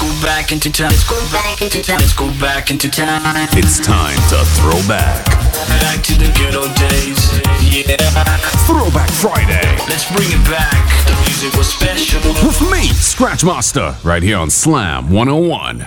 go 0.00 0.08
back 0.22 0.50
into 0.50 0.72
time. 0.72 0.88
Let's 0.88 1.04
go 1.04 1.20
back 1.30 1.60
into 1.60 1.82
time. 1.82 1.98
Let's 2.00 2.14
go 2.14 2.26
back 2.40 2.70
into 2.70 2.88
time. 2.90 3.20
It's 3.52 3.78
time 3.78 4.16
to 4.32 4.40
throw 4.56 4.80
back. 4.88 5.26
Back 5.84 6.02
to 6.04 6.14
the 6.16 6.32
good 6.40 6.56
old 6.56 6.72
days. 6.74 7.20
Yeah. 7.60 7.96
Throwback 8.64 9.10
Friday. 9.10 9.68
Let's 9.92 10.10
bring 10.10 10.32
it 10.32 10.44
back. 10.48 10.80
The 11.04 11.14
music 11.28 11.52
was 11.52 11.68
special. 11.68 12.20
With 12.46 12.60
me, 12.72 12.88
Scratch 12.88 13.44
Master, 13.44 13.94
right 14.02 14.22
here 14.22 14.38
on 14.38 14.48
Slam 14.48 15.10
101. 15.10 15.80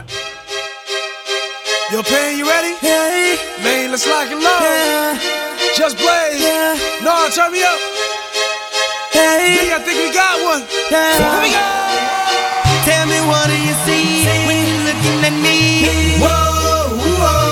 Yo, 1.91 2.03
Pain, 2.03 2.37
you 2.37 2.45
ready? 2.45 2.77
Yeah. 2.83 3.35
Man, 3.63 3.89
let's 3.89 4.05
lock 4.05 4.29
it 4.29 4.37
low. 4.37 4.59
Yeah. 4.61 5.17
Just 5.75 5.97
blaze. 5.97 6.39
Yeah. 6.39 6.77
No, 7.01 7.29
turn 7.33 7.51
me 7.51 7.63
up. 7.63 7.79
Hey. 9.11 9.73
I 9.73 9.79
think 9.83 9.97
we 9.97 10.13
got 10.13 10.37
one. 10.43 10.61
Yeah. 10.91 11.17
Here 11.17 11.41
we 11.41 11.49
go. 11.51 12.22
What 13.29 13.47
do 13.47 13.57
you 13.67 13.73
see 13.85 14.25
when 14.47 14.57
you're 14.67 14.83
looking 14.89 15.19
at 15.29 15.35
me? 15.45 15.57
Whoa, 16.19 16.97
whoa, 16.99 17.43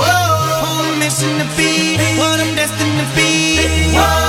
whoa. 0.00 0.62
Who 0.62 0.70
I'm 0.84 0.98
missing 0.98 1.38
to 1.38 1.46
be, 1.56 1.96
what 2.20 2.38
I'm 2.40 2.54
destined 2.54 2.98
to 3.00 3.06
be. 3.16 3.96
Whoa. 3.96 4.27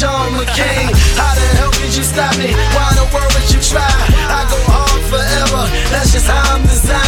John 0.00 0.32
McCain. 0.32 0.90
How 1.14 1.34
the 1.34 1.46
hell 1.56 1.70
could 1.70 1.94
you 1.94 2.02
stop 2.02 2.36
me? 2.36 2.50
Why 2.74 2.90
in 2.90 2.96
the 2.98 3.06
world 3.14 3.32
would 3.34 3.48
you 3.52 3.60
try? 3.60 3.86
I 3.86 4.42
go 4.50 4.58
hard 4.66 5.02
forever, 5.06 5.70
that's 5.90 6.12
just 6.12 6.26
how 6.26 6.54
I'm 6.54 6.62
designed. 6.62 7.03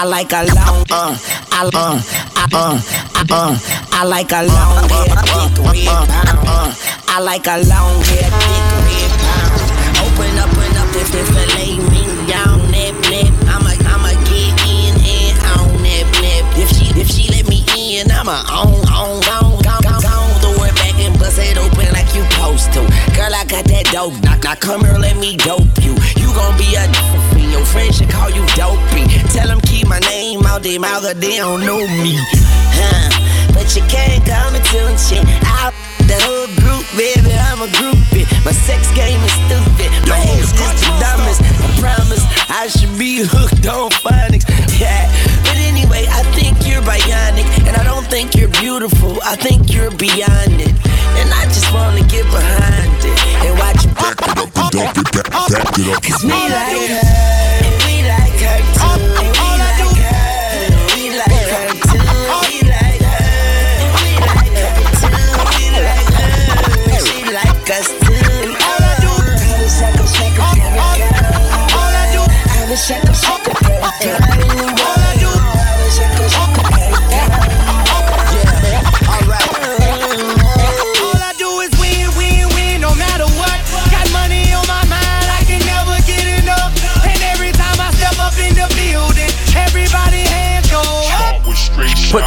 I 0.00 0.04
like 0.04 0.32
a 0.32 0.48
long, 0.56 0.80
uh, 0.88 1.12
I, 1.52 1.68
uh, 1.68 2.00
I, 2.34 2.48
uh, 2.56 2.80
I, 3.12 3.26
uh, 3.28 3.58
I 3.92 4.04
like 4.04 4.32
a 4.32 4.48
long 4.48 4.88
hair, 4.88 5.12
thick 5.28 5.60
red 5.60 6.08
pound. 6.08 6.40
Uh, 6.48 6.72
I 7.06 7.20
like 7.20 7.44
a 7.44 7.60
long 7.68 8.00
hair, 8.08 8.32
thick 8.32 8.64
red 8.80 9.12
pound. 9.20 9.60
Open 10.00 10.40
up 10.40 10.56
and 10.56 10.76
up 10.80 10.88
if 10.96 11.12
the 11.12 11.20
filet 11.20 11.76
mignon. 11.92 12.64
Nip, 12.72 12.96
nip, 13.12 13.28
I'ma, 13.44 13.76
I'ma 13.92 14.16
get 14.24 14.56
in 14.64 14.96
and 15.04 15.36
on 15.52 15.68
that 15.84 16.08
nip. 16.24 16.48
If 16.56 16.72
she, 16.72 16.98
if 16.98 17.08
she 17.12 17.28
let 17.28 17.46
me 17.46 17.60
in, 17.76 18.10
I'ma 18.10 18.40
own, 18.56 18.80
own, 18.88 19.20
own, 19.20 19.60
own, 19.68 19.84
own, 19.84 20.00
own. 20.00 20.32
Throw 20.40 20.64
it 20.64 20.74
back 20.80 20.96
and 20.96 21.12
bust 21.20 21.36
it 21.36 21.58
open 21.60 21.92
like 21.92 22.08
you 22.16 22.24
supposed 22.32 22.72
to. 22.72 22.80
Girl, 23.12 23.36
I 23.36 23.44
got 23.44 23.68
that 23.68 23.92
dope. 23.92 24.16
Now, 24.24 24.40
now 24.40 24.54
come 24.54 24.80
here, 24.80 24.96
let 24.96 25.18
me 25.18 25.36
dope 25.36 25.68
you. 25.84 25.92
You 26.16 26.32
gon' 26.32 26.56
be 26.56 26.72
a. 26.80 27.29
Your 27.50 27.64
friends 27.64 27.98
should 27.98 28.10
call 28.10 28.30
you 28.30 28.44
dopey. 28.54 29.04
Tell 29.34 29.48
them 29.48 29.60
keep 29.62 29.86
my 29.86 29.98
name 30.00 30.46
out 30.46 30.62
their 30.62 30.80
mouth, 30.80 31.02
'cause 31.02 31.14
they 31.18 31.36
don't 31.36 31.64
know 31.66 31.86
me. 32.02 32.18
Huh? 32.78 33.10
But 33.54 33.74
you 33.74 33.82
can't 33.88 34.24
come 34.24 34.54
into 34.54 34.78
shit. 34.96 35.24
I 35.42 35.72
the 36.10 36.18
whole 36.26 36.50
group, 36.58 36.82
baby, 36.98 37.30
I'm 37.30 37.62
a 37.62 37.70
groupie. 37.78 38.26
My 38.44 38.50
sex 38.50 38.90
game 38.98 39.22
is 39.22 39.30
stupid. 39.46 39.90
My 40.10 40.18
ex 40.18 40.50
is 40.50 40.80
the 40.82 40.90
dumbest. 40.98 41.40
I 41.40 41.68
promise 41.78 42.24
I 42.50 42.66
should 42.66 42.98
be 42.98 43.22
hooked 43.22 43.64
on 43.66 43.90
phonics. 44.02 44.42
Yeah. 44.80 45.06
But 45.44 45.56
anyway, 45.70 46.06
I 46.10 46.22
think 46.34 46.66
you're 46.66 46.82
bionic. 46.82 47.46
And 47.66 47.76
I 47.76 47.84
don't 47.84 48.06
think 48.10 48.34
you're 48.34 48.54
beautiful. 48.58 49.20
I 49.22 49.36
think 49.36 49.72
you're 49.72 49.92
beyond 49.92 50.60
it. 50.60 50.74
And 51.20 51.28
I 51.32 51.44
just 51.54 51.72
wanna 51.72 52.02
get 52.02 52.26
behind 52.26 53.04
it. 53.04 53.16
And 53.46 53.58
watch 53.60 53.84
you 53.84 53.90
back 53.94 54.18
it 54.18 54.38
up 54.38 54.56
and 54.56 54.70
dump 54.72 54.98
it 54.98 55.12
back, 55.14 55.30
back 55.30 55.78
it 55.78 55.88
up. 55.94 56.02
Cause 56.02 56.24
we 56.24 56.30
like 56.30 56.90
her. 56.90 57.29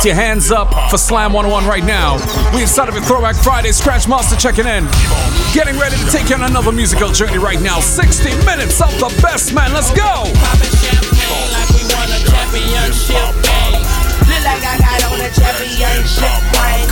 Your 0.04 0.16
hands 0.16 0.52
up 0.52 0.68
for 0.92 0.98
Slam 0.98 1.32
101 1.32 1.66
right 1.66 1.84
now. 1.84 2.20
We 2.54 2.64
inside 2.64 2.90
of 2.90 2.96
a 2.96 3.00
Throwback 3.00 3.38
Friday. 3.38 3.72
Scratch 3.72 4.06
Master 4.06 4.36
checking 4.36 4.68
in. 4.68 4.84
Getting 5.54 5.80
ready 5.80 5.96
to 5.96 6.06
take 6.12 6.28
you 6.28 6.36
on 6.36 6.44
another 6.44 6.74
musical 6.74 7.08
journey 7.08 7.38
right 7.38 7.62
now. 7.62 7.80
60 7.80 8.36
minutes 8.44 8.82
of 8.82 8.92
the 9.00 9.08
best, 9.22 9.54
man. 9.54 9.72
Let's 9.72 9.96
go. 9.96 10.28
Like 14.44 14.60
I 14.60 14.76
got 14.76 15.08
on 15.08 15.22
a 15.24 15.32
championship. 15.32 16.36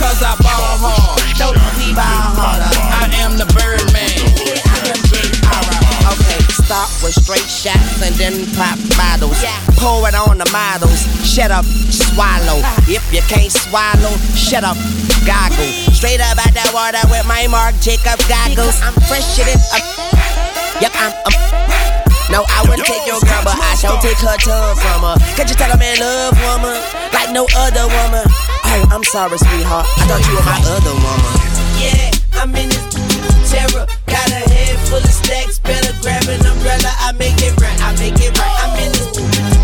Cause 0.00 0.22
I 0.24 0.32
ball 0.40 0.80
hard. 0.80 1.20
Don't 1.36 1.52
ball 1.92 2.32
harder? 2.32 2.72
I 2.72 3.12
am 3.20 3.36
the 3.36 3.44
Birdman. 3.52 4.11
Start 6.72 7.04
with 7.04 7.12
straight 7.12 7.50
shots 7.52 8.00
and 8.00 8.16
then 8.16 8.48
pop 8.56 8.80
bottles. 8.96 9.36
Pour 9.76 10.08
it 10.08 10.16
on 10.16 10.40
the 10.40 10.48
models. 10.56 11.04
Shut 11.20 11.52
up, 11.52 11.68
swallow. 11.68 12.64
Uh. 12.64 12.88
If 12.88 13.04
you 13.12 13.20
can't 13.28 13.52
swallow, 13.52 14.16
shut 14.32 14.64
up, 14.64 14.80
goggle. 15.28 15.68
Straight 15.92 16.24
up 16.24 16.40
out 16.40 16.48
that 16.56 16.72
water 16.72 17.04
with 17.12 17.28
my 17.28 17.44
Mark 17.52 17.76
Jacob 17.84 18.16
goggles. 18.24 18.80
I'm 18.80 18.96
fresher 19.04 19.44
than 19.44 19.60
a. 19.60 19.84
Yep, 20.80 20.96
I'm. 20.96 21.12
I'm 21.28 21.36
No, 22.32 22.40
I 22.48 22.64
wouldn't 22.64 22.88
take 22.88 23.04
your 23.04 23.20
girl, 23.20 23.44
but 23.44 23.60
I 23.60 23.76
shall 23.76 24.00
take 24.00 24.16
her 24.24 24.32
tongue 24.40 24.72
from 24.80 25.04
her. 25.04 25.20
Can't 25.36 25.52
you 25.52 25.56
tell 25.60 25.68
I'm 25.68 25.76
in 25.76 26.00
love, 26.00 26.40
woman? 26.40 26.80
Like 27.12 27.36
no 27.36 27.44
other 27.52 27.84
woman. 27.84 28.24
Oh, 28.24 28.88
I'm 28.88 29.04
sorry, 29.12 29.36
sweetheart. 29.36 29.84
I 30.00 30.08
thought 30.08 30.24
you 30.24 30.40
were 30.40 30.46
my 30.48 30.56
other 30.72 30.96
woman. 30.96 31.32
Yeah, 31.76 32.16
I'm 32.40 32.48
in 32.56 32.72
this 32.72 33.52
terror. 33.52 33.84
Full 34.92 35.00
of 35.00 35.08
stacks. 35.08 35.56
Better 35.58 35.96
grab 36.04 36.28
an 36.28 36.44
umbrella. 36.44 36.92
I 37.00 37.16
make 37.16 37.40
it 37.40 37.56
right. 37.56 37.80
I 37.80 37.96
make 37.96 38.20
it 38.20 38.36
right. 38.36 38.56
I'm 38.60 38.76
in 38.76 38.92
this 38.92 39.08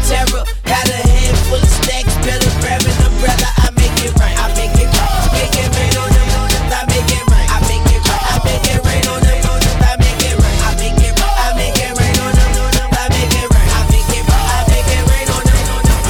terror. 0.09 0.41
Got 0.65 0.89
a 0.89 1.01
head 1.05 1.37
full 1.53 1.61
of 1.61 1.69
stacks. 1.69 2.17
Better 2.25 2.49
grab 2.65 2.81
an 2.81 2.97
umbrella. 3.05 3.45
I 3.61 3.69
make 3.77 3.93
it 4.09 4.17
right. 4.17 4.33
I 4.41 4.49
make 4.57 4.73
it 4.81 4.89
right. 4.89 5.29
Make 5.37 5.53
it 5.53 5.69
rain 5.77 5.93
on 6.01 6.09
them. 6.17 6.33
I 6.73 6.81
make 6.89 7.13
it 7.13 7.21
right. 7.29 7.45
I 7.45 7.61
make 7.69 7.85
it 7.93 8.01
right. 8.09 8.25
I 8.25 8.41
make 8.41 8.73
it 8.73 8.81
rain 8.81 9.05
on 9.05 9.21
them. 9.21 9.37
I 9.85 10.01
make 10.01 10.17
it 10.17 10.33
right. 10.33 10.61
I 10.65 10.73
make 10.81 10.97
it 10.97 11.13
right. 11.13 11.37
I 11.45 11.53
make 11.61 11.77
it 11.77 11.93
rain 11.93 12.17
on 12.25 12.33
them. 12.33 12.89
I 12.89 13.05
make 13.13 13.29
it 13.37 13.49
right. 13.53 13.69
I 13.69 13.85
make 13.93 14.09
it 14.09 14.25
right. 14.33 14.49
I 14.49 14.65
make 14.65 14.89
it 14.97 15.05
rain 15.13 15.29
on 15.29 15.45
them. 15.45 16.09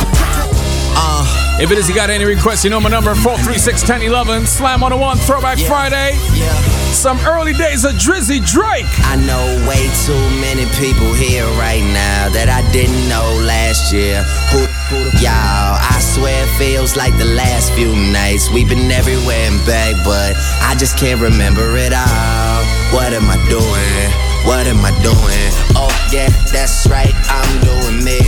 If 1.58 1.74
it 1.74 1.78
is 1.82 1.90
you 1.90 1.94
got 1.98 2.06
any 2.06 2.22
requests, 2.22 2.62
you 2.62 2.70
know 2.70 2.78
my 2.78 2.86
number 2.86 3.18
436 3.18 3.82
1011 3.82 4.46
Slam 4.46 4.78
101 4.78 5.18
Throwback 5.26 5.58
Friday. 5.58 6.14
Yeah. 6.38 6.77
Some 6.98 7.20
early 7.20 7.52
days 7.52 7.84
of 7.84 7.92
Drizzy 7.92 8.44
Drake. 8.44 8.90
I 9.06 9.14
know 9.22 9.46
way 9.70 9.86
too 10.02 10.18
many 10.42 10.66
people 10.82 11.14
here 11.14 11.46
right 11.54 11.86
now 11.94 12.26
that 12.34 12.50
I 12.50 12.66
didn't 12.74 13.06
know 13.06 13.22
last 13.46 13.94
year. 13.94 14.26
Who, 14.50 14.66
who 14.90 15.06
y'all, 15.22 15.78
I 15.78 15.94
swear 16.02 16.42
it 16.42 16.50
feels 16.58 16.96
like 16.96 17.16
the 17.16 17.30
last 17.38 17.70
few 17.74 17.94
nights. 17.94 18.50
We've 18.50 18.68
been 18.68 18.90
everywhere 18.90 19.46
and 19.46 19.62
back, 19.62 19.94
but 20.02 20.34
I 20.58 20.74
just 20.74 20.98
can't 20.98 21.22
remember 21.22 21.78
it 21.78 21.94
all. 21.94 22.66
What 22.90 23.14
am 23.14 23.30
I 23.30 23.38
doing? 23.46 24.10
What 24.42 24.66
am 24.66 24.82
I 24.82 24.90
doing? 24.98 25.50
Oh, 25.78 25.94
yeah, 26.10 26.34
that's 26.50 26.82
right. 26.90 27.14
I'm 27.30 27.52
doing 27.62 28.02
me. 28.02 28.18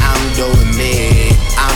I'm 0.00 0.24
doing 0.32 0.72
me. 0.72 1.05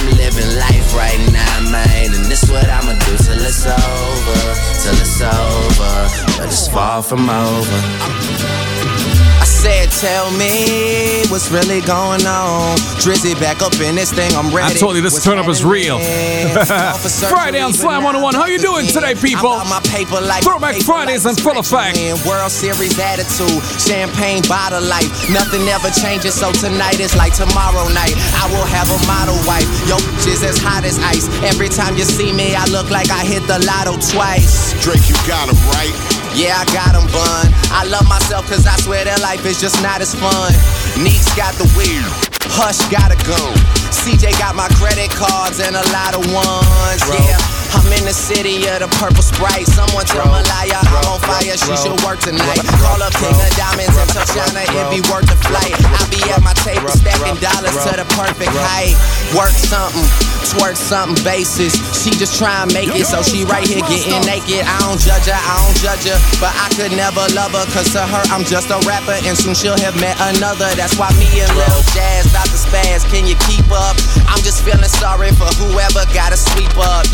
I'm 0.01 0.17
living 0.17 0.57
life 0.57 0.95
right 0.95 1.21
now, 1.31 1.71
man. 1.71 2.15
And 2.15 2.25
this 2.25 2.43
is 2.45 2.51
what 2.51 2.69
I'ma 2.69 2.93
do 2.93 3.17
till 3.19 3.41
it's 3.41 3.67
over. 3.67 4.41
Till 4.81 4.97
it's 4.97 5.21
over. 5.21 6.09
But 6.39 6.47
it's 6.47 6.69
far 6.69 7.03
from 7.03 7.29
over. 7.29 9.20
I 9.41 9.45
said, 9.45 9.89
tell 9.89 10.29
me 10.37 11.25
what's 11.33 11.49
really 11.49 11.81
going 11.81 12.29
on. 12.29 12.77
Drizzy 13.01 13.33
back 13.41 13.63
up 13.63 13.73
in 13.81 13.97
this 13.97 14.13
thing, 14.13 14.31
I'm 14.37 14.53
ready. 14.53 14.75
I 14.75 14.77
told 14.77 14.97
you 14.97 15.03
this 15.03 15.15
What's 15.15 15.25
turn 15.25 15.39
up 15.39 15.49
is 15.49 15.65
real. 15.65 15.99
Friday 17.33 17.61
on 17.61 17.73
Slam 17.73 18.05
101. 18.05 18.35
How 18.35 18.45
you 18.45 18.59
doing 18.59 18.87
today, 18.87 19.15
people? 19.17 19.49
I'm 19.49 19.69
my 19.73 19.81
paper 19.89 20.21
like 20.21 20.45
Throwback 20.45 20.75
paper 20.75 20.85
Fridays 20.85 21.25
like 21.25 21.39
in 21.39 21.43
full 21.43 21.57
effect. 21.57 21.97
World 22.29 22.53
Series 22.53 22.99
attitude, 23.01 23.65
champagne 23.81 24.45
bottle 24.45 24.85
life. 24.85 25.09
Nothing 25.33 25.65
ever 25.73 25.89
changes, 25.89 26.37
so 26.37 26.53
tonight 26.53 27.01
is 27.01 27.17
like 27.17 27.33
tomorrow 27.33 27.89
night. 27.97 28.13
I 28.37 28.45
will 28.53 28.69
have 28.69 28.93
a 28.93 29.01
model 29.09 29.41
wife. 29.49 29.65
Yo, 29.89 29.97
is 30.29 30.45
as 30.45 30.59
hot 30.61 30.85
as 30.85 31.01
ice. 31.01 31.25
Every 31.41 31.73
time 31.73 31.97
you 31.97 32.05
see 32.05 32.33
me, 32.33 32.55
I 32.55 32.67
look 32.67 32.91
like 32.91 33.09
I 33.09 33.25
hit 33.25 33.47
the 33.49 33.57
lotto 33.65 33.97
twice. 34.13 34.77
Drake, 34.85 35.09
you 35.09 35.17
got 35.25 35.49
him 35.49 35.57
right. 35.73 36.10
Yeah, 36.35 36.57
I 36.57 36.65
got 36.73 36.95
'em 36.95 37.07
bun. 37.13 37.47
I 37.73 37.85
love 37.85 38.07
myself 38.09 38.47
cause 38.49 38.67
I 38.67 38.77
swear 38.81 39.05
that 39.05 39.21
life 39.21 39.45
is 39.47 39.61
just 39.61 39.81
not 39.83 40.01
as 40.01 40.15
fun. 40.15 40.53
Neeks 41.03 41.29
got 41.35 41.55
the 41.59 41.67
weed. 41.77 42.05
Hush 42.55 42.79
gotta 42.91 43.17
go. 43.27 43.39
CJ 43.91 44.33
got 44.39 44.55
my 44.55 44.69
credit 44.81 45.11
cards 45.11 45.61
and 45.61 45.77
a 45.77 45.85
lot 45.93 46.15
of 46.15 46.23
ones. 46.33 47.03
Yeah, 47.11 47.39
I'm 47.77 47.87
in 47.93 48.05
the 48.07 48.15
city 48.15 48.67
of 48.67 48.83
the 48.83 48.91
purple 48.99 49.23
sprite. 49.23 49.67
Someone 49.67 50.07
tell 50.07 50.27
Malaya 50.27 50.81
I'm 50.83 51.07
on 51.07 51.21
fire. 51.23 51.55
She 51.55 51.75
should 51.79 51.99
work 52.03 52.19
tonight. 52.21 52.63
Call 52.83 53.03
up 53.03 53.15
King 53.15 53.35
of 53.35 53.53
Diamonds 53.55 53.95
and 53.95 54.11
Tatiana. 54.11 54.67
It 54.67 54.87
be 54.91 55.01
worth 55.11 55.27
the 55.31 55.39
flight. 55.47 55.75
I 55.75 56.03
be 56.11 56.21
at 56.31 56.43
my 56.43 56.55
table 56.63 56.91
stacking 56.91 57.39
dollars 57.39 57.77
to 57.87 57.93
the 57.99 58.07
perfect 58.17 58.53
height. 58.55 58.95
Work 59.37 59.55
something, 59.55 60.07
twerk 60.55 60.75
something 60.75 61.19
basis. 61.23 61.79
She 61.95 62.11
just 62.11 62.39
try 62.39 62.63
and 62.63 62.71
make 62.75 62.91
it, 62.91 63.07
so 63.07 63.23
she 63.23 63.45
right 63.45 63.67
here 63.67 63.83
getting 63.87 64.23
naked. 64.27 64.67
I 64.67 64.77
don't 64.83 64.99
judge 64.99 65.31
her, 65.31 65.37
I 65.37 65.55
don't 65.63 65.79
judge 65.79 66.05
her, 66.11 66.19
but 66.43 66.51
I 66.57 66.67
could 66.75 66.91
never 66.97 67.23
love 67.37 67.55
her. 67.55 67.67
Cause 67.71 67.93
to 67.95 68.03
her, 68.03 68.23
I'm 68.35 68.43
just 68.43 68.71
a 68.71 68.79
rapper, 68.87 69.15
and 69.23 69.37
soon 69.39 69.55
she'll 69.55 69.79
have 69.79 69.95
met 70.01 70.19
another. 70.35 70.67
That's 70.75 70.99
why 70.99 71.11
me 71.19 71.29
and 71.43 71.51
Lil 71.55 71.83
Jazz 71.95 72.27
about 72.31 72.51
to 72.51 72.59
spaz. 72.59 73.07
Can 73.07 73.27
you 73.27 73.39
keep 73.47 73.67
up? 73.71 73.95
I'm 74.27 74.43
just 74.43 74.65
feeling 74.65 74.91
sorry 74.91 75.31
for 75.35 75.51
whoever 75.63 76.07
gotta 76.11 76.39
sweep 76.39 76.75
up. 76.79 77.07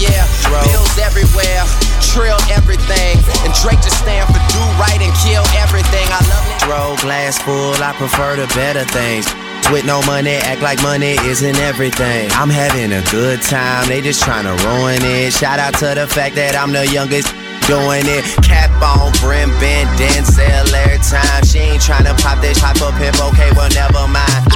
Everything. 2.66 3.14
And 3.46 3.54
Drake 3.62 3.78
just 3.78 3.98
stand 4.02 4.26
for 4.26 4.42
do 4.50 4.62
right 4.82 4.98
and 4.98 5.14
kill 5.22 5.46
everything. 5.62 6.06
I 6.10 6.18
love 6.26 6.46
it. 6.50 6.58
Throw 6.66 6.96
glass 6.98 7.38
full, 7.38 7.78
I 7.78 7.94
prefer 7.94 8.34
the 8.34 8.50
better 8.54 8.84
things. 8.90 9.26
With 9.70 9.84
no 9.84 10.02
money, 10.02 10.34
act 10.34 10.62
like 10.62 10.82
money 10.82 11.14
isn't 11.26 11.56
everything. 11.56 12.30
I'm 12.32 12.50
having 12.50 12.92
a 12.92 13.02
good 13.10 13.42
time, 13.42 13.88
they 13.88 14.00
just 14.00 14.22
tryna 14.22 14.54
ruin 14.66 15.02
it. 15.02 15.32
Shout 15.32 15.58
out 15.58 15.74
to 15.78 15.94
the 15.94 16.06
fact 16.06 16.34
that 16.36 16.54
I'm 16.54 16.72
the 16.72 16.86
youngest 16.86 17.30
doing 17.66 18.06
it. 18.06 18.24
Cap 18.42 18.70
on, 18.82 19.10
brim 19.22 19.50
bend, 19.58 19.90
Denzel 19.98 20.72
every 20.74 20.98
time. 20.98 21.44
She 21.44 21.58
ain't 21.58 21.82
tryna 21.82 22.18
pop 22.22 22.40
this, 22.40 22.58
pop 22.58 22.76
a 22.76 22.90
pimp, 22.98 23.18
okay, 23.30 23.50
well, 23.54 23.70
never 23.70 24.06
mind. 24.06 24.55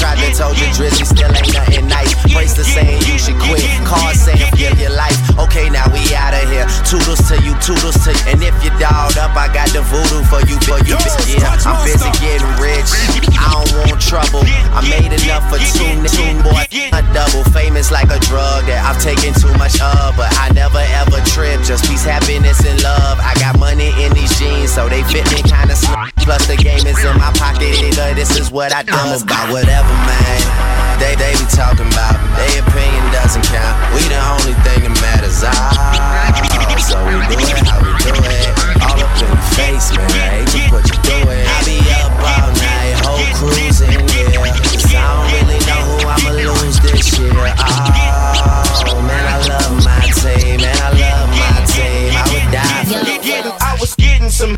Tried 0.00 0.16
to 0.16 0.32
told 0.32 0.56
you 0.56 0.64
Drizzy 0.72 1.04
still 1.04 1.28
ain't 1.28 1.52
nothing 1.52 1.86
nice. 1.86 2.16
Bracelet 2.32 2.64
saying 2.64 3.04
you 3.04 3.20
should 3.20 3.36
quit, 3.36 3.60
card 3.84 4.16
saying 4.16 4.48
give 4.56 4.80
your 4.80 4.96
life. 4.96 5.12
Okay, 5.36 5.68
now 5.68 5.84
we 5.92 6.00
out 6.16 6.32
of 6.32 6.48
here. 6.48 6.64
Toodles 6.88 7.20
to 7.28 7.36
you, 7.44 7.52
toodles 7.60 8.00
to 8.08 8.16
you. 8.16 8.24
And 8.32 8.40
if 8.40 8.56
you 8.64 8.72
dolled 8.80 9.20
up, 9.20 9.36
I 9.36 9.52
got 9.52 9.68
the 9.76 9.84
voodoo 9.84 10.24
for 10.32 10.40
you, 10.48 10.56
for 10.64 10.80
you. 10.88 10.96
Yeah, 11.28 11.52
I'm 11.68 11.84
busy 11.84 12.08
getting 12.16 12.48
rich. 12.56 12.88
I 13.36 13.52
don't 13.52 13.68
want 13.76 14.00
trouble. 14.00 14.40
I 14.72 14.80
made 14.88 15.12
enough 15.12 15.44
for 15.52 15.60
two, 15.60 15.92
two 16.08 16.32
boy. 16.48 16.64
A 16.96 17.04
double 17.12 17.44
famous 17.52 17.92
like 17.92 18.08
a 18.08 18.20
drug 18.24 18.64
that 18.72 18.80
I've 18.80 19.00
taken 19.04 19.36
too 19.36 19.52
much 19.60 19.76
of, 19.84 20.16
but 20.16 20.32
I 20.40 20.48
never 20.56 20.80
ever 20.96 21.20
trip. 21.28 21.60
Just 21.60 21.84
peace, 21.84 22.08
happiness, 22.08 22.64
and 22.64 22.80
love. 22.80 23.20
I 23.20 23.36
got 23.36 23.58
money 23.60 23.92
in 24.00 24.16
these 24.16 24.32
jeans, 24.40 24.72
so 24.72 24.88
they 24.88 25.04
fit 25.12 25.28
me 25.28 25.44
kinda 25.44 25.76
small. 25.76 26.08
Plus 26.24 26.46
the 26.46 26.56
game 26.56 26.86
is 26.88 26.96
in 27.04 27.16
my 27.20 27.32
pocket, 27.36 27.76
nigga. 27.84 28.14
This 28.14 28.36
is 28.36 28.50
what 28.50 28.72
I 28.72 28.82
do. 28.82 28.92
I'm 28.92 29.20
about 29.20 29.50
whatever, 29.52 29.89
man. 30.06 30.70
They 31.00 31.16
they 31.16 31.32
be 31.32 31.46
talking 31.48 31.88
about. 31.88 32.20
me. 32.20 32.28
Their 32.36 32.60
opinion 32.60 33.04
doesn't 33.12 33.44
count. 33.48 33.76
We 33.96 34.04
the 34.08 34.20
only 34.36 34.54
thing 34.64 34.84
that 34.84 34.94
matters. 35.00 35.40
Ah, 35.40 36.28
so 36.76 37.00
we 37.08 37.16
do 37.24 37.40
it 37.40 37.64
how 37.64 37.80
we 37.80 37.92
do 38.04 38.12
it. 38.12 38.52
All 38.84 39.00
up 39.00 39.12
in 39.16 39.28
your 39.28 39.40
face, 39.56 39.92
man. 39.96 40.12
I 40.12 40.44
hate 40.44 40.52
to 40.52 40.60
put 40.68 40.84
you 40.92 40.98
through 41.00 41.32
it. 41.32 41.46
I 41.48 41.58
be 41.64 41.80
up 41.96 42.12
all 42.20 42.52
night, 42.52 43.00
whole 43.00 43.24
cruising, 43.32 43.96
yeah. 44.12 44.52
Cause 44.76 44.92
I 44.92 45.00
don't 45.00 45.28
really 45.32 45.60
know 45.64 45.80
who 45.88 45.96
I'ma 46.04 46.30
lose 46.36 46.80
this 46.84 47.16
year. 47.16 47.32
Oh, 47.32 49.00
man, 49.08 49.24
I 49.24 49.40
love 49.48 49.80
my 49.80 50.04
team, 50.20 50.60
man. 50.60 50.76
I 50.84 50.92
love 51.00 51.28
my 51.32 51.64
team. 51.64 52.12
I 52.12 52.24
would 52.28 52.46
die 52.52 52.84
for 52.84 53.00
them. 53.00 53.56
I 53.60 53.76
was 53.80 53.96
getting 53.96 54.28
some, 54.28 54.56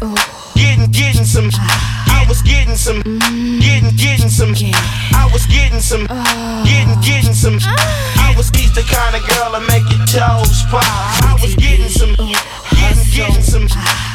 getting, 0.54 0.90
getting 0.90 1.24
some. 1.24 1.50
I 1.54 2.24
was 2.28 2.42
getting 2.42 2.76
some, 2.76 3.02
getting, 3.62 3.94
getting 3.94 4.28
some. 4.28 4.50
I 4.50 4.52
was 4.52 4.58
getting 4.58 4.91
some, 5.82 6.06
getting, 6.64 7.00
getting 7.00 7.34
some. 7.34 7.58
I 7.60 8.32
was 8.36 8.50
he's 8.50 8.72
the 8.72 8.82
kind 8.82 9.16
of 9.16 9.22
girl 9.28 9.52
that 9.52 9.66
make 9.66 9.82
your 9.90 10.06
toes 10.06 10.62
pop. 10.70 10.84
I 11.26 11.36
was 11.42 11.56
getting 11.56 11.88
some, 11.88 12.14
getting, 12.14 13.10
getting 13.10 13.42
some. 13.42 14.11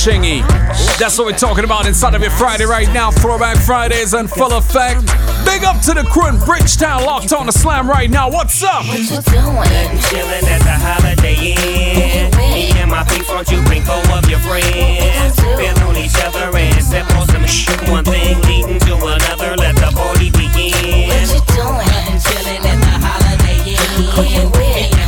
Dogg 0.00 0.14
and 0.14 0.24
Chingy. 0.24 0.98
That's 0.98 1.18
what 1.18 1.26
we're 1.26 1.38
talking 1.38 1.64
about 1.64 1.86
inside 1.86 2.14
of 2.14 2.20
your 2.20 2.30
Friday 2.30 2.64
right 2.64 2.88
now. 2.92 3.10
Throwback 3.10 3.56
Fridays 3.58 4.14
in 4.14 4.28
full 4.28 4.52
effect. 4.52 5.00
Big 5.44 5.64
up 5.64 5.80
to 5.82 5.94
the 5.94 6.06
crew 6.10 6.28
in 6.28 6.38
Bridgetown 6.38 7.04
locked 7.04 7.32
on 7.32 7.46
the 7.46 7.52
slam 7.52 7.88
right 7.88 8.10
now. 8.10 8.30
What's 8.30 8.62
up? 8.62 8.86
What 8.86 8.98
you 8.98 9.06
doing? 9.06 9.98
Chillin' 10.08 10.44
at 10.44 10.62
the 10.62 10.76
Holiday 10.76 11.54
Inn. 11.54 12.36
Me 12.36 12.70
and 12.80 12.90
my 12.90 13.04
people, 13.04 13.34
won't 13.34 13.50
you 13.50 13.62
bring 13.64 13.82
four 13.82 13.96
of 14.12 14.28
your 14.28 14.40
friends? 14.40 15.36
Feel 15.40 15.88
on 15.88 15.96
each 15.96 16.16
other 16.24 16.56
and 16.56 16.84
sip 16.84 17.10
on 17.16 17.26
some 17.28 17.46
shit. 17.46 17.88
One 17.88 18.04
thing 18.04 18.40
leading 18.42 18.78
to 18.80 18.94
another, 18.96 19.56
let 19.56 19.76
the 19.76 19.90
party 19.94 20.30
begin. 20.30 21.08
What 21.08 21.28
you 21.28 21.40
doing? 21.56 22.18
Chillin' 22.20 22.64
at 22.64 22.78
the 22.80 22.94
Holiday 23.00 23.74
Who 24.14 24.22
you 24.22 24.94
Inn. 24.94 24.99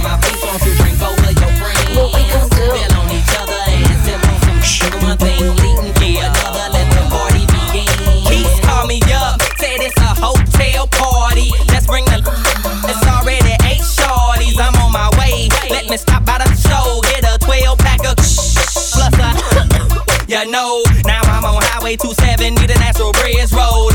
Highway 21.92 21.96
27 21.96 22.54
need 22.54 22.70
a 22.70 22.78
National 22.78 23.12
Bridge 23.12 23.52
Road. 23.52 23.91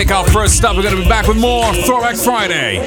Take 0.00 0.12
our 0.12 0.26
first 0.30 0.56
stop. 0.56 0.76
We're 0.76 0.82
going 0.82 0.96
to 0.96 1.02
be 1.02 1.08
back 1.08 1.26
with 1.26 1.38
more 1.38 1.74
Throwback 1.74 2.16
Friday. 2.16 2.78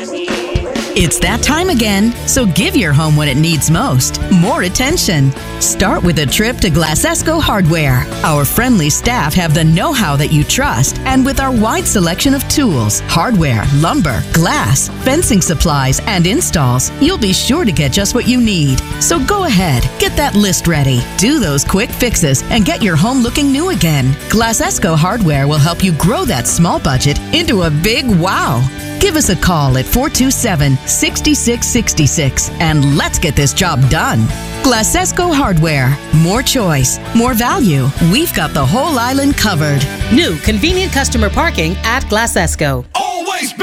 It's 0.95 1.19
that 1.19 1.43
time 1.43 1.69
again, 1.69 2.11
so 2.27 2.47
give 2.47 2.75
your 2.75 2.91
home 2.91 3.15
what 3.15 3.27
it 3.27 3.37
needs 3.37 3.69
most 3.69 4.19
more 4.31 4.63
attention. 4.63 5.31
Start 5.63 6.03
with 6.03 6.19
a 6.19 6.25
trip 6.25 6.57
to 6.57 6.69
Glassesco 6.69 7.41
Hardware. 7.41 8.03
Our 8.25 8.43
friendly 8.43 8.89
staff 8.89 9.33
have 9.35 9.53
the 9.53 9.63
know 9.63 9.93
how 9.93 10.17
that 10.17 10.29
you 10.29 10.43
trust, 10.43 10.99
and 11.05 11.25
with 11.25 11.39
our 11.39 11.53
wide 11.53 11.85
selection 11.85 12.33
of 12.33 12.45
tools, 12.49 12.99
hardware, 13.05 13.63
lumber, 13.75 14.21
glass, 14.33 14.89
fencing 15.05 15.39
supplies, 15.41 16.01
and 16.01 16.27
installs, 16.27 16.91
you'll 17.01 17.17
be 17.17 17.31
sure 17.31 17.63
to 17.63 17.71
get 17.71 17.93
just 17.93 18.13
what 18.13 18.27
you 18.27 18.41
need. 18.41 18.79
So 19.01 19.25
go 19.25 19.45
ahead, 19.45 19.83
get 20.01 20.17
that 20.17 20.35
list 20.35 20.67
ready, 20.67 20.99
do 21.17 21.39
those 21.39 21.63
quick 21.63 21.89
fixes, 21.89 22.43
and 22.51 22.65
get 22.65 22.83
your 22.83 22.97
home 22.97 23.23
looking 23.23 23.49
new 23.49 23.69
again. 23.69 24.07
Glassesco 24.27 24.97
Hardware 24.97 25.47
will 25.47 25.57
help 25.59 25.81
you 25.81 25.93
grow 25.93 26.25
that 26.25 26.45
small 26.45 26.77
budget 26.77 27.17
into 27.33 27.61
a 27.61 27.71
big 27.71 28.05
wow. 28.05 28.59
Give 29.03 29.17
us 29.17 29.27
a 29.27 29.35
call 29.35 29.77
at 29.77 29.85
427 29.85 30.77
6666 30.87 32.49
and 32.61 32.97
let's 32.97 33.19
get 33.19 33.35
this 33.35 33.53
job 33.53 33.81
done. 33.89 34.19
Glasesco 34.63 35.35
Hardware. 35.35 35.97
More 36.19 36.41
choice, 36.41 36.99
more 37.13 37.33
value. 37.33 37.87
We've 38.13 38.33
got 38.33 38.53
the 38.53 38.65
whole 38.65 38.97
island 38.97 39.35
covered. 39.35 39.85
New 40.13 40.37
convenient 40.37 40.93
customer 40.93 41.29
parking 41.29 41.73
at 41.83 42.03
Glassesco. 42.03 42.85
Always 42.95 43.51
bigger 43.51 43.62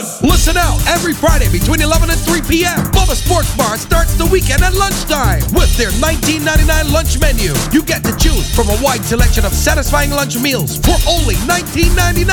Listen 0.00 0.56
out 0.56 0.80
every 0.88 1.12
Friday 1.12 1.50
between 1.52 1.82
11 1.82 2.08
and 2.08 2.18
3 2.18 2.40
p.m. 2.48 2.78
Bubba 2.96 3.12
Sports 3.14 3.54
Bar 3.56 3.76
starts 3.76 4.14
the 4.14 4.24
weekend 4.26 4.62
at 4.62 4.72
lunchtime 4.72 5.42
with 5.52 5.68
their 5.76 5.90
19.99 6.00 6.92
lunch 6.92 7.20
menu. 7.20 7.52
You 7.70 7.82
get 7.84 8.02
to 8.04 8.16
choose 8.16 8.48
from 8.54 8.68
a 8.68 8.78
wide 8.82 9.04
selection 9.04 9.44
of 9.44 9.52
satisfying 9.52 10.10
lunch 10.10 10.38
meals 10.40 10.78
for 10.78 10.96
only 11.06 11.34
19.99. 11.44 12.24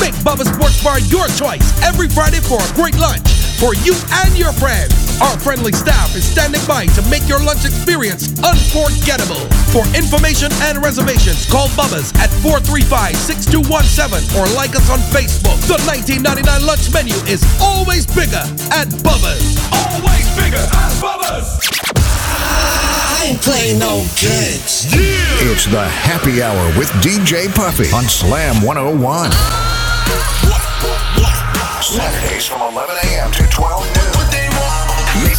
Make 0.00 0.14
Bubba 0.26 0.42
Sports 0.42 0.82
Bar 0.82 0.98
your 1.06 1.28
choice 1.38 1.62
every 1.84 2.08
Friday 2.08 2.40
for 2.40 2.58
a 2.58 2.74
great 2.74 2.98
lunch 2.98 3.43
for 3.58 3.74
you 3.86 3.94
and 4.24 4.36
your 4.36 4.52
friends. 4.52 4.92
Our 5.20 5.38
friendly 5.38 5.72
staff 5.72 6.14
is 6.14 6.24
standing 6.26 6.60
by 6.66 6.86
to 6.98 7.02
make 7.08 7.28
your 7.28 7.40
lunch 7.42 7.64
experience 7.64 8.28
unforgettable. 8.42 9.40
For 9.70 9.86
information 9.94 10.50
and 10.66 10.82
reservations, 10.82 11.46
call 11.46 11.68
Bubba's 11.78 12.12
at 12.18 12.30
435-6217 12.42 14.34
or 14.34 14.46
like 14.54 14.74
us 14.74 14.90
on 14.90 14.98
Facebook. 15.14 15.58
The 15.66 15.78
19.99 15.86 16.66
lunch 16.66 16.92
menu 16.92 17.14
is 17.30 17.44
always 17.60 18.06
bigger 18.06 18.42
at 18.74 18.88
Bubba's. 19.06 19.58
Always 19.70 20.26
bigger 20.36 20.62
at 20.62 20.92
Bubba's. 20.98 21.60
I 23.24 23.28
ain't 23.30 23.40
playing 23.40 23.78
no 23.78 24.04
games. 24.16 24.86
It's 25.46 25.66
the 25.66 25.84
happy 25.84 26.42
hour 26.42 26.66
with 26.78 26.88
DJ 27.00 27.52
Puffy 27.54 27.90
on 27.94 28.04
Slam 28.04 28.62
101. 28.62 29.83
Saturdays 31.82 32.46
from 32.46 32.62
11 32.62 32.96
a.m. 33.04 33.32
to 33.32 33.46
12 33.48 33.96
noon. 33.96 34.13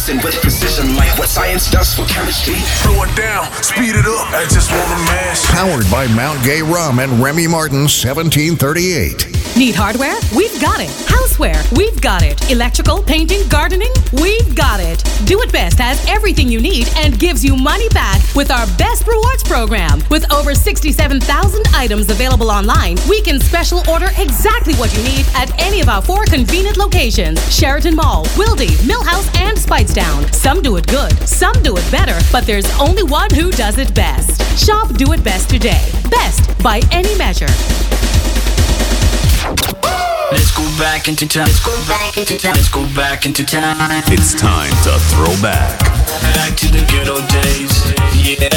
Mixing 0.06 0.24
with 0.24 0.40
precision 0.40 0.94
like 0.94 1.18
what 1.18 1.28
science 1.28 1.68
does 1.68 1.92
for 1.92 2.04
chemistry. 2.06 2.54
Slow 2.54 3.02
it 3.02 3.16
down, 3.16 3.50
speed 3.60 3.96
it 3.96 4.06
up. 4.06 4.30
I 4.30 4.44
just 4.44 4.70
want 4.70 4.86
to 4.86 4.96
mash. 5.10 5.42
Powered 5.46 5.90
by 5.90 6.06
Mount 6.14 6.44
Gay 6.44 6.62
Rum 6.62 7.00
and 7.00 7.20
Remy 7.20 7.48
Martin 7.48 7.88
1738. 7.90 9.36
Need 9.56 9.74
hardware? 9.74 10.14
We've 10.36 10.60
got 10.60 10.80
it. 10.80 10.90
Houseware? 11.08 11.56
We've 11.78 11.98
got 12.02 12.22
it. 12.22 12.50
Electrical, 12.50 13.02
painting, 13.02 13.40
gardening? 13.48 13.90
We've 14.12 14.54
got 14.54 14.80
it. 14.80 15.02
Do 15.24 15.40
It 15.40 15.50
Best 15.50 15.78
has 15.78 16.04
everything 16.06 16.50
you 16.50 16.60
need 16.60 16.88
and 16.96 17.18
gives 17.18 17.42
you 17.42 17.56
money 17.56 17.88
back 17.88 18.20
with 18.34 18.50
our 18.50 18.66
Best 18.76 19.06
Rewards 19.06 19.42
program. 19.44 20.02
With 20.10 20.30
over 20.30 20.54
67,000 20.54 21.64
items 21.74 22.10
available 22.10 22.50
online, 22.50 22.98
we 23.08 23.22
can 23.22 23.40
special 23.40 23.82
order 23.88 24.10
exactly 24.18 24.74
what 24.74 24.94
you 24.94 25.02
need 25.04 25.24
at 25.34 25.50
any 25.58 25.80
of 25.80 25.88
our 25.88 26.02
four 26.02 26.26
convenient 26.26 26.76
locations 26.76 27.40
Sheraton 27.50 27.96
Mall, 27.96 28.26
Wildey, 28.36 28.68
Millhouse, 28.84 29.34
and 29.40 29.58
Speightstown. 29.96 30.34
Some 30.34 30.62
do 30.62 30.76
it 30.76 30.86
good, 30.86 31.12
some 31.26 31.54
do 31.62 31.76
it 31.76 31.90
better, 31.90 32.18
but 32.30 32.44
there's 32.46 32.66
only 32.78 33.02
one 33.02 33.30
who 33.30 33.50
does 33.50 33.78
it 33.78 33.94
best. 33.94 34.42
Shop 34.62 34.92
Do 34.94 35.12
It 35.12 35.22
Best 35.24 35.50
today. 35.50 35.90
Best 36.10 36.62
by 36.62 36.80
any 36.90 37.16
measure. 37.16 37.46
Let's 40.32 40.50
go 40.50 40.66
back 40.74 41.06
into 41.06 41.22
time. 41.28 41.46
Let's 41.46 41.62
go 41.62 41.70
back 41.86 42.18
into 42.18 42.34
time. 42.34 42.58
Let's 42.58 42.68
go 42.68 42.82
back 42.98 43.26
into 43.26 43.46
time. 43.46 44.02
It's 44.10 44.34
time 44.34 44.74
to 44.82 44.98
throw 45.14 45.30
back. 45.38 45.78
Back 46.34 46.58
to 46.58 46.66
the 46.66 46.82
good 46.90 47.06
old 47.06 47.22
days. 47.30 47.70
Yeah. 48.18 48.50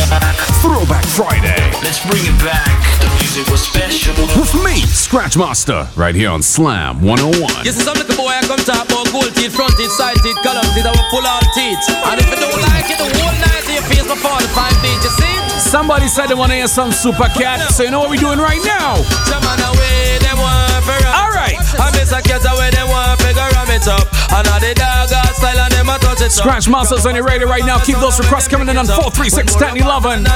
Throwback 0.66 1.06
Friday. 1.06 1.62
Let's 1.86 2.02
bring 2.10 2.26
it 2.26 2.34
back. 2.42 2.74
The 3.06 3.10
music 3.22 3.46
was 3.54 3.62
special. 3.62 4.18
With 4.34 4.50
me, 4.66 4.82
Scratch 4.90 5.38
Master, 5.38 5.86
right 5.96 6.16
here 6.16 6.32
on 6.34 6.42
Slam 6.42 7.06
101. 7.06 7.38
You 7.62 7.72
see 7.72 7.86
some 7.86 7.94
little 8.02 8.18
boy 8.18 8.34
I 8.34 8.42
come 8.50 8.58
top 8.66 8.90
about 8.90 9.06
gold 9.14 9.30
teeth, 9.38 9.54
front 9.54 9.78
teeth, 9.78 9.94
side 9.94 10.18
teeth, 10.26 10.42
column 10.42 10.66
teeth, 10.74 10.90
I 10.90 10.90
will 10.90 11.10
pull 11.14 11.22
out 11.22 11.46
teeth. 11.54 11.78
And 12.10 12.18
if 12.18 12.34
you 12.34 12.40
don't 12.42 12.62
like 12.66 12.90
it, 12.90 12.98
the 12.98 13.14
whole 13.22 13.36
night 13.46 13.62
to 13.70 13.74
your 13.78 13.86
face 13.86 14.10
before 14.10 14.42
the 14.42 14.50
five 14.58 14.74
feet, 14.82 14.98
you 15.06 15.14
see? 15.22 15.36
Somebody 15.62 16.10
said 16.10 16.34
they 16.34 16.36
want 16.36 16.50
to 16.50 16.58
hear 16.58 16.68
some 16.68 16.92
Super 16.92 17.30
Cat, 17.38 17.62
so 17.70 17.84
you 17.84 17.92
know 17.92 18.02
what 18.02 18.10
we're 18.10 18.18
doing 18.18 18.42
right 18.42 18.62
now. 18.66 18.98
Some 19.30 19.46
man 19.46 19.62
away, 19.62 20.18
they 20.18 20.34
want 20.34 20.69
for 20.69 20.69
All 20.88 21.30
right. 21.32 21.56
I 21.80 21.90
miss 21.96 22.12
a 22.12 22.22
cat 22.22 22.44
away, 22.44 22.70
they 22.76 22.84
want 22.84 23.16
figure 23.24 23.48
ram 23.56 23.72
it 23.72 23.88
up. 23.88 24.06
And 24.36 24.46
now 24.46 24.60
the 24.60 24.76
dog 24.76 25.10
got 25.10 25.34
style 25.34 25.58
and 25.58 25.72
them 25.74 25.90
a 25.90 25.98
touch 25.98 26.22
it 26.22 26.36
up. 26.36 26.44
Scratch 26.44 26.68
Masters 26.68 27.06
on 27.06 27.16
your 27.16 27.26
radio 27.26 27.48
right 27.48 27.66
now. 27.66 27.80
Keep 27.80 27.98
those 28.04 28.20
requests 28.20 28.48
coming 28.48 28.68
in 28.68 28.78
on 28.78 28.86
436 28.86 29.56
1011. 29.56 30.28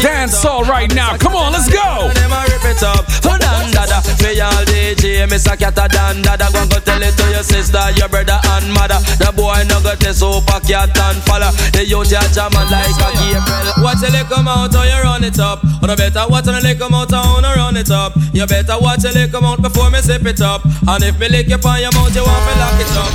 Dance 0.00 0.44
all 0.44 0.64
right 0.64 0.92
now. 0.94 1.18
Come 1.18 1.34
on, 1.34 1.52
let's 1.52 1.68
go. 1.68 2.08
Them 2.14 2.32
a 2.32 2.40
rip 2.48 2.64
it 2.64 2.82
up. 2.82 3.04
Dan 3.40 3.72
dada, 3.72 4.04
me 4.22 4.38
all 4.40 4.64
DJ, 4.68 5.28
miss 5.28 5.46
a 5.46 5.56
cat 5.56 5.76
a 5.80 5.88
dan 5.88 6.22
dada. 6.22 6.48
Go 6.52 6.60
go 6.68 6.78
tell 6.80 7.02
it 7.02 7.16
to 7.16 7.24
your 7.32 7.42
sister, 7.42 7.80
your 7.96 8.08
brother 8.08 8.38
and 8.56 8.68
mother. 8.72 9.00
The 9.16 9.32
boy 9.34 9.64
no 9.68 9.80
go 9.80 9.96
test 9.96 10.20
super 10.20 10.60
cat 10.68 10.92
and 10.92 11.18
follow. 11.24 11.50
The 11.72 11.84
youth 11.88 12.12
ya 12.12 12.20
jam 12.32 12.52
and 12.52 12.70
like 12.70 13.00
a 13.00 13.08
Gabriel. 13.16 13.80
Watch 13.80 14.04
lick 14.04 14.28
come 14.28 14.48
out, 14.48 14.76
or 14.76 14.84
you 14.84 15.00
run 15.02 15.24
it 15.24 15.38
up. 15.38 15.64
Or 15.82 15.96
better 15.96 16.24
watch 16.28 16.46
lick 16.46 16.78
come 16.78 16.94
out, 16.94 17.12
or 17.12 17.40
no 17.40 17.54
run 17.56 17.76
it 17.76 17.90
up. 17.90 18.12
You 18.32 18.46
better 18.46 18.76
watch 18.80 19.04
lick 19.04 19.32
come 19.32 19.44
out 19.44 19.62
before 19.62 19.90
me 19.90 20.00
sip 20.00 20.24
it 20.26 20.40
up. 20.40 20.59
And 20.88 21.04
if 21.04 21.18
me 21.18 21.28
lick 21.28 21.48
you 21.48 21.56
on 21.56 21.80
your 21.80 21.92
mouth, 21.92 22.14
you 22.14 22.24
want 22.24 22.42
me 22.46 22.54
lock 22.58 22.80
it 22.80 22.96
up. 22.96 23.10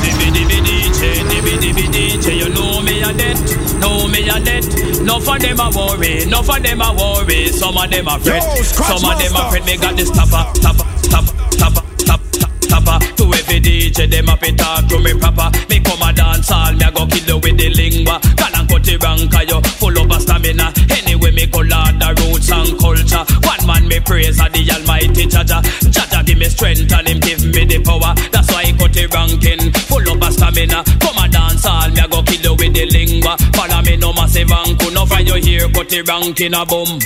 Dibby 0.00 0.28
dibby 0.30 0.58
DJ, 0.62 1.24
dibby 1.26 1.54
dibby 1.58 1.86
DJ, 1.90 2.38
you 2.38 2.48
know 2.54 2.80
me 2.82 3.02
a 3.02 3.12
dead, 3.12 3.36
know 3.80 4.06
me 4.06 4.28
a 4.28 4.38
dead. 4.40 4.64
No 5.04 5.18
for 5.20 5.38
them 5.38 5.60
a 5.60 5.70
worry, 5.74 6.26
no 6.26 6.42
for 6.42 6.60
them 6.60 6.80
a 6.80 6.92
worry. 6.94 7.48
Some 7.48 7.76
of 7.76 7.90
them 7.90 8.08
a 8.08 8.18
fret, 8.20 8.42
Yo, 8.42 8.62
some 8.62 9.04
of 9.04 9.18
them 9.18 9.34
a 9.34 9.50
fret. 9.50 9.64
Me 9.66 9.76
got 9.76 9.96
this 9.96 10.10
topper, 10.10 10.44
topper, 10.60 10.86
topper, 11.08 11.34
topper, 11.56 11.84
topper, 12.04 12.48
topper. 12.68 12.98
To 13.16 13.24
every 13.34 13.60
DJ, 13.60 14.10
them 14.10 14.28
a 14.28 14.36
fit 14.36 14.58
talk 14.58 14.86
to 14.88 14.98
me 15.00 15.12
proper. 15.18 15.50
Me 15.68 15.80
come 15.80 16.02
a 16.02 16.12
dance 16.12 16.50
all, 16.50 16.72
me 16.72 16.84
a 16.84 16.90
go 16.92 17.06
kill 17.06 17.26
you 17.26 17.38
with 17.38 17.56
the 17.58 17.68
lingua. 17.70 18.20
Can 18.36 18.54
and 18.54 18.68
cut 18.68 18.88
wrong, 19.02 19.28
cause 19.28 19.48
you 19.48 19.60
full 19.80 19.98
of 19.98 20.10
a 20.10 20.20
stamina. 20.20 20.72
Anyway, 20.90 21.32
me 21.32 21.46
go 21.46 21.60
lord 21.60 21.96
the 21.98 22.08
roots 22.22 22.50
and 22.52 22.78
culture. 22.78 23.24
One 23.46 23.66
man 23.66 23.88
me 23.88 24.00
praise 24.00 24.38
a 24.38 24.48
the 24.48 24.62
Almighty 24.72 25.26
Jaja. 25.26 25.62
Jaja 25.90 26.09
strength 26.50 26.92
and 26.92 27.08
him 27.08 27.20
give 27.20 27.42
me 27.46 27.64
the 27.64 27.78
power. 27.80 28.12
That's 28.30 28.50
why 28.52 28.64
he 28.64 28.72
cut 28.76 28.92
the 28.92 29.06
ranking, 29.08 29.72
full 29.86 30.04
of 30.04 30.20
a 30.20 30.28
stamina. 30.32 30.84
Come 31.00 31.18
a 31.18 31.28
dance 31.28 31.64
all, 31.64 31.88
me 31.88 32.00
a 32.00 32.08
go 32.08 32.22
kill 32.22 32.42
you 32.42 32.54
with 32.58 32.74
the 32.74 32.84
lingua. 32.90 33.36
Follow 33.54 33.82
me 33.82 33.96
no 33.96 34.12
massive 34.12 34.48
anku, 34.48 34.92
no 34.92 35.06
find 35.06 35.28
you 35.28 35.38
here 35.40 35.68
cut 35.70 35.88
the 35.88 36.02
ranking 36.02 36.54
a 36.54 36.66
boom. 36.66 36.98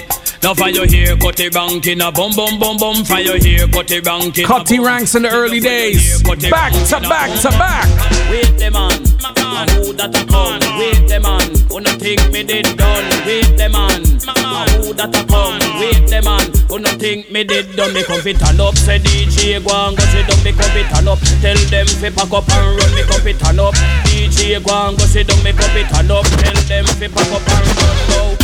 Now 0.45 0.53
your 0.67 0.87
hair, 0.87 1.17
cut 1.17 1.41
it 1.41 1.55
ranking, 1.55 2.03
a 2.03 2.13
bum 2.13 2.33
bum 2.37 2.59
bum 2.59 2.77
bum. 2.77 2.97
Your 3.17 3.41
hair, 3.41 3.67
cut 3.67 3.91
it 3.91 4.05
ranking. 4.05 4.45
Cutty 4.45 4.79
ranks 4.79 5.15
in 5.15 5.23
the 5.23 5.31
early 5.33 5.59
days. 5.59 6.23
Back 6.23 6.77
to 6.93 7.01
back 7.09 7.33
to 7.41 7.49
back. 7.57 7.89
Wait 8.29 8.53
the 8.61 8.69
man, 8.69 8.93
man, 9.41 9.69
who 9.81 9.97
that 9.97 10.13
a 10.13 10.21
come? 10.29 10.61
Wait 10.77 11.01
the 11.09 11.17
man, 11.17 11.49
no 11.73 11.91
think 11.97 12.21
me 12.29 12.45
did 12.45 12.77
done? 12.77 13.09
Wait 13.25 13.57
the 13.57 13.73
man, 13.73 14.05
man, 14.37 14.69
who 14.85 14.93
that 14.93 15.17
a 15.17 15.25
come? 15.25 15.57
Wait 15.81 16.13
the 16.13 16.21
man, 16.21 16.45
no 16.69 16.91
think 17.01 17.31
me 17.33 17.43
did 17.43 17.75
done? 17.75 17.95
Me 17.95 18.05
come 18.05 18.21
fit 18.21 18.37
turn 18.37 18.61
up, 18.61 18.77
say 18.77 18.99
DJ 18.99 19.65
go 19.65 19.73
and 19.73 19.97
go 19.97 20.05
sit 20.13 20.29
down. 20.29 20.45
Me 20.45 20.53
come 20.53 20.69
fit 20.77 20.85
turn 20.93 21.09
up, 21.09 21.25
tell 21.41 21.57
them 21.73 21.89
fi 21.89 22.13
pack 22.13 22.33
up 22.37 22.45
and 22.53 22.77
run. 22.77 22.93
Me 22.93 23.01
come 23.09 23.23
fit 23.25 23.41
turn 23.41 23.59
up, 23.59 23.73
DJ 24.05 24.61
go 24.61 24.93
and 24.93 24.99
go 24.99 25.09
sit 25.09 25.25
down. 25.25 25.41
Me 25.41 25.57
come 25.57 25.73
fit 25.73 25.89
turn 25.89 26.13
up, 26.13 26.29
tell 26.37 26.61
them 26.69 26.85
fi 27.01 27.09
pack 27.09 27.33
up 27.33 27.49
and 27.49 27.65
run. 27.81 28.44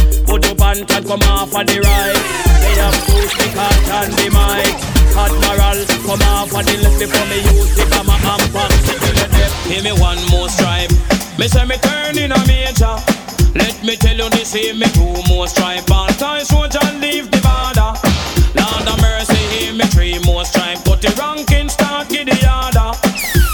And 0.62 1.06
come 1.06 1.22
off 1.32 1.54
of 1.54 1.66
the 1.66 1.80
right. 1.80 2.20
They 2.60 2.74
have 2.80 2.96
two 3.06 3.24
speakers 3.32 3.80
and 3.88 4.12
the 4.12 4.28
mic. 4.28 4.74
Admiral, 5.16 5.80
come 6.06 6.22
off 6.32 6.52
of 6.52 6.62
the 6.64 6.76
left 6.84 6.98
before 7.00 7.26
me 7.26 7.38
use 7.50 7.74
the 7.76 7.84
camera 7.90 8.16
and 8.16 8.46
pack 8.52 8.72
Give 9.68 9.84
me 9.84 9.92
one 10.00 10.20
more 10.30 10.48
stripe. 10.48 10.90
Me 11.38 11.48
say 11.48 11.64
me 11.64 11.76
turn 11.78 12.18
in 12.18 12.32
a 12.32 12.40
major. 12.46 12.94
Let 13.54 13.82
me 13.82 13.96
tell 13.96 14.16
you 14.16 14.28
this, 14.30 14.52
here 14.52 14.74
me 14.74 14.86
two 14.92 15.14
more 15.28 15.48
stripe. 15.48 15.90
All 15.90 16.08
time 16.20 16.44
soldier 16.44 16.84
leave 17.00 17.30
the 17.30 17.40
border. 17.40 17.94
Lord 18.54 18.86
of 18.86 19.00
mercy, 19.00 19.40
hear 19.54 19.72
me 19.74 19.86
three 19.86 20.18
more 20.26 20.44
stripe. 20.44 20.84
Put 20.84 21.00
the 21.00 21.10
ranking 21.18 21.68
start 21.68 22.08
give 22.08 22.26
the 22.26 22.36
order. 22.36 22.90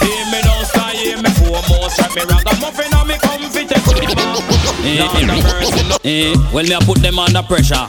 Hear 0.03 0.25
me 0.33 0.41
no 0.45 0.55
sky, 0.65 0.93
hear 0.97 1.17
me 1.23 1.31
four 1.39 1.61
more 1.71 1.89
stripe. 1.91 2.15
Me 2.17 2.23
ragamuffin 2.25 2.96
Eh, 4.89 6.37
well 6.53 6.65
me 6.65 6.75
I 6.75 6.79
put 6.85 6.99
them 6.99 7.19
under 7.19 7.43
pressure. 7.43 7.87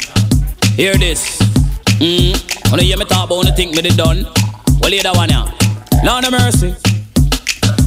Hear 0.75 0.97
this. 0.97 1.37
Mm. 1.99 2.33
Wanna 2.71 2.81
hear 2.81 2.97
me 2.97 3.05
talk 3.05 3.25
about 3.25 3.35
wanna 3.37 3.55
think 3.55 3.75
me 3.75 3.83
they 3.83 3.89
done? 3.89 4.25
Well 4.81 4.91
hear 4.91 5.03
that 5.03 5.15
one 5.15 5.29
yeah. 5.29 5.45
Lord 6.03 6.25
of 6.25 6.31
mercy. 6.31 6.73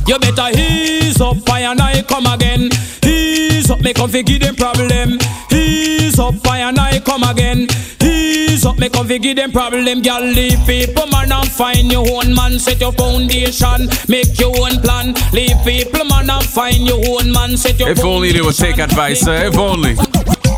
You 0.06 0.18
better 0.18 0.50
ease 0.58 1.20
up, 1.20 1.36
fire 1.46 1.66
and 1.70 1.80
I 1.80 2.02
come 2.02 2.26
again. 2.26 2.68
Ease 3.04 3.70
up, 3.70 3.80
me 3.80 3.92
come 3.92 4.10
fi 4.10 4.22
give 4.22 4.40
them 4.40 4.56
problem. 4.56 5.18
Ease 5.52 6.18
up, 6.18 6.34
fire 6.36 6.64
and 6.68 6.78
I 6.78 7.00
come 7.00 7.22
again. 7.22 7.66
Ease 8.02 8.64
up, 8.66 8.78
me 8.78 8.88
come 8.88 9.06
fi 9.06 9.18
give 9.18 9.36
them 9.36 9.52
problem. 9.52 10.02
Girl, 10.02 10.20
leave 10.22 10.58
people, 10.66 11.06
man, 11.08 11.30
and 11.32 11.48
find 11.48 11.90
your 11.92 12.06
own 12.10 12.34
man. 12.34 12.58
Set 12.58 12.80
your 12.80 12.92
foundation, 12.92 13.88
make 14.08 14.38
your 14.38 14.52
own 14.60 14.80
plan. 14.80 15.14
Leave 15.32 15.56
people, 15.64 16.04
man, 16.06 16.30
and 16.30 16.44
find 16.44 16.86
your 16.86 17.00
own 17.08 17.30
man. 17.30 17.56
Set 17.56 17.78
your 17.78 17.90
If 17.90 18.04
only 18.04 18.32
they 18.32 18.40
would 18.40 18.56
take 18.56 18.78
advice, 18.78 19.26
uh, 19.26 19.48
if 19.52 19.56
only. 19.56 19.94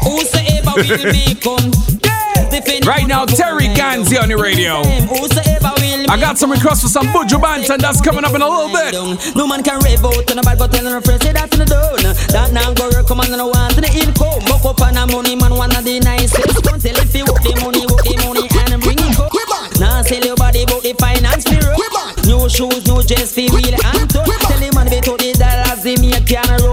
Whosoever 0.03 0.73
will 0.77 1.13
make 1.13 1.41
come. 1.43 2.02
Right 2.53 3.09
now, 3.09 3.25
Terry 3.25 3.73
Ganzie 3.73 4.21
on 4.21 4.29
the 4.29 4.37
radio. 4.37 4.85
I 4.85 6.21
got 6.21 6.37
some 6.37 6.53
requests 6.53 6.83
for 6.83 6.89
some 6.89 7.07
Buju 7.09 7.41
Banton 7.41 7.81
that's 7.81 8.03
coming 8.03 8.25
up 8.25 8.35
in 8.35 8.43
a 8.43 8.49
little 8.49 8.69
bit. 8.69 8.93
No 9.35 9.47
man 9.49 9.63
can 9.63 9.81
rave 9.81 10.05
out 10.05 10.29
and 10.29 10.37
nobody 10.37 10.59
go 10.61 10.67
tell 10.69 10.85
her 10.85 11.01
friends 11.01 11.25
say 11.25 11.33
that 11.33 11.49
in 11.49 11.61
the 11.61 11.65
done. 11.65 12.13
That 12.29 12.53
now 12.53 12.75
go 12.77 12.93
work 12.93 13.09
come 13.09 13.21
on 13.25 13.33
and 13.33 13.41
want 13.41 13.81
the 13.81 13.89
income. 13.89 14.45
Buck 14.45 14.69
up 14.69 14.85
on 14.85 14.93
the 14.93 15.05
money 15.09 15.33
man 15.33 15.57
one 15.57 15.73
of 15.73 15.81
the 15.81 15.97
nicest. 16.05 16.61
Don't 16.61 16.77
tell 16.77 17.01
if 17.01 17.17
you 17.17 17.25
work 17.25 17.41
the 17.41 17.57
money, 17.65 17.89
work 17.89 18.05
the 18.05 18.21
money 18.21 18.45
and 18.45 18.83
bring 18.85 19.01
it 19.01 19.17
up. 19.17 19.33
Now 19.81 20.05
sell 20.05 20.21
your 20.21 20.37
body 20.37 20.69
about 20.69 20.85
the 20.85 20.93
finance 21.01 21.49
bureau. 21.49 21.73
New 22.29 22.53
shoes, 22.53 22.85
new 22.85 23.01
dress, 23.01 23.33
feel 23.33 23.49
wheel 23.49 23.73
and 23.73 24.05
toe. 24.13 24.29
Tell 24.29 24.61
the 24.61 24.69
man 24.77 24.93
be 24.93 25.01
to 25.01 25.17
the 25.17 25.33
dollars, 25.41 25.81
they 25.81 25.97
make 25.97 26.29
can 26.29 26.45
run. 26.61 26.72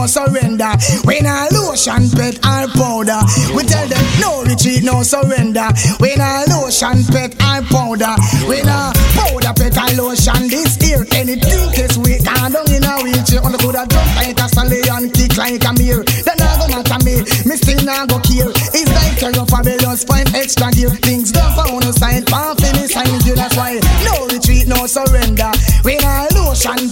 No 0.00 0.06
surrender. 0.06 0.72
When 1.04 1.26
I 1.26 1.48
lotion, 1.52 2.08
pet, 2.16 2.40
or 2.40 2.64
powder. 2.72 3.20
We 3.52 3.64
tell 3.64 3.86
them 3.86 4.04
no 4.20 4.42
retreat, 4.44 4.82
no 4.82 5.02
surrender. 5.02 5.68
When 6.00 6.20
I 6.20 6.44
lotion, 6.48 7.04
pet, 7.12 7.36
or 7.36 7.60
powder. 7.68 8.16
When 8.48 8.64
I 8.64 8.92
powder, 9.12 9.52
pet, 9.52 9.76
or 9.76 10.08
lotion, 10.08 10.48
this 10.48 10.76
here. 10.80 11.04
Anything 11.12 11.70
weak, 12.00 12.24
I 12.26 12.48
don't 12.48 12.68
in 12.72 12.84
a 12.84 12.92
wheelchair. 13.04 13.44
On 13.44 13.52
the 13.52 13.58
I 13.60 13.84
jump 13.86 14.10
like 14.16 14.40
a 14.40 14.46
stallion, 14.48 15.10
kick 15.12 15.36
like 15.36 15.64
a 15.64 15.72
mirror. 15.76 16.04
Then 16.24 16.40
I 16.40 16.50
go 16.58 16.66
matter 16.72 17.00
me, 17.04 17.20
me 17.44 17.54
still 17.56 17.80
not 17.84 18.08
go 18.08 18.18
care. 18.20 18.50
It's 18.72 18.90
like 18.92 19.20
you're 19.20 19.46
fabulous, 19.46 20.04
find 20.04 20.28
extra 20.34 20.70
gear. 20.72 20.90
Things 21.04 21.32
don't 21.32 21.52
for 21.54 21.66
on 21.70 21.80
the 21.80 21.92
side, 21.92 22.26
palm 22.26 22.56
finish, 22.56 22.92
sign. 22.92 23.08
That's 23.36 23.56
why 23.56 23.80
no 24.04 24.26
retreat, 24.28 24.66
no 24.66 24.86
surrender. 24.86 25.50
When 25.82 26.00
I 26.04 26.28
lotion, 26.34 26.89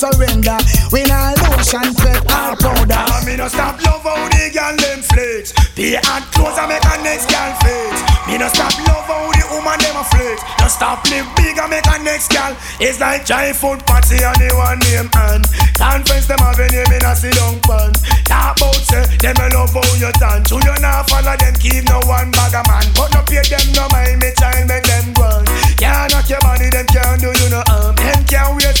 surrender. 0.00 0.56
When 0.88 1.12
I 1.12 1.36
lotion, 1.44 1.92
pet, 2.00 2.24
or 2.24 2.56
powder. 2.56 3.04
I 3.04 3.20
me 3.28 3.36
no 3.36 3.48
stop 3.52 3.76
love 3.84 4.00
how 4.00 4.16
the 4.32 4.48
girl 4.48 4.72
them 4.80 5.04
flex. 5.04 5.52
The 5.76 6.00
hot 6.08 6.24
clothes 6.32 6.56
I 6.56 6.64
make 6.64 6.84
a 6.88 6.96
next 7.04 7.28
girl 7.28 7.52
flex. 7.60 8.00
Me 8.24 8.40
no 8.40 8.48
stop 8.48 8.72
love 8.88 9.04
how 9.04 9.28
the 9.28 9.44
woman 9.52 9.76
them 9.76 10.00
a 10.00 10.04
flex. 10.08 10.40
No 10.56 10.66
stop 10.72 11.04
live 11.12 11.28
big 11.36 11.60
and 11.60 11.68
make 11.68 11.84
a 11.84 12.00
next 12.00 12.32
girl. 12.32 12.56
It's 12.80 12.96
like 12.96 13.28
giant 13.28 13.60
food 13.60 13.84
party 13.84 14.24
and 14.24 14.40
the 14.40 14.48
one 14.56 14.80
name 14.88 15.12
and 15.12 15.44
conference 15.76 16.24
them 16.24 16.40
have 16.40 16.56
a 16.56 16.66
name 16.72 16.88
in 16.96 17.04
a 17.04 17.12
sit 17.12 17.36
down 17.36 17.60
pan. 17.60 17.92
Talk 18.24 18.56
about 18.56 18.80
say 18.80 19.04
them 19.20 19.36
a 19.36 19.46
love 19.52 19.76
how 19.76 19.84
you 20.00 20.08
done. 20.16 20.42
To 20.48 20.56
you 20.64 20.76
now 20.80 21.04
follow 21.04 21.36
them 21.36 21.54
keep 21.60 21.84
no 21.92 22.00
one 22.08 22.32
bag 22.32 22.56
a 22.56 22.64
man. 22.64 22.88
But 22.96 23.12
no 23.12 23.20
pay 23.28 23.44
them 23.44 23.68
no 23.76 23.84
mind 23.92 24.24
me 24.24 24.32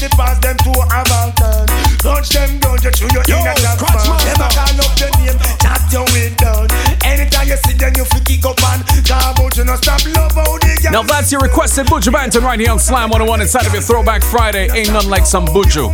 wait 0.00 0.10
to 0.10 0.16
pass 0.16 0.38
them 0.40 0.56
to 0.56 0.70
a 0.80 1.00
Balkan. 1.04 1.66
Launch 2.04 2.28
them 2.30 2.58
down 2.58 2.78
you 2.82 2.90
through 2.90 3.12
your 3.12 3.24
inner 3.28 3.54
trap 3.54 3.78
Them 3.78 4.40
a 4.40 4.48
call 4.48 4.80
up 4.80 4.92
the 4.96 5.08
name, 5.20 5.38
chat 5.60 5.80
your 5.92 6.04
way 6.12 6.32
down. 6.36 6.68
Anytime 7.04 7.48
you 7.48 7.56
see 7.56 7.74
them 7.74 7.92
you 7.96 8.04
feel 8.04 8.24
kick 8.24 8.44
up 8.44 8.62
and 8.72 8.82
about 9.10 9.56
you 9.56 9.64
no 9.64 9.76
stop 9.76 10.00
love 10.16 10.32
how 10.32 10.58
they 10.58 10.76
get. 10.80 10.92
Now 10.92 11.02
that's 11.02 11.30
your 11.32 11.40
requested 11.40 11.86
Buju 11.86 12.12
Banton 12.12 12.42
right 12.42 12.58
here 12.58 12.70
on 12.70 12.78
Slam 12.78 13.10
101 13.10 13.40
inside 13.42 13.66
of 13.66 13.72
your 13.72 13.82
Throwback 13.82 14.22
Friday. 14.22 14.70
Ain't 14.72 14.92
nothing 14.92 15.10
like 15.10 15.26
some 15.26 15.46
Buju. 15.46 15.92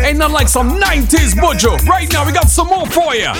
Ain't 0.00 0.18
nothing 0.18 0.34
like 0.34 0.48
some 0.48 0.78
90s 0.78 1.34
Buju. 1.34 1.86
Right 1.86 2.12
now 2.12 2.26
we 2.26 2.32
got 2.32 2.48
some 2.48 2.68
more 2.68 2.86
for 2.86 3.14
you. 3.14 3.32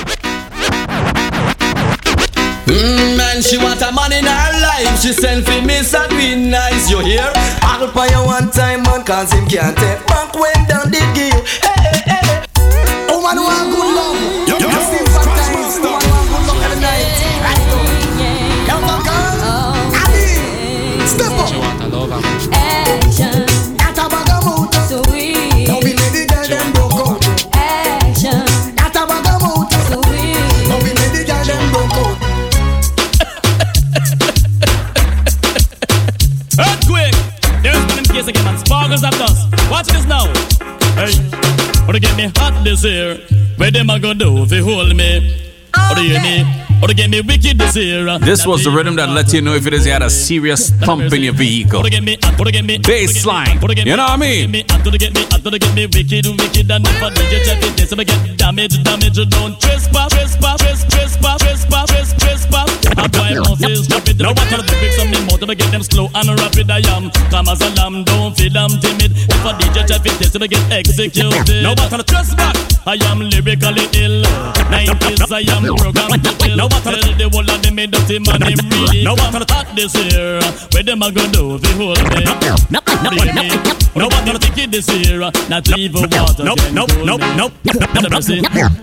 Mm, 2.71 3.17
man, 3.17 3.43
she 3.43 3.59
want 3.59 3.83
a 3.83 3.91
man 3.91 4.13
in 4.13 4.25
her 4.25 4.53
life. 4.63 5.03
She 5.03 5.13
send 5.13 5.45
for 5.45 5.61
me, 5.63 5.83
so 5.83 6.07
be 6.11 6.37
nice. 6.37 6.89
You 6.89 7.01
hear? 7.01 7.27
I'll 7.63 7.91
pay 7.91 8.15
you 8.15 8.23
one 8.25 8.51
time, 8.51 8.83
man, 8.85 9.03
cause 9.05 9.33
him 9.33 9.47
can't 9.47 9.77
take 9.77 10.07
back 10.07 10.33
when 10.35 10.55
down 10.69 10.87
the 10.91 11.03
gear. 11.11 11.35
Hey, 11.67 11.99
hey, 12.07 12.23
hey. 12.23 12.47
Oh, 13.11 13.19
man, 13.23 13.43
want 13.43 13.75
good 13.75 13.91
love. 13.97 14.50
Of 38.93 39.01
dust. 39.19 39.71
Watch 39.71 39.87
this 39.87 40.05
now. 40.07 40.27
Hey, 40.99 41.15
wanna 41.87 42.01
get 42.01 42.17
me 42.17 42.31
hot 42.37 42.65
this 42.65 42.83
year? 42.83 43.19
Where 43.57 43.71
them 43.71 43.89
a 43.89 44.01
go 44.01 44.15
do 44.15 44.43
if 44.43 44.51
you 44.51 44.65
hold 44.65 44.97
me? 44.97 45.39
Or 45.91 45.95
do 45.95 46.03
you 46.03 46.19
hear 46.19 46.45
me? 46.45 46.70
Or 46.83 46.89
to 46.89 46.95
get 46.95 47.11
me 47.11 47.21
wicked 47.21 47.59
this 47.59 48.47
was 48.47 48.65
the 48.65 48.71
rhythm 48.71 48.97
that 48.97 49.11
let 49.11 49.33
you 49.33 49.43
know 49.43 49.55
if 49.55 49.67
it 49.67 49.75
is 49.75 49.87
you 49.87 49.93
had 49.93 50.03
a 50.03 50.11
serious 50.11 50.71
thump 50.71 51.13
in 51.13 51.23
your 51.23 51.35
vehicle. 51.35 51.81
Uh, 51.81 51.89
Baseline. 52.83 53.61
You 53.85 53.97
know 53.97 54.05
what 54.05 54.13
I 54.13 54.17
mean? 54.17 54.53
now 64.21 64.33
what 64.37 64.53
are 64.53 64.63
the 64.63 64.77
bricks 64.79 64.99
on 65.01 65.11
me 65.11 65.19
motor 65.27 65.47
to 65.47 65.55
get 65.55 65.71
them 65.73 65.83
slow 65.83 66.09
and 66.15 66.29
rapid 66.41 66.71
I 66.71 66.81
am. 66.95 67.11
Come 67.33 67.49
as 67.49 67.61
a 67.61 67.71
lamb 67.77 68.05
don't 68.05 68.37
feel 68.37 68.57
I'm 68.57 68.71
timid. 68.81 69.13
If 69.17 69.45
I 69.45 69.53
DJ 69.59 69.89
check 69.89 70.05
it 70.07 70.17
this 70.21 70.37
I 70.37 70.47
get 70.47 70.65
executed. 70.71 71.63
Now 71.63 71.75
what 71.75 71.93
are 71.93 71.99
the 71.99 72.05
trespass. 72.05 72.57
I 72.87 72.97
am 73.11 73.21
lyrically 73.21 73.87
ill. 74.01 74.23
90s 74.71 75.33
I 75.33 75.45
am 75.51 75.65
programmed 75.77 76.25
to 76.25 76.33
kill. 76.39 76.57
now 76.57 76.70
what 76.71 76.87
are 76.87 77.15
the 77.21 77.29
whole 77.33 77.51
of 77.51 77.63
them 77.63 77.75
me 77.75 77.87
dirty 77.87 78.19
man 78.19 78.43
him 78.43 78.59
really 78.71 79.05
now 79.05 79.15
what 79.15 79.35
are 79.35 79.41
the 79.41 79.47
talk 79.47 79.67
this 79.75 79.95
year 79.95 80.41
where 80.73 80.83
them 80.83 81.03
a 81.03 81.11
go 81.13 81.25
do 81.31 81.57
if 81.57 81.65
you 81.69 81.77
hold 81.77 81.99
me 82.15 82.25
now 83.97 84.07
what 84.07 84.29
are 84.29 84.33
the 84.33 84.39
think 84.41 84.59
it 84.59 84.71
this 84.71 84.89
year 84.89 85.19
not 85.49 85.69
even 85.77 86.03
water 86.03 86.45
Nope, 86.45 86.59
nope, 86.73 86.91
nope, 87.05 87.21
nope. 87.37 87.53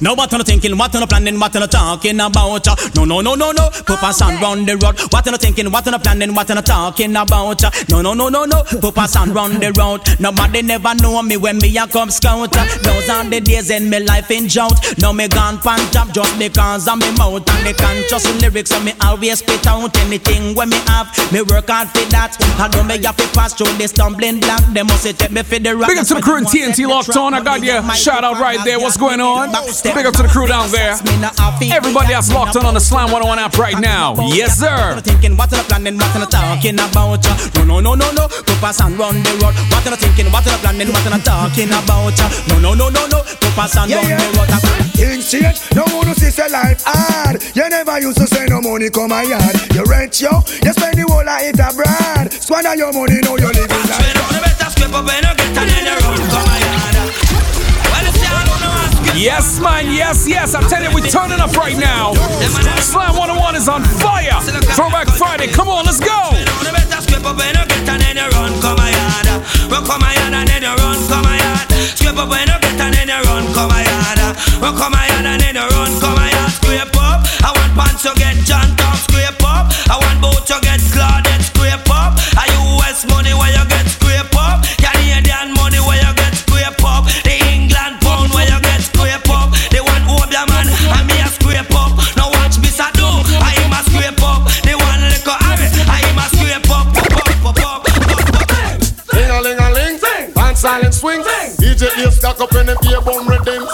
No 0.01 0.13
what 0.13 0.33
on 0.33 0.43
thinking, 0.43 0.77
what 0.77 0.95
on 0.95 1.07
planning, 1.07 1.39
what 1.39 1.55
on 1.55 1.67
talking 1.67 2.19
about? 2.19 2.65
No, 2.95 3.05
no, 3.05 3.21
no, 3.21 3.35
no, 3.35 3.51
no. 3.51 3.69
Papa 3.85 4.13
and 4.23 4.41
run 4.41 4.65
the 4.65 4.77
road. 4.77 4.99
What 5.11 5.25
you 5.25 5.31
no 5.31 5.37
thinking? 5.37 5.71
What 5.71 5.85
you 5.85 5.91
no 5.91 5.99
planning? 5.99 6.33
What 6.33 6.49
you 6.49 6.55
no 6.55 6.61
talking 6.61 7.15
about? 7.15 7.61
No, 7.89 8.01
no, 8.01 8.13
no, 8.13 8.29
no, 8.29 8.45
no. 8.45 8.63
Papa 8.81 9.07
son 9.07 9.33
run 9.33 9.59
the 9.59 9.71
road. 9.77 10.01
Nobody 10.19 10.61
never 10.61 10.93
know 10.95 11.21
me 11.21 11.37
when 11.37 11.57
me 11.57 11.75
a 11.77 11.87
come 11.87 12.09
scout. 12.11 12.51
Those 12.51 13.09
are 13.09 13.23
the 13.23 13.39
days 13.41 13.69
in 13.69 13.89
me 13.89 13.99
life 13.99 14.31
in 14.31 14.47
drought. 14.47 14.77
Now 14.99 15.11
me 15.13 15.27
gone 15.27 15.59
pan 15.59 15.79
top 15.91 16.11
just 16.13 16.37
because 16.39 16.87
of 16.87 16.97
me 16.99 17.11
mouth 17.17 17.47
and 17.49 17.65
the 17.67 17.73
conscious 17.77 18.25
lyrics. 18.41 18.69
So 18.69 18.79
me 18.81 18.93
always 19.01 19.39
spit 19.39 19.65
out 19.67 19.95
anything 20.05 20.55
when 20.55 20.69
me 20.69 20.77
have. 20.87 21.07
Me 21.31 21.41
work 21.41 21.69
hard 21.69 21.89
for 21.89 22.05
that. 22.11 22.37
I 22.59 22.67
know 22.73 22.83
me 22.83 22.97
have 23.03 23.17
to 23.17 23.27
pass 23.37 23.53
through 23.53 23.73
the 23.77 23.87
stumbling 23.87 24.39
block. 24.39 24.61
They 24.73 24.83
must 24.83 25.05
take 25.05 25.31
me 25.31 25.43
for 25.43 25.59
the 25.59 25.75
rock. 25.75 25.89
Big 25.89 25.97
up 25.97 26.07
to 26.07 26.15
the 26.15 26.21
crew 26.21 26.37
in 26.37 26.45
TNT 26.45 26.87
locked 26.87 27.15
on. 27.15 27.33
I 27.33 27.41
got 27.43 27.63
you. 27.63 27.77
Shout 27.95 28.23
out 28.23 28.39
right 28.39 28.59
there. 28.65 28.79
What's 28.79 28.97
going 28.97 29.21
on? 29.21 29.51
Big 29.83 30.05
up 30.05 30.13
to 30.15 30.23
the 30.23 30.29
crew 30.29 30.47
down 30.47 30.69
there. 30.71 30.97
Everybody 31.71 32.13
that's 32.13 32.31
locked 32.31 32.55
on 32.55 32.65
on 32.65 32.73
the 32.73 32.79
Slam 32.79 33.11
101 33.11 33.39
app 33.39 33.57
right 33.57 33.79
now. 33.79 34.15
Yes, 34.33 34.57
sir. 34.59 34.99
Thinking 35.01 35.37
what 35.37 35.51
you 35.51 35.57
planning, 35.69 35.97
what 35.97 36.13
you 36.15 36.25
talking 36.25 36.75
about? 36.79 37.23
No, 37.55 37.63
no, 37.63 37.79
no, 37.79 37.93
no, 37.95 38.11
no. 38.11 38.27
Papa 38.27 38.73
son 38.73 38.97
run 38.97 39.21
the 39.23 39.31
road. 39.41 39.55
What 39.71 39.85
you 39.85 39.95
thinking, 39.95 40.31
what 40.31 40.45
you 40.45 40.57
planning, 40.63 40.89
what 40.89 41.03
you 41.05 41.19
talking 41.21 41.69
about? 41.69 42.17
No, 42.49 42.59
no, 42.59 42.73
no, 42.73 42.89
no, 42.89 43.07
no. 43.07 43.19
Papa 43.41 43.67
son 43.67 43.89
Yeah, 43.89 44.01
run 44.01 44.17
the 44.17 44.27
road. 44.37 44.47
Things 44.97 45.29
change, 45.29 45.61
no 45.75 45.83
one 45.95 46.13
see 46.15 46.31
say 46.31 46.49
life 46.49 46.81
hard. 46.85 47.37
You 47.67 47.83
never 47.83 47.99
used 47.99 48.15
to 48.15 48.27
say 48.27 48.45
no 48.47 48.61
money 48.61 48.87
come 48.89 49.11
my 49.11 49.27
yard. 49.27 49.43
You 49.75 49.83
rent 49.91 50.23
yo, 50.23 50.39
you 50.63 50.71
spend 50.71 50.95
the 50.95 51.03
whole 51.03 51.19
of 51.19 51.43
it 51.43 51.59
abroad. 51.59 52.31
Squander 52.31 52.79
your 52.79 52.95
money, 52.95 53.19
now 53.19 53.35
you 53.35 53.51
living 53.51 53.83
like 53.91 54.07
Yes, 59.19 59.59
man. 59.59 59.91
Yes, 59.91 60.23
yes. 60.23 60.55
I 60.55 60.63
tell 60.71 60.79
you, 60.79 60.95
we're 60.95 61.11
turning 61.11 61.43
up 61.43 61.51
right 61.59 61.75
now. 61.75 62.15
Slam 62.79 63.19
101 63.19 63.59
is 63.59 63.67
on 63.67 63.83
fire. 63.99 64.39
Throwback 64.71 65.11
Friday. 65.19 65.51
Come 65.51 65.67
on, 65.67 65.83
let's 65.83 65.99
go. 65.99 66.31
Scrape 67.03 67.27
up 67.27 67.35
when 67.35 67.51
get 67.51 67.83
and 67.83 67.99
then 67.99 68.15
run 68.31 68.55
come 68.63 68.79
my 68.79 68.95
yard. 68.95 69.43
Run 69.67 69.83
come 69.83 69.99
my 69.99 70.15
yard 70.15 70.31
and 70.31 70.47
then 70.47 70.63
run 70.63 70.95
come 71.11 71.19
my 71.19 71.35
yard. 71.35 71.67
Scrape 71.99 72.15
up 72.15 72.31
when 72.31 72.47
get 72.47 72.79
and 72.79 72.95
then 72.95 73.11
run 73.27 73.43
come 73.51 73.67
my 73.67 73.83
yard. 73.83 74.23
Run 74.63 74.71
come 74.71 74.95
my 74.95 75.03
yard 75.11 75.27
and 75.35 75.41
then 75.43 75.59
run 75.59 75.91
come 75.99 76.15
my 76.15 76.31
yard. 76.31 76.51
Scrape 76.55 76.95
up. 76.95 76.96
I 77.43 77.51
want 77.53 77.73
pants 77.77 78.03
to 78.03 78.11
get 78.17 78.35
John 78.45 78.67
Tom. 78.77 78.95
Scrape 78.97 79.43
up. 79.43 79.69
I 79.89 79.97
want 79.99 80.21
boat 80.21 80.45
to 80.47 80.57
get 80.61 80.79
Claudette. 80.93 81.43
Scrape 81.43 81.89
up. 81.91 82.17
I 82.37 82.49
US 82.79 83.05
money 83.05 83.33
where 83.33 83.51
you 83.53 83.65
get 83.69 83.85
scrape 83.87 84.33
up. 84.33 84.63
Canadian 84.81 85.53
money 85.53 85.79
where 85.83 85.99
you 85.99 86.11
get 86.15 86.33
scrape 86.33 86.81
up. 86.81 87.05
The 87.27 87.35
England 87.53 88.01
pound 88.01 88.33
where 88.33 88.47
you 88.47 88.59
get 88.61 88.81
scrape 88.81 89.29
up. 89.29 89.53
The 89.69 89.83
one 89.83 90.03
Obia 90.09 90.47
man 90.49 90.67
and 90.69 91.05
me 91.05 91.17
a 91.21 91.27
scrape 91.29 91.73
up. 91.75 91.93
Now 92.17 92.33
watch 92.33 92.57
me 92.57 92.69
do. 92.95 93.09
I 93.43 93.53
am 93.61 93.73
a 93.75 93.81
scrape 93.85 94.23
up. 94.23 94.47
The 94.63 94.73
one 94.73 95.01
liquor 95.11 95.37
Harry. 95.45 95.67
I 95.85 95.99
am 96.07 96.17
a 96.17 96.25
scrape 96.31 96.71
up. 96.71 96.87
Ding 99.11 99.29
a 99.29 99.41
ling 99.41 99.59
a 99.59 99.69
ling, 99.73 99.99
dance 100.33 100.59
silent 100.59 100.93
swing. 100.93 101.21
DJ 101.59 101.93
Dave 101.95 102.13
stack 102.13 102.39
up 102.39 102.53
in 102.55 102.65
the 102.65 102.77
beer 102.81 103.01
bomb 103.01 103.27
redeem. 103.27 103.66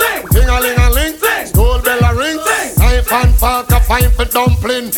Fine 3.94 4.10
for 4.12 4.26
dumpling. 4.26 4.92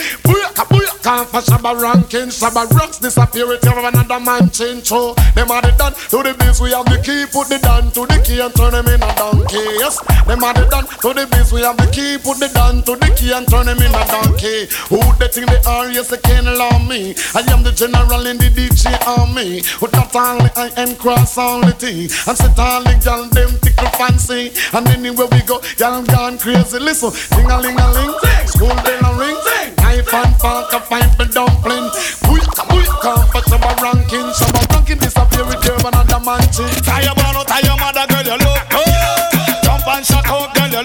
Booyaka 1.06 1.26
for 1.26 1.42
Shabba 1.42 1.80
ranking. 1.80 2.30
Shabba 2.30 2.70
rocks 2.72 2.98
disappear 2.98 3.48
with 3.48 3.64
you 3.64 3.72
another 3.72 4.20
man 4.20 4.50
change. 4.50 4.86
So 4.86 5.14
them 5.36 5.52
are 5.52 5.62
the 5.62 5.72
done 5.78 5.94
to 5.94 6.24
the 6.24 6.36
biz. 6.38 6.62
We 6.62 6.72
have 6.72 6.86
the 6.86 6.98
key, 6.98 7.26
put 7.32 7.50
the 7.50 7.60
down 7.60 7.92
to 7.92 8.06
the 8.06 8.22
key 8.26 8.40
and 8.40 8.54
turn 8.56 8.74
them 8.74 8.88
in 8.88 9.02
a 9.02 9.16
donkey. 9.16 9.62
Yes, 9.78 10.00
them 10.26 10.44
are 10.44 10.54
the 10.54 10.66
done 10.70 10.86
to 10.88 11.14
the 11.14 11.28
biz. 11.30 11.52
We 11.54 11.62
have 11.62 11.78
the 11.78 11.88
key, 11.92 12.18
put 12.18 12.40
the 12.40 12.50
down 12.50 12.82
to 12.84 12.96
the 12.96 13.10
key 13.16 13.32
and 13.32 13.48
turn 13.48 13.68
them 13.68 13.78
in 13.78 13.94
a 13.94 14.04
donkey. 14.10 14.66
Who 14.90 15.00
they 15.20 15.30
think 15.30 15.50
they 15.50 15.62
are? 15.70 15.90
Yes, 15.92 16.10
they 16.10 16.18
can't 16.18 16.48
allow 16.48 16.78
me. 16.80 17.14
I 17.34 17.42
am 17.54 17.64
the 17.64 17.72
general 17.72 18.26
in 18.26 18.38
the 18.38 18.50
DJ 18.50 18.90
army. 19.06 19.62
With 19.82 19.92
that 19.94 20.16
only 20.16 20.50
I 20.56 20.74
am 20.78 20.96
cross 20.96 21.38
only 21.38 21.74
thing. 21.74 22.10
And 22.26 22.38
sit 22.38 22.58
all 22.58 22.82
the 22.82 22.98
gal 23.04 23.30
them 23.30 23.54
tickle 23.62 23.94
fancy. 23.98 24.54
And 24.74 24.88
anywhere 24.90 25.28
we 25.32 25.42
go, 25.46 25.62
y'all 25.78 26.04
gone 26.04 26.38
crazy. 26.38 26.80
Listen, 26.80 27.14
ding 27.36 27.50
a 27.52 27.62
ling 27.62 27.78
a 27.78 27.88
ling, 27.94 28.14
school 28.48 28.74
bell 28.82 29.06
a 29.06 29.20
ring. 29.20 29.75
Knife 29.96 30.14
and 30.14 30.36
fork 30.42 30.74
a 30.74 30.80
fine 30.82 31.10
for 31.16 31.24
dumpling. 31.24 31.88
Booyaka 32.28 32.68
booyaka 32.68 33.32
for 33.32 33.42
Shabba 33.48 33.72
ranking. 33.80 34.28
Shabba 34.36 34.68
ranking 34.76 34.98
disappear 35.00 35.46
with 35.48 35.64
you 35.64 35.72
another 35.88 36.20
man 36.20 36.44
chin. 36.52 36.68
Tie 36.84 37.00
your 37.08 37.16
bun 37.16 37.32
out, 37.32 37.48
tie 37.48 37.64
your 37.64 37.80
mother, 37.80 38.04
girl, 38.12 38.28
you 38.28 38.36
look 38.44 38.60
good. 38.68 39.64
Jump 39.64 39.88
and 39.88 40.06
shout 40.06 40.28
out, 40.28 40.52
girl, 40.52 40.68
you 40.68 40.84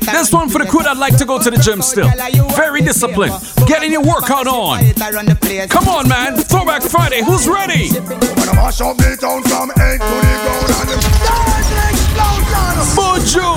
This 0.00 0.32
one 0.32 0.48
for 0.48 0.58
the 0.58 0.66
crew 0.66 0.82
that 0.82 0.96
like 0.96 1.16
to 1.18 1.24
go 1.24 1.38
to 1.38 1.50
the 1.50 1.58
gym 1.58 1.82
still. 1.82 2.08
Very 2.56 2.80
disciplined. 2.80 3.34
Getting 3.66 3.92
your 3.92 4.02
workout 4.02 4.46
on. 4.46 4.80
Come 5.68 5.88
on, 5.88 6.08
man. 6.08 6.36
Throwback 6.36 6.82
Friday. 6.82 7.22
Who's 7.22 7.46
ready? 7.46 7.90
When 7.90 8.58
I 8.58 8.70
from 9.42 9.70
head 9.70 10.00
to 10.00 10.06
the 10.06 12.05
and. 12.18 12.96
Bojo. 12.96 13.56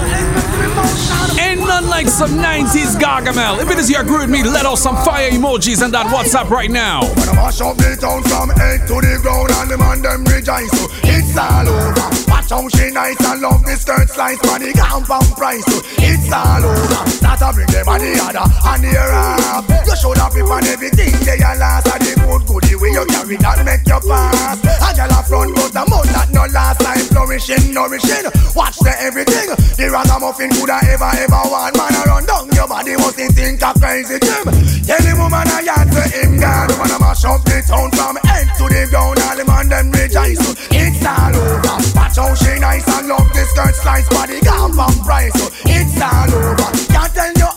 Ain't 1.40 1.62
none 1.62 1.88
like 1.88 2.08
some 2.08 2.32
90s 2.32 3.00
Gargamel. 3.00 3.62
If 3.62 3.70
it 3.70 3.78
is 3.78 3.90
your 3.90 4.04
crew 4.04 4.20
with 4.20 4.30
me, 4.30 4.44
let 4.44 4.66
out 4.66 4.78
some 4.78 4.96
fire 5.04 5.32
emojis 5.32 5.84
on 5.84 5.92
that 5.92 6.08
WhatsApp 6.08 6.50
right 6.50 6.70
now. 6.70 7.02
When 7.16 7.30
I 7.30 7.36
mash 7.36 7.62
up 7.62 7.78
the 7.78 7.96
town 8.00 8.24
from 8.24 8.50
head 8.60 8.88
to 8.88 8.96
the 9.00 9.20
ground 9.22 9.52
and 9.52 9.72
them 9.72 9.82
and 9.82 10.04
them 10.04 10.24
rejoice. 10.26 10.70
So 10.72 10.88
it's 11.04 11.38
all 11.38 11.68
over. 11.68 12.08
Watch 12.28 12.50
how 12.50 12.68
she 12.70 12.92
nice 12.92 13.20
and 13.24 13.42
love 13.42 13.64
the 13.64 13.76
skirt 13.76 14.10
slice 14.10 14.40
for 14.40 14.60
the 14.60 14.74
compound 14.76 15.32
price. 15.38 15.64
So 15.66 15.80
it's 16.00 16.32
all 16.32 16.66
over. 16.66 17.02
Start 17.08 17.40
to 17.40 17.50
bring 17.54 17.72
them 17.72 17.88
on 17.88 18.00
the 18.00 18.12
other 18.20 18.44
and 18.44 18.84
the 18.84 18.92
up. 19.00 19.64
You 19.88 19.96
should 19.96 20.18
have 20.20 20.36
on 20.36 20.64
everything 20.66 21.14
they 21.24 21.40
are 21.44 21.58
last 21.58 21.88
and 21.88 22.04
the 22.04 22.14
good 22.20 22.44
goodie 22.48 22.76
way 22.76 22.92
you 22.92 23.06
carry 23.08 23.38
that 23.38 23.64
make 23.64 23.86
you 23.88 24.00
pass. 24.04 24.60
A 24.60 24.90
girl 24.96 25.14
a 25.14 25.20
front 25.24 25.56
but 25.56 25.72
the 25.72 25.84
mouth 25.88 26.10
that 26.12 26.30
no 26.32 26.44
last 26.52 26.82
time 26.82 27.06
flourishing, 27.12 27.74
nourishing. 27.74 28.26
Watch 28.56 28.78
the 28.80 28.94
everything. 29.00 29.50
The 29.78 29.90
ragamuffin 29.90 30.50
could 30.50 30.70
have 30.70 30.84
ever 30.84 31.12
ever 31.22 31.42
want 31.50 31.78
man 31.78 31.94
around 32.06 32.26
down 32.28 32.50
your 32.54 32.68
body 32.68 32.96
must 32.98 33.16
think 33.16 33.62
a 33.62 33.72
crazy 33.80 34.18
gym. 34.20 34.46
Tell 34.84 35.02
the 35.02 35.14
woman 35.18 35.48
I 35.48 35.62
yard 35.64 35.88
for 35.94 36.08
him 36.10 36.40
God 36.40 36.72
wanna 36.78 37.00
mash 37.00 37.26
up 37.26 37.44
the 37.46 37.62
town 37.66 37.92
from 37.92 38.18
head 38.28 38.48
to 38.58 38.66
the 38.68 38.88
ground. 38.90 39.20
All 39.20 39.36
the 39.38 39.46
man 39.46 39.70
them 39.70 39.92
rejoice. 39.92 40.42
It's 40.72 41.06
all 41.06 41.36
over. 41.36 41.76
Watch 41.96 42.18
how 42.18 42.34
she 42.36 42.60
nice 42.60 42.88
and 42.88 43.08
love 43.08 43.30
the 43.34 43.44
skirt 43.46 43.76
slice 43.76 44.10
body 44.10 44.42
gone 44.42 44.74
from 44.74 44.94
price. 45.06 45.36
It's 45.66 46.02
all 46.02 46.32
over. 46.34 46.70
Can't 46.90 47.14
tell 47.14 47.34
you 47.34 47.49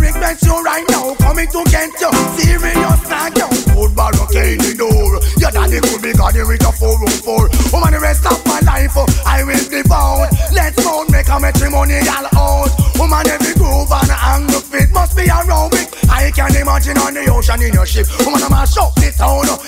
me 0.00 0.08
I 0.08 0.10
respect 0.10 0.42
you 0.44 0.56
right 0.62 0.84
now. 0.90 1.14
Coming 1.16 1.48
to 1.48 1.64
get 1.70 1.90
you 2.00 2.12
serious 2.38 3.02
now. 3.08 3.26
You 3.28 3.48
good 3.74 3.96
barricade 3.96 4.60
the 4.60 4.74
door. 4.78 5.20
Your 5.38 5.50
daddy 5.50 5.80
could 5.80 6.02
be 6.02 6.12
got 6.12 6.34
with 6.34 6.62
a 6.64 6.72
404. 6.72 7.72
Woman 7.72 7.92
the 7.92 8.00
rest 8.00 8.24
of 8.26 8.38
my 8.46 8.60
life 8.60 8.94
oh, 8.96 9.06
I 9.26 9.44
will 9.44 9.66
be 9.68 9.82
bound. 9.88 10.30
Let's 10.52 10.76
go 10.82 11.04
make 11.10 11.28
a 11.28 11.38
matrimonial 11.40 12.26
out. 12.36 12.70
Woman 12.98 13.26
every 13.28 13.54
groove 13.54 13.90
and 13.90 14.10
angle 14.10 14.60
fit 14.60 14.90
must 14.92 15.16
be 15.16 15.24
aerobic. 15.24 15.90
I 16.08 16.30
can 16.30 16.54
imagine 16.56 16.98
on 16.98 17.14
the 17.14 17.26
ocean 17.30 17.62
in 17.62 17.72
your 17.72 17.86
ship. 17.86 18.06
Woman 18.24 18.42
I'm 18.42 18.52
a 18.52 18.66
shop 18.66 18.94
the 18.96 19.10
town. 19.12 19.48
oh, 19.48 19.58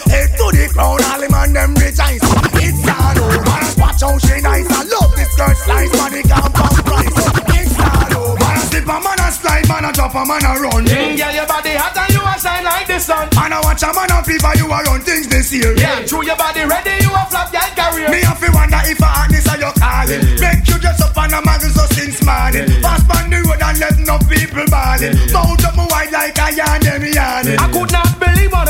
a 10.24 10.26
man 10.26 10.44
a 10.44 10.52
run. 10.60 10.84
Mm, 10.86 11.16
girl, 11.16 11.34
your 11.34 11.46
body 11.46 11.74
hot 11.76 11.96
and 11.96 12.12
you 12.16 12.22
a 12.24 12.34
shine 12.40 12.64
like 12.64 12.86
the 12.88 12.98
sun. 12.98 13.28
And 13.36 13.52
I 13.52 13.60
watch 13.60 13.82
a 13.84 13.92
man 13.92 14.10
a 14.10 14.18
people 14.24 14.54
you 14.56 14.66
a 14.72 14.78
run 14.88 15.00
things 15.04 15.28
this 15.28 15.52
year. 15.52 15.76
Yeah, 15.76 16.04
true, 16.08 16.24
your 16.24 16.36
body 16.36 16.64
ready, 16.64 16.96
you 17.04 17.12
a 17.12 17.22
flop 17.28 17.52
your 17.52 17.68
career. 17.76 18.08
Me 18.08 18.20
have 18.24 18.40
to 18.40 18.48
wonder 18.52 18.80
if 18.88 19.00
a 19.00 19.04
hotness 19.04 19.46
are 19.48 19.60
you 19.60 19.72
calling. 19.76 20.22
Make 20.40 20.64
you 20.64 20.78
dress 20.80 21.00
up 21.04 21.16
on 21.16 21.32
a 21.34 21.40
muggle 21.44 21.72
so 21.76 21.84
since 21.92 22.24
morning. 22.24 22.68
Fast 22.80 23.04
on 23.12 23.28
the 23.28 23.38
road 23.44 23.60
and 23.60 23.78
let 23.78 23.96
no 24.00 24.16
people 24.24 24.64
balling. 24.72 25.14
Mount 25.32 25.64
up 25.64 25.76
my 25.76 25.84
white 25.92 26.12
like 26.12 26.38
a 26.40 26.48
yarn, 26.56 26.80
them 26.80 27.04
yarning. 27.04 27.58
I 27.60 27.66
could 27.68 27.92
not 27.92 28.16
believe 28.16 28.52
what 28.52 28.68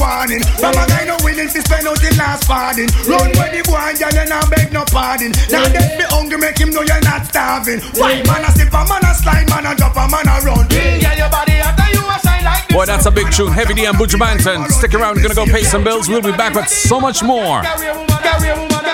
warning. 0.00 0.42
From 0.56 0.72
a 0.72 0.84
guy 0.88 1.04
no 1.04 1.20
willing 1.20 1.52
to 1.52 1.60
spend 1.60 1.84
out 1.86 2.00
his 2.00 2.16
last 2.16 2.48
pardon. 2.48 2.88
Run 3.04 3.30
where 3.36 3.52
the 3.52 3.60
boy, 3.68 3.92
girl, 4.00 4.12
you 4.16 4.24
not 4.24 4.48
beg 4.48 4.72
no 4.72 4.82
pardon. 4.88 5.30
Now 5.52 5.68
let 5.68 6.00
me 6.00 6.04
hungry, 6.08 6.38
make 6.40 6.56
him 6.56 6.72
know 6.72 6.82
you're 6.82 7.04
not 7.04 7.28
starving. 7.28 7.84
Why 8.00 8.24
man 8.24 8.48
a 8.48 8.50
slip, 8.56 8.72
a 8.72 8.80
man 8.88 9.04
a 9.04 9.12
slide, 9.14 9.46
man 9.52 9.68
a 9.68 9.76
drop, 9.76 9.94
a 10.00 10.08
man 10.08 10.24
a 10.24 10.40
run. 10.40 10.64
Girl, 10.72 11.16
your 11.20 11.28
body 11.28 11.60
hot 11.60 11.76
and 11.76 11.92
you 11.92 12.02
a 12.08 12.16
shine 12.24 12.44
like 12.48 12.66
the 12.66 12.74
Boy. 12.74 12.86
That's 12.88 13.04
a 13.06 13.12
big 13.12 13.30
tune. 13.30 13.52
Heavy 13.52 13.74
D 13.74 13.84
and 13.84 13.96
Buju 13.96 14.16
Banton. 14.16 14.64
Stick 14.72 14.94
around, 14.94 15.16
we're 15.16 15.28
gonna 15.28 15.36
go 15.36 15.44
pay 15.44 15.62
some 15.62 15.84
bills. 15.84 16.08
We'll 16.08 16.24
be 16.24 16.32
back 16.32 16.54
with 16.54 16.68
so 16.68 16.98
much 16.98 17.22
more. 17.22 17.60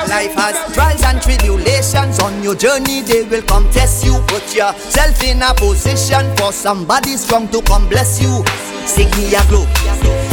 Life 0.07 0.35
has 0.35 0.75
trials 0.75 1.03
and 1.03 1.21
tribulations 1.21 2.21
on 2.21 2.42
your 2.42 2.55
journey. 2.55 3.03
They 3.03 3.25
will 3.25 3.42
come 3.42 3.69
test 3.71 4.05
you. 4.05 4.14
Put 4.29 4.55
yourself 4.55 5.23
in 5.25 5.42
a 5.42 5.53
position 5.55 6.35
for 6.37 6.53
somebody 6.53 7.16
strong 7.16 7.49
to 7.49 7.61
come 7.62 7.88
bless 7.88 8.23
you. 8.23 8.45
Signia 8.87 9.42
glow. 9.49 9.66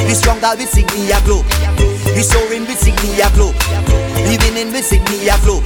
Be 0.07 0.13
stronger 0.13 0.51
with 0.57 0.71
Signia 0.71 1.23
glow. 1.25 1.43
Be 2.13 2.21
soaring 2.21 2.65
with 2.67 2.79
Signia 2.79 3.33
glow. 3.35 3.53
Be 4.27 4.37
winning 4.43 4.71
with 4.71 4.85
Signia 4.85 5.37
glow. 5.43 5.61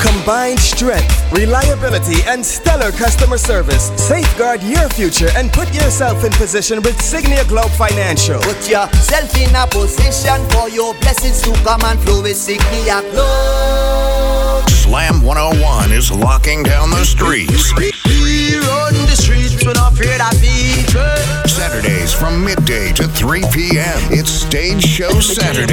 Combined 0.00 0.58
strength, 0.58 1.32
reliability, 1.32 2.22
and 2.26 2.44
stellar 2.44 2.90
customer 2.92 3.38
service. 3.38 3.90
Safeguard 3.96 4.62
your 4.62 4.88
future 4.88 5.28
and 5.36 5.52
put 5.52 5.72
yourself 5.74 6.24
in 6.24 6.32
position 6.32 6.82
with 6.82 6.96
Signia 6.98 7.46
Globe 7.48 7.70
Financial. 7.72 8.40
Put 8.40 8.68
yourself 8.68 9.36
in 9.36 9.54
a 9.54 9.66
position 9.66 10.40
for 10.50 10.68
your 10.68 10.94
blessings 11.00 11.42
to 11.42 11.52
come 11.62 11.82
and 11.84 12.00
flow 12.00 12.22
with 12.22 12.36
Signia 12.36 13.00
glow. 13.12 14.62
Slam 14.68 15.22
101 15.22 15.92
is 15.92 16.10
locking 16.10 16.62
down 16.62 16.90
the 16.90 17.04
streets. 17.04 17.72
We 17.76 18.56
run 18.58 18.94
the 19.06 19.16
streets, 19.16 19.64
we're 19.64 19.72
not 19.74 19.92
afraid 19.92 20.20
of 20.20 20.32
people. 20.40 20.49
Saturdays 21.80 22.12
from 22.12 22.44
midday 22.44 22.92
to 22.92 23.08
3 23.08 23.40
p.m. 23.52 23.98
It's 24.12 24.30
Stage 24.30 24.82
Show 24.82 25.18
Saturday. 25.20 25.72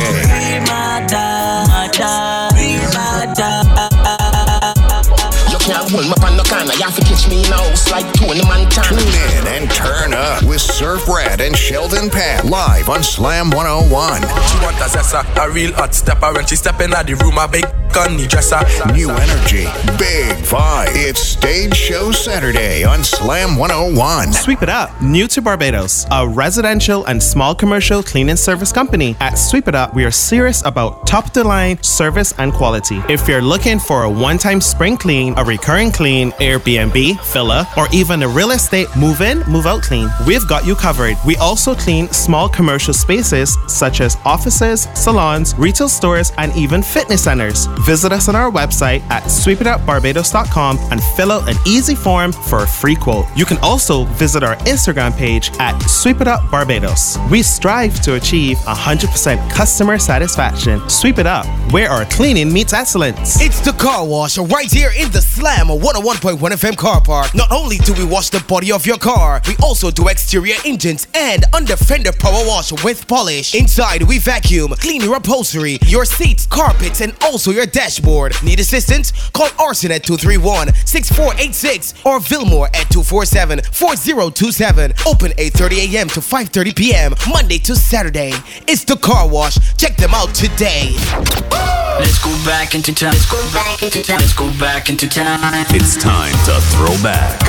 You 5.52 5.58
can't 5.60 5.92
hold 5.92 6.06
me 6.06 6.14
on 6.24 6.38
no 6.38 6.44
corner. 6.44 6.74
You 6.76 6.84
have 6.84 6.96
to 6.96 7.02
catch 7.04 7.28
me 7.28 7.44
in 7.44 7.52
a 7.52 7.58
house 7.58 7.92
like 7.92 8.06
Tony 8.14 8.42
Montana. 8.44 8.88
Tune 8.88 9.00
in 9.00 9.48
and 9.48 9.72
turn 9.72 10.14
up 10.14 10.44
with 10.44 10.62
Surf 10.62 11.06
Rat 11.10 11.42
and 11.42 11.58
Sheldon 11.58 12.10
Pat 12.10 12.46
live 12.46 12.88
on 12.88 13.04
Slam 13.04 13.50
101. 13.50 14.22
She 14.22 14.58
want 14.64 14.78
a 14.78 14.88
zessa, 14.88 15.26
a 15.36 15.52
real 15.52 15.74
hot 15.74 15.94
stepper. 15.94 16.32
When 16.32 16.46
she 16.46 16.56
step 16.56 16.80
in 16.80 16.92
the 16.92 17.20
room, 17.22 17.38
a 17.38 17.50
big 17.50 17.66
gunny 17.94 18.28
dresser. 18.28 18.58
New 18.94 19.10
energy, 19.10 19.66
big 19.98 20.36
vibe. 20.46 20.88
It's 20.92 21.22
Stage 21.22 21.76
Show 21.76 22.12
Saturday 22.12 22.84
on 22.84 23.04
Slam 23.04 23.58
101. 23.58 24.34
Sweep 24.34 24.62
It 24.62 24.70
Up, 24.70 25.02
new 25.02 25.28
to 25.28 25.42
Barbados, 25.42 26.06
a 26.12 26.28
residential 26.28 27.06
and 27.06 27.22
small 27.22 27.54
commercial 27.54 28.02
cleaning 28.04 28.36
service 28.36 28.72
company. 28.72 29.16
At 29.20 29.36
Sweep 29.36 29.68
It 29.68 29.76
Up, 29.76 29.94
we 29.94 30.06
are 30.06 30.12
serious 30.12 30.64
about 30.66 31.06
top 31.08 31.26
of 31.28 31.34
the 31.34 31.44
line 31.44 31.82
service 31.82 32.34
and 32.38 32.54
quality. 32.54 33.02
If 33.10 33.28
you're 33.28 33.42
looking 33.42 33.80
for 33.80 34.04
a 34.04 34.10
one 34.10 34.38
time 34.38 34.62
spring 34.62 34.98
clean, 34.98 35.34
a 35.38 35.44
recurring 35.44 35.92
clean, 35.92 36.32
Airbnb, 36.34 37.22
villa, 37.34 37.68
or 37.78 37.88
even 37.92 38.24
a 38.24 38.28
real 38.28 38.52
estate 38.52 38.88
move 38.96 39.22
in, 39.22 39.40
move 39.48 39.66
out 39.66 39.82
clean, 39.82 40.10
we've 40.26 40.48
got 40.48 40.66
you 40.66 40.76
covered. 40.76 41.18
We 41.26 41.36
also 41.38 41.76
clean 41.76 42.08
small 42.10 42.50
commercial 42.50 42.94
spaces 42.94 43.58
such 43.68 44.02
as 44.02 44.18
offices, 44.26 44.88
salons, 44.94 45.56
retail 45.56 45.90
stores, 45.90 46.32
and 46.38 46.56
even 46.56 46.82
fitness 46.84 47.24
centers. 47.24 47.68
Visit 47.86 48.12
us 48.12 48.28
on 48.28 48.36
our 48.36 48.52
website 48.52 49.02
at 49.10 49.24
sweepitupbarbados.com 49.24 50.80
and 50.92 51.04
fill 51.16 51.32
out 51.32 51.48
an 51.50 51.56
easy 51.66 51.96
form 51.96 52.32
for 52.32 52.64
a 52.64 52.68
free 52.68 52.96
quote. 52.96 53.26
You 53.36 53.46
can 53.46 53.58
also 53.60 54.06
visit 54.16 54.44
our 54.44 54.56
Instagram 54.58 55.16
page 55.16 55.52
at 55.60 55.78
Sweep 55.84 56.22
It 56.22 56.28
Up 56.28 56.50
Barbados. 56.50 57.18
We 57.30 57.44
strive 57.44 58.02
to 58.02 58.16
achieve 58.16 58.58
100% 58.58 59.52
customer 59.52 59.98
satisfaction. 60.00 60.82
Sweep 60.90 61.20
It 61.20 61.28
Up, 61.28 61.46
where 61.72 61.90
our 61.90 62.06
cleaning 62.06 62.52
meets 62.52 62.74
excellence. 62.74 63.40
It's 63.40 63.60
the 63.62 63.74
car 63.74 64.06
wash 64.06 64.38
right 64.38 64.72
here 64.72 64.92
in 64.98 65.12
the 65.12 65.22
Slam 65.22 65.68
101.1 65.68 66.38
FM 66.40 66.76
car 66.78 67.00
park. 67.02 67.34
Not 67.36 67.52
only 67.52 67.78
do 67.78 67.94
we 67.94 68.06
wash 68.06 68.30
the 68.30 68.44
body 68.48 68.72
of 68.72 68.86
your 68.86 68.98
car, 68.98 69.42
we 69.48 69.56
also 69.62 69.92
do 69.92 70.08
exterior 70.08 70.56
engines 70.66 71.08
and 71.14 71.46
under 71.54 71.78
fender 71.78 72.12
power 72.12 72.44
wash 72.48 72.72
with 72.84 73.08
polish. 73.08 73.54
Inside, 73.54 74.04
we 74.04 74.18
vacuum, 74.18 74.72
clean 74.80 75.02
your 75.02 75.16
upholstery, 75.16 75.78
your 75.86 76.06
seats, 76.06 76.46
carpets, 76.48 77.02
and 77.02 77.14
also 77.22 77.52
your 77.52 77.67
dashboard. 77.68 78.34
Need 78.44 78.60
assistance? 78.60 79.12
Call 79.30 79.50
Arson 79.60 79.92
at 79.92 80.04
231 80.04 80.74
6486 80.86 81.94
or 82.06 82.20
Vilmore 82.20 82.68
at 82.68 82.90
247 82.90 83.62
4027. 83.72 84.94
Open 85.06 85.32
8:30 85.32 85.94
a.m. 85.94 86.08
to 86.10 86.20
5:30 86.20 86.76
p.m. 86.76 87.14
Monday 87.30 87.60
to 87.60 87.76
Saturday. 87.76 88.34
It's 88.68 88.84
the 88.84 88.98
car 88.98 89.28
wash. 89.28 89.58
Check 89.78 89.98
them 89.98 90.14
out 90.14 90.34
today. 90.34 91.87
Let's 92.00 92.20
go 92.24 92.30
back 92.46 92.76
into 92.76 92.94
time. 92.94 93.12
Let's 93.12 93.26
go 93.26 93.42
back 93.52 93.82
into 93.82 94.04
time. 94.04 94.20
Let's 94.20 94.34
go 94.34 94.52
back 94.60 94.90
into 94.90 95.10
time. 95.10 95.66
It's 95.70 95.96
time 95.98 96.32
to 96.46 96.62
throw 96.72 96.96
back. 97.02 97.40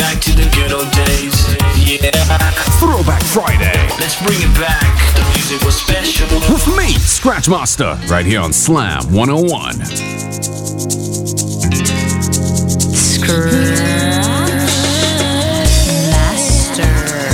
Back 0.00 0.20
to 0.22 0.32
the 0.32 0.50
good 0.54 0.72
old 0.72 0.90
days. 0.90 1.46
Yeah. 1.78 2.10
Throwback 2.80 3.22
Friday. 3.22 3.78
Let's 4.00 4.20
bring 4.22 4.40
it 4.40 4.52
back. 4.58 4.82
The 5.14 5.22
music 5.34 5.62
was 5.64 5.76
special. 5.76 6.26
With 6.52 6.66
me, 6.76 6.94
Scratch 6.98 7.48
Master, 7.48 7.96
right 8.08 8.26
here 8.26 8.40
on 8.40 8.52
Slam 8.52 9.04
101. 9.12 9.78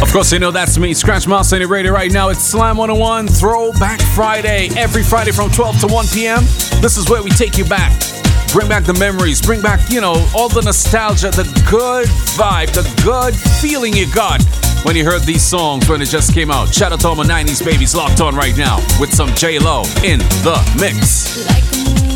Of 0.09 0.15
course, 0.15 0.33
you 0.33 0.39
know 0.39 0.51
that's 0.51 0.79
me, 0.79 0.95
Scratch 0.95 1.29
Master 1.29 1.57
on 1.57 1.61
your 1.61 1.69
radio 1.69 1.93
right 1.93 2.11
now. 2.11 2.31
It's 2.31 2.43
Slam 2.43 2.79
101 2.79 3.29
Throwback 3.29 4.01
Friday. 4.01 4.71
Every 4.75 5.03
Friday 5.03 5.33
from 5.33 5.51
12 5.51 5.81
to 5.81 5.87
1 5.87 6.07
p.m. 6.15 6.45
This 6.81 6.97
is 6.97 7.11
where 7.11 7.23
we 7.23 7.29
take 7.29 7.59
you 7.59 7.67
back. 7.67 7.93
Bring 8.51 8.71
back 8.71 8.85
the 8.85 8.95
memories, 8.95 9.43
bring 9.43 9.61
back, 9.61 9.91
you 9.91 10.01
know, 10.01 10.27
all 10.35 10.49
the 10.49 10.63
nostalgia, 10.63 11.29
the 11.29 11.45
good 11.71 12.07
vibe, 12.39 12.73
the 12.73 12.91
good 13.05 13.37
feeling 13.61 13.93
you 13.93 14.11
got 14.15 14.43
when 14.83 14.97
you 14.97 15.05
heard 15.05 15.25
these 15.25 15.43
songs 15.43 15.87
when 15.91 16.01
it 16.01 16.07
just 16.07 16.33
came 16.33 16.51
out. 16.51 16.73
Shout 16.73 16.91
out 16.91 17.01
to 17.01 17.09
all 17.09 17.15
my 17.15 17.27
90s 17.27 17.63
babies 17.63 17.95
locked 17.95 18.23
on 18.23 18.35
right 18.35 18.57
now 18.57 18.79
with 18.99 19.13
some 19.13 19.29
J 19.35 19.59
Lo 19.59 19.83
in 20.03 20.21
the 20.21 20.57
mix. 20.81 21.37
Waiting 21.45 22.08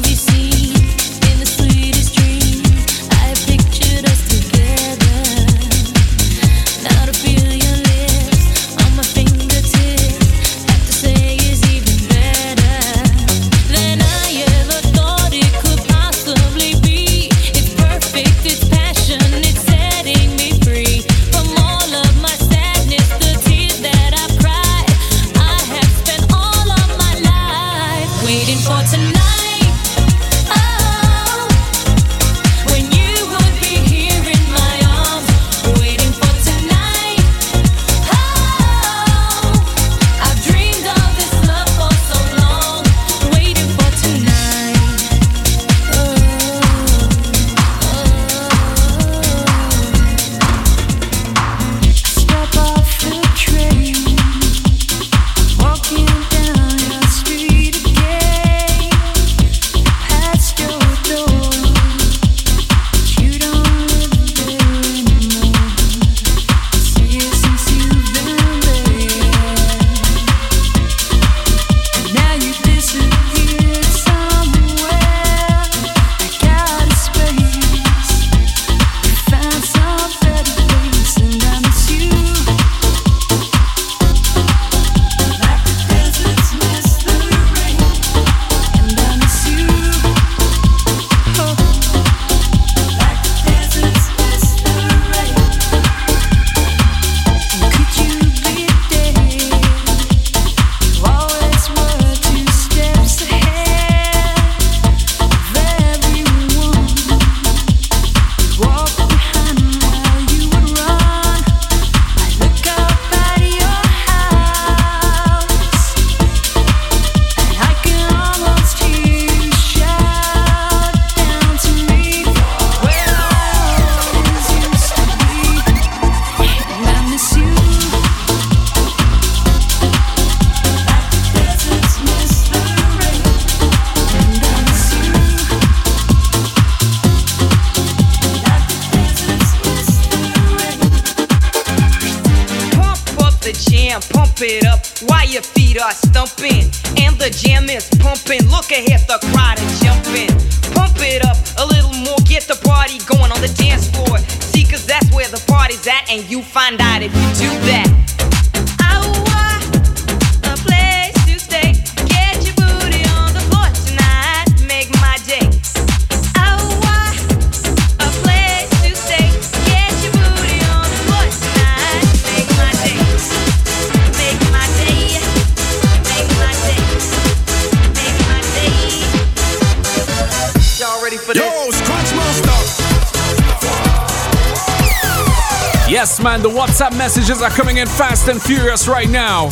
fast 187.96 188.28
and 188.28 188.40
furious 188.40 188.88
right 188.88 189.08
now. 189.08 189.48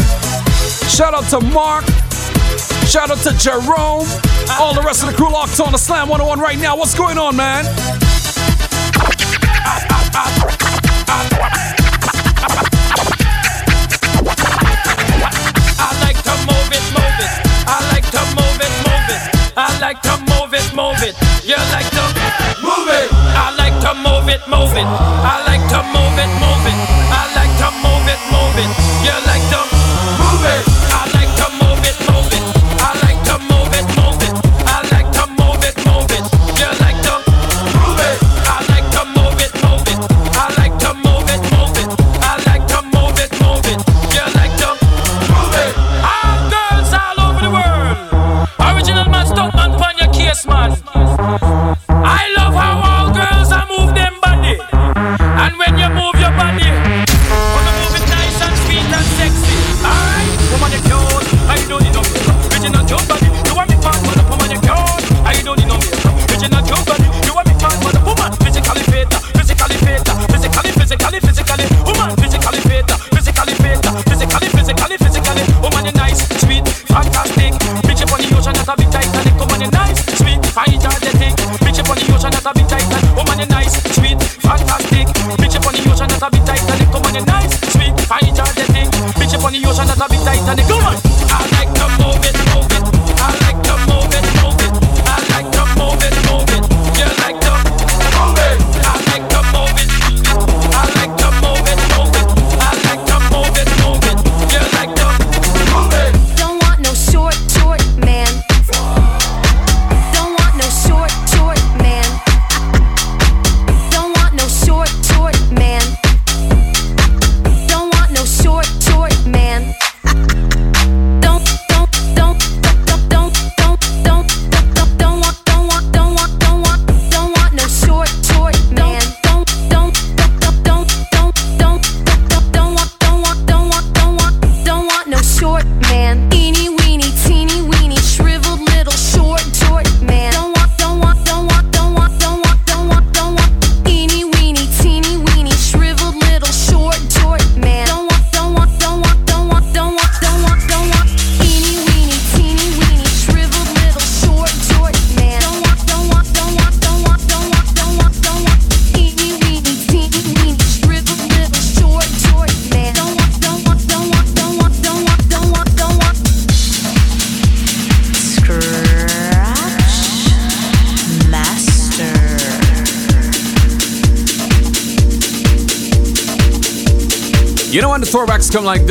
Shout 0.89 1.15
out 1.15 1.25
to 1.31 1.41
Mark. 1.41 1.85
Shout 2.87 3.11
out 3.11 3.19
to 3.19 3.33
Jerome. 3.37 4.07
All 4.59 4.75
the 4.75 4.83
rest 4.85 5.03
of 5.03 5.11
the 5.11 5.17
crew 5.17 5.31
locked 5.31 5.61
on 5.61 5.75
a 5.75 5.79
Slam 5.79 6.09
101 6.09 6.41
right 6.41 6.59
now. 6.59 6.77
What's 6.77 6.95
going 6.95 7.19
on, 7.19 7.37
man? 7.37 7.65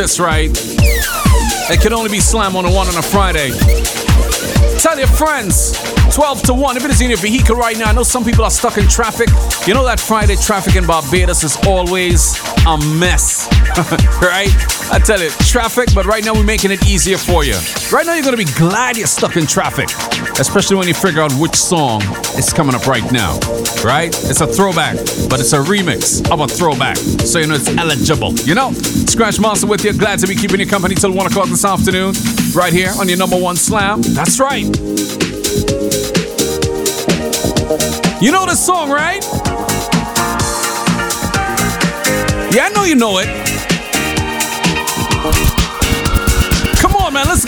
That's 0.10 0.20
right. 0.20 0.50
It 1.70 1.82
can 1.82 1.94
only 1.94 2.10
be 2.10 2.20
Slam 2.20 2.54
101 2.54 2.88
on 2.88 2.98
a 2.98 3.02
Friday. 3.04 3.52
Tell 4.80 4.98
your 4.98 5.08
friends, 5.08 5.78
12 6.16 6.42
to 6.46 6.54
1. 6.56 6.78
If 6.78 6.86
it 6.86 6.90
is 6.90 7.02
in 7.02 7.10
your 7.10 7.20
vehicle 7.20 7.56
right 7.56 7.78
now, 7.78 7.90
I 7.90 7.92
know 7.92 8.02
some 8.02 8.26
people 8.26 8.44
are 8.44 8.50
stuck 8.50 8.80
in 8.80 8.88
traffic. 8.88 9.30
You 9.68 9.76
know 9.76 9.86
that 9.86 10.00
Friday 10.00 10.36
traffic 10.36 10.76
in 10.78 10.88
Barbados 10.88 11.44
is 11.44 11.58
always 11.68 12.40
a 12.66 12.76
mess, 12.98 13.48
right? 14.20 14.50
I 14.92 14.98
tell 14.98 15.22
you, 15.22 15.30
traffic, 15.46 15.90
but 15.94 16.08
right 16.08 16.26
now 16.26 16.34
we're 16.34 16.44
making 16.44 16.72
it 16.72 16.88
easier 16.88 17.20
for 17.20 17.44
you. 17.44 17.54
Right 17.94 18.04
now, 18.04 18.16
you're 18.16 18.24
going 18.24 18.36
to 18.36 18.44
be 18.44 18.52
glad 18.58 18.98
you're 18.98 19.06
stuck 19.06 19.38
in 19.38 19.46
traffic 19.46 19.90
especially 20.40 20.78
when 20.78 20.88
you 20.88 20.94
figure 20.94 21.22
out 21.22 21.34
which 21.34 21.56
song 21.56 22.02
is 22.38 22.52
coming 22.54 22.74
up 22.74 22.88
right 22.88 23.12
now, 23.12 23.38
right? 23.84 24.08
It's 24.30 24.42
a 24.42 24.48
throwback, 24.48 24.96
but 25.30 25.40
it's 25.40 25.54
a 25.54 25.60
remix 25.60 26.30
of 26.32 26.40
a 26.40 26.48
throwback, 26.48 26.98
so 26.98 27.40
you 27.40 27.48
know 27.48 27.56
it's 27.56 27.68
eligible, 27.78 28.34
you 28.48 28.56
know? 28.56 28.72
Scratch 28.72 29.40
Master 29.40 29.68
with 29.68 29.84
you, 29.84 29.94
glad 29.94 30.20
to 30.20 30.28
be 30.28 30.36
keeping 30.36 30.60
you 30.60 30.66
company 30.66 30.96
till 30.96 31.12
1 31.12 31.28
o'clock 31.28 31.50
this 31.50 31.66
afternoon, 31.66 32.14
right 32.56 32.72
here 32.72 32.92
on 32.98 33.10
your 33.10 33.18
number 33.18 33.38
one 33.38 33.56
slam. 33.56 34.02
That's 34.02 34.40
right. 34.40 34.66
You 38.22 38.32
know 38.32 38.46
this 38.46 38.66
song, 38.66 38.90
right? 38.90 39.24
Yeah, 42.52 42.66
I 42.66 42.72
know 42.74 42.84
you 42.84 42.96
know 42.96 43.20
it. 43.20 43.28
Come 46.80 46.96
on, 46.96 47.14
man, 47.14 47.28
let's 47.28 47.46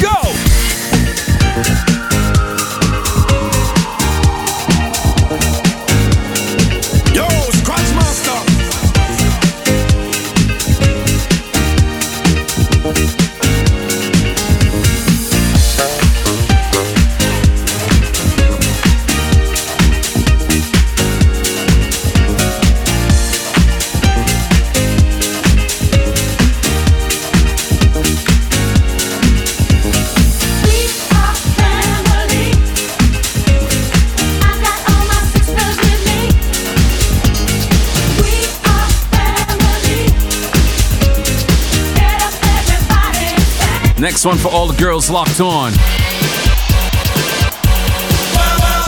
One 44.24 44.38
for 44.38 44.50
all 44.50 44.68
the 44.68 44.80
girls 44.80 45.10
locked 45.10 45.40
on. 45.42 45.74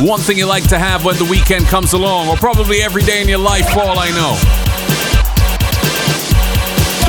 One 0.05 0.19
thing 0.19 0.37
you 0.37 0.45
like 0.45 0.67
to 0.67 0.77
have 0.77 1.05
when 1.05 1.17
the 1.17 1.25
weekend 1.25 1.65
comes 1.65 1.93
along, 1.93 2.27
or 2.27 2.35
probably 2.35 2.83
every 2.83 3.01
day 3.01 3.19
in 3.19 3.27
your 3.27 3.39
life, 3.39 3.67
for 3.69 3.79
all 3.79 3.97
I 3.97 4.09
know. 4.11 4.37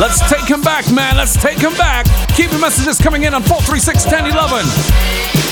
Let's 0.01 0.20
take 0.31 0.49
him 0.49 0.62
back, 0.62 0.91
man. 0.91 1.18
Let's 1.18 1.37
take 1.37 1.59
him 1.59 1.75
back. 1.75 2.07
Keep 2.35 2.53
your 2.53 2.61
messages 2.61 2.99
coming 2.99 3.25
in 3.25 3.35
on 3.35 3.43
436 3.43 4.07
1011. 4.07 5.43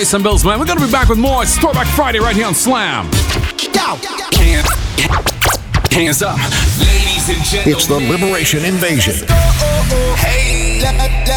Gotta 0.00 0.08
pay 0.08 0.10
some 0.12 0.22
bills, 0.22 0.46
man. 0.46 0.58
We're 0.58 0.64
gonna 0.64 0.80
be 0.80 0.90
back 0.90 1.10
with 1.10 1.18
more. 1.18 1.42
It's 1.42 1.58
Throwback 1.58 1.86
Friday 1.88 2.20
right 2.20 2.34
here 2.34 2.46
on 2.46 2.54
Slam. 2.54 3.04
Hands 5.92 6.22
up, 6.22 6.38
ladies 6.80 7.28
and 7.28 7.44
gentlemen. 7.44 7.74
It's 7.74 7.86
the 7.86 8.00
Liberation 8.08 8.64
Invasion. 8.64 9.26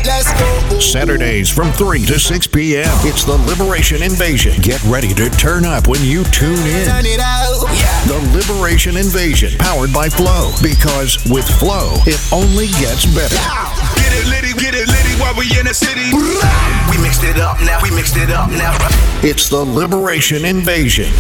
Let's 0.05 0.31
go. 0.39 0.79
Saturdays 0.79 1.49
from 1.49 1.71
3 1.73 2.05
to 2.05 2.17
6 2.17 2.47
p.m. 2.47 2.87
It's 3.03 3.25
the 3.25 3.37
Liberation 3.37 4.01
Invasion. 4.01 4.53
Get 4.61 4.81
ready 4.83 5.13
to 5.13 5.29
turn 5.31 5.65
up 5.65 5.87
when 5.87 6.01
you 6.01 6.23
tune 6.25 6.53
in. 6.53 6.87
Turn 6.87 7.05
it 7.05 7.19
out. 7.19 7.67
The 8.07 8.19
Liberation 8.31 8.95
Invasion, 8.95 9.57
powered 9.59 9.91
by 9.91 10.07
Flow. 10.07 10.51
Because 10.61 11.17
with 11.29 11.47
Flow, 11.59 11.95
it 12.05 12.21
only 12.31 12.67
gets 12.79 13.05
better. 13.07 13.35
Get 13.35 13.41
it 13.47 13.63
litty, 13.63 13.72
get 15.23 15.29
it 15.29 15.35
while 15.35 15.39
we 15.39 15.59
in 15.59 15.65
the 15.65 15.73
city. 15.73 16.11
We 16.91 17.01
mixed 17.01 17.23
it 17.23 17.39
up 17.39 17.59
now, 17.61 17.79
we 17.81 17.91
mixed 17.91 18.17
it 18.17 18.29
up 18.29 18.49
now. 18.49 18.75
It's 19.23 19.49
the 19.49 19.63
Liberation 19.63 20.45
Invasion. 20.45 21.11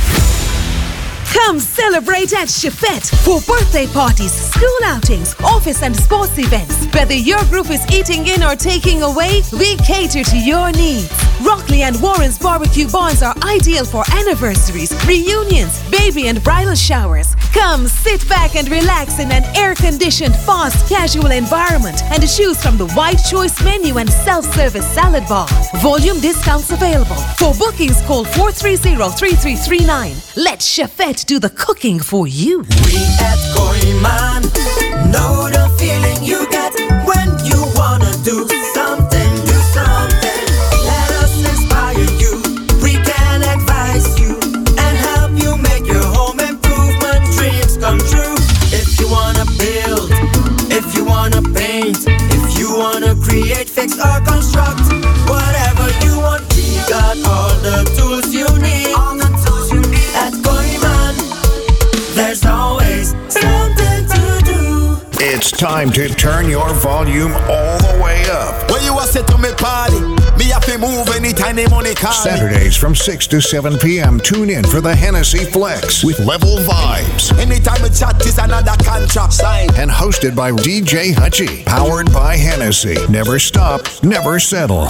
Come 1.33 1.59
celebrate 1.59 2.33
at 2.33 2.47
Chefette 2.47 3.09
for 3.23 3.41
birthday 3.41 3.87
parties, 3.87 4.31
school 4.31 4.79
outings, 4.85 5.35
office 5.43 5.81
and 5.81 5.95
sports 5.95 6.37
events. 6.37 6.85
Whether 6.93 7.15
your 7.15 7.43
group 7.45 7.69
is 7.71 7.85
eating 7.91 8.27
in 8.27 8.43
or 8.43 8.55
taking 8.55 9.01
away, 9.01 9.41
we 9.51 9.75
cater 9.77 10.23
to 10.23 10.37
your 10.37 10.71
needs. 10.71 11.32
Rockley 11.43 11.83
and 11.83 11.99
Warren's 12.01 12.39
barbecue 12.39 12.87
barns 12.87 13.21
are 13.21 13.35
ideal 13.43 13.83
for 13.85 14.03
anniversaries, 14.13 14.93
reunions, 15.05 15.81
baby 15.89 16.27
and 16.27 16.41
bridal 16.43 16.75
showers. 16.75 17.35
Come 17.53 17.87
sit 17.87 18.27
back 18.29 18.55
and 18.55 18.69
relax 18.69 19.19
in 19.19 19.31
an 19.31 19.43
air-conditioned, 19.55 20.35
fast, 20.35 20.87
casual 20.87 21.31
environment 21.31 22.01
and 22.05 22.27
choose 22.27 22.61
from 22.61 22.77
the 22.77 22.85
wide 22.95 23.17
Choice 23.29 23.61
menu 23.63 23.97
and 23.97 24.09
self-service 24.09 24.85
salad 24.93 25.23
bar. 25.27 25.47
Volume 25.81 26.19
discounts 26.19 26.71
available. 26.71 27.15
For 27.37 27.53
bookings, 27.53 28.01
call 28.03 28.25
430-3339. 28.25 30.37
Let 30.37 30.59
Chefette 30.59 31.25
do 31.25 31.39
the 31.39 31.49
cooking 31.49 31.99
for 31.99 32.27
you. 32.27 32.59
We 32.59 32.97
at 33.19 33.39
Goiman 33.55 34.43
know 35.11 35.49
the 35.49 35.67
feeling 35.77 36.23
you 36.23 36.47
get 36.49 36.73
when 37.05 37.29
you 37.45 37.65
wanna 37.75 38.11
do 38.23 38.47
time 65.63 65.89
to 65.89 66.09
turn 66.09 66.49
your 66.49 66.73
volume 66.73 67.31
all 67.31 67.77
the 67.77 68.01
way 68.03 68.21
up. 68.29 68.69
When 68.69 68.83
you 68.83 68.99
a 68.99 69.03
say 69.03 69.23
to 69.23 69.37
me 69.37 69.47
party, 69.53 69.97
me 70.37 70.51
have 70.51 70.65
to 70.65 70.77
move 70.77 71.07
anytime 71.15 71.55
the 71.55 71.69
money 71.69 71.95
call. 71.95 72.11
Saturdays 72.11 72.75
from 72.75 72.93
6 72.93 73.27
to 73.27 73.41
7 73.41 73.79
p.m. 73.79 74.19
Tune 74.19 74.49
in 74.49 74.65
for 74.65 74.81
the 74.81 74.93
Hennessy 74.93 75.45
Flex 75.45 76.03
with 76.03 76.19
Level 76.19 76.57
Vibes. 76.67 77.31
Anytime 77.39 77.81
we 77.81 77.89
chat 77.91 78.19
is 78.25 78.37
another 78.39 78.75
contract 78.83 79.31
sign. 79.31 79.69
And 79.75 79.89
hosted 79.89 80.35
by 80.35 80.51
DJ 80.51 81.13
Hutchie. 81.13 81.65
Powered 81.65 82.11
by 82.11 82.35
Hennessy. 82.35 82.97
Never 83.07 83.39
stop, 83.39 83.87
never 84.03 84.41
settle. 84.41 84.89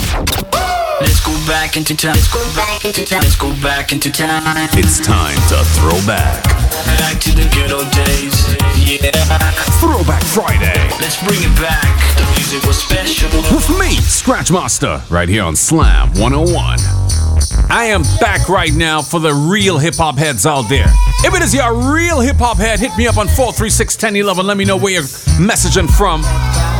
Let's 1.02 1.24
go 1.24 1.34
back 1.46 1.78
into 1.78 1.96
time. 1.96 2.16
Let's 2.16 2.34
go 2.34 2.44
back 2.56 2.84
into 2.84 3.06
time. 3.06 3.22
Let's 3.22 3.36
go 3.36 3.54
back 3.62 3.92
into 3.92 4.12
time. 4.12 4.42
It's 4.74 5.06
time 5.06 5.36
to 5.50 5.64
throw 5.78 6.04
back. 6.08 6.73
Back 6.86 7.20
to 7.22 7.32
the 7.32 7.50
good 7.54 7.72
old 7.72 7.90
days. 7.92 8.36
Yeah. 8.78 9.12
Throwback 9.80 10.24
Friday. 10.24 10.76
Let's 11.00 11.22
bring 11.24 11.40
it 11.42 11.56
back. 11.60 11.88
The 12.18 12.26
music 12.36 12.64
was 12.68 12.78
special. 12.78 13.30
With 13.56 13.70
me, 13.80 13.96
Scratch 13.96 14.52
Master, 14.52 15.02
right 15.10 15.30
here 15.30 15.44
on 15.44 15.56
Slam 15.56 16.10
101. 16.14 16.80
I 17.70 17.86
am 17.86 18.04
back 18.20 18.50
right 18.50 18.74
now 18.74 19.02
for 19.02 19.20
the 19.20 19.34
real 19.34 19.78
hip 19.78 19.96
hop 19.96 20.18
heads 20.18 20.46
out 20.46 20.70
there. 20.70 20.88
If 21.24 21.34
it 21.34 21.42
is 21.42 21.54
your 21.54 21.74
real 21.94 22.20
hip 22.20 22.38
hop 22.38 22.58
head, 22.58 22.80
hit 22.80 22.96
me 22.98 23.08
up 23.08 23.18
on 23.18 23.28
436 23.28 23.96
1011. 23.96 24.46
Let 24.46 24.58
me 24.58 24.66
know 24.66 24.78
where 24.78 24.94
you're 24.94 25.04
messaging 25.40 25.90
from, 25.90 26.24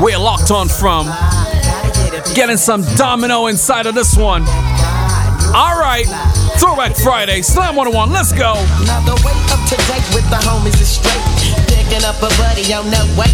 where 0.02 0.12
you're 0.12 0.20
locked 0.20 0.52
on 0.52 0.68
from. 0.68 1.08
Getting 2.36 2.58
some 2.58 2.84
domino 2.96 3.48
inside 3.48 3.86
of 3.86 3.96
this 3.96 4.16
one. 4.18 4.44
All 5.56 5.80
right, 5.80 6.06
Throwback 6.60 6.96
Friday, 6.96 7.42
Slam 7.42 7.76
101, 7.76 8.12
let's 8.12 8.32
go. 8.32 8.54
Now 8.86 9.02
the 9.06 9.16
way 9.26 9.34
up 9.52 9.62
to 9.70 9.76
date 9.90 10.08
with 10.14 10.28
the 10.30 10.38
homies 10.38 10.80
is 10.82 10.90
straight. 10.98 11.22
Picking 11.68 12.04
up 12.06 12.18
a 12.18 12.30
buddy 12.38 12.74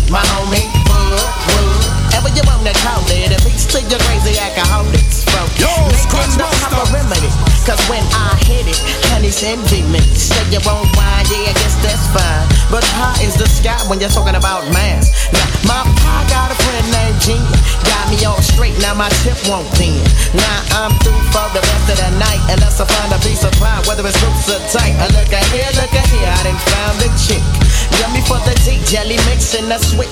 my 0.10 0.22
homie. 0.22 1.99
Ever 2.20 2.36
you 2.36 2.44
wanna 2.52 2.76
call 2.84 3.00
it, 3.16 3.32
a 3.32 3.40
piece 3.48 3.64
to 3.72 3.80
your 3.88 3.96
crazy 4.12 4.36
alcoholics, 4.36 5.24
folks. 5.32 5.56
Yo, 5.56 5.72
Scratch 5.96 6.36
no 6.36 6.52
Master. 6.52 6.68
proper 6.68 6.92
remedy. 6.92 7.32
Cause 7.64 7.80
when 7.88 8.04
I 8.12 8.36
hit 8.44 8.68
it, 8.68 8.76
honey's 9.08 9.40
envy 9.40 9.88
me. 9.88 10.04
Say 10.20 10.36
you 10.52 10.60
won't 10.68 10.84
wine, 11.00 11.24
yeah, 11.32 11.48
I 11.48 11.56
guess 11.56 11.80
that's 11.80 12.12
fine. 12.12 12.44
But 12.68 12.84
high 12.92 13.24
is 13.24 13.40
the 13.40 13.48
sky 13.48 13.80
when 13.88 14.04
you're 14.04 14.12
talking 14.12 14.36
about 14.36 14.68
mass. 14.76 15.32
Now, 15.32 15.48
my 15.64 15.80
pie 16.04 16.28
got 16.28 16.52
a 16.52 16.60
friend 16.60 16.86
named 16.92 17.24
Gene. 17.24 17.48
Got 17.88 18.12
me 18.12 18.20
all 18.28 18.44
straight, 18.44 18.76
now 18.84 18.92
my 19.00 19.08
tip 19.24 19.40
won't 19.48 19.72
bend. 19.80 20.04
Now 20.36 20.60
I'm 20.76 20.92
through 21.00 21.24
for 21.32 21.48
the 21.56 21.64
rest 21.64 21.88
of 21.88 22.04
the 22.04 22.12
night. 22.20 22.44
Unless 22.52 22.84
I 22.84 22.86
find 22.92 23.16
a 23.16 23.20
piece 23.24 23.48
of 23.48 23.56
pie, 23.64 23.80
whether 23.88 24.04
it's 24.04 24.20
loose 24.20 24.52
or 24.52 24.60
tight. 24.76 24.92
I 25.00 25.08
look 25.16 25.32
at 25.32 25.48
here, 25.56 25.72
look 25.80 25.96
at 25.96 26.08
here, 26.12 26.28
I 26.28 26.44
done 26.44 26.60
found 26.68 27.00
a 27.00 27.08
chick. 27.16 27.44
Yummy 27.96 28.20
for 28.28 28.44
the 28.44 28.56
tea, 28.68 28.84
jelly 28.84 29.16
mix 29.32 29.56
in 29.56 29.72
the 29.72 29.80
switch. 29.80 30.12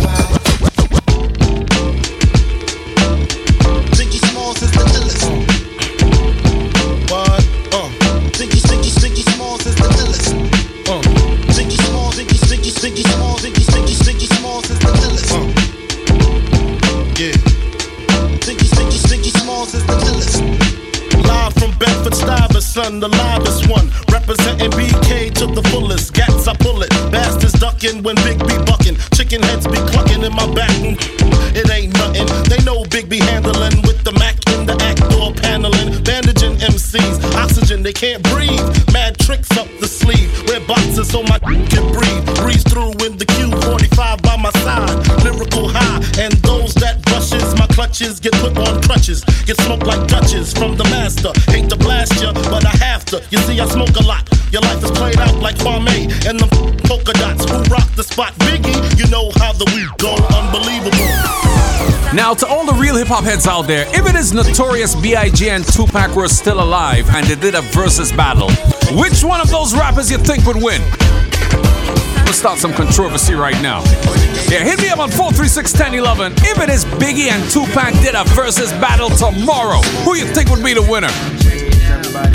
hop 63.11 63.25
heads 63.25 63.45
out 63.45 63.63
there, 63.63 63.85
if 63.89 64.07
it 64.07 64.15
is 64.15 64.31
Notorious 64.31 64.95
B.I.G. 64.95 65.49
and 65.49 65.65
Tupac 65.65 66.15
were 66.15 66.29
still 66.29 66.63
alive 66.63 67.09
and 67.09 67.27
they 67.27 67.35
did 67.35 67.55
a 67.55 67.61
versus 67.75 68.09
battle, 68.09 68.49
which 68.95 69.21
one 69.21 69.41
of 69.41 69.49
those 69.49 69.75
rappers 69.75 70.09
you 70.09 70.17
think 70.17 70.45
would 70.45 70.55
win? 70.55 70.81
Let's 72.23 72.37
start 72.37 72.57
some 72.57 72.71
controversy 72.71 73.33
right 73.33 73.61
now. 73.61 73.83
Yeah, 74.47 74.63
hit 74.63 74.79
me 74.79 74.87
up 74.87 74.99
on 74.99 75.09
436-1011. 75.09 76.39
If 76.39 76.61
it 76.61 76.69
is 76.69 76.85
Biggie 77.03 77.27
and 77.27 77.43
Tupac 77.51 77.91
did 78.01 78.15
a 78.15 78.23
versus 78.33 78.71
battle 78.79 79.09
tomorrow, 79.09 79.81
who 80.05 80.15
you 80.15 80.25
think 80.25 80.49
would 80.49 80.63
be 80.63 80.73
the 80.73 80.81
winner? 80.81 81.11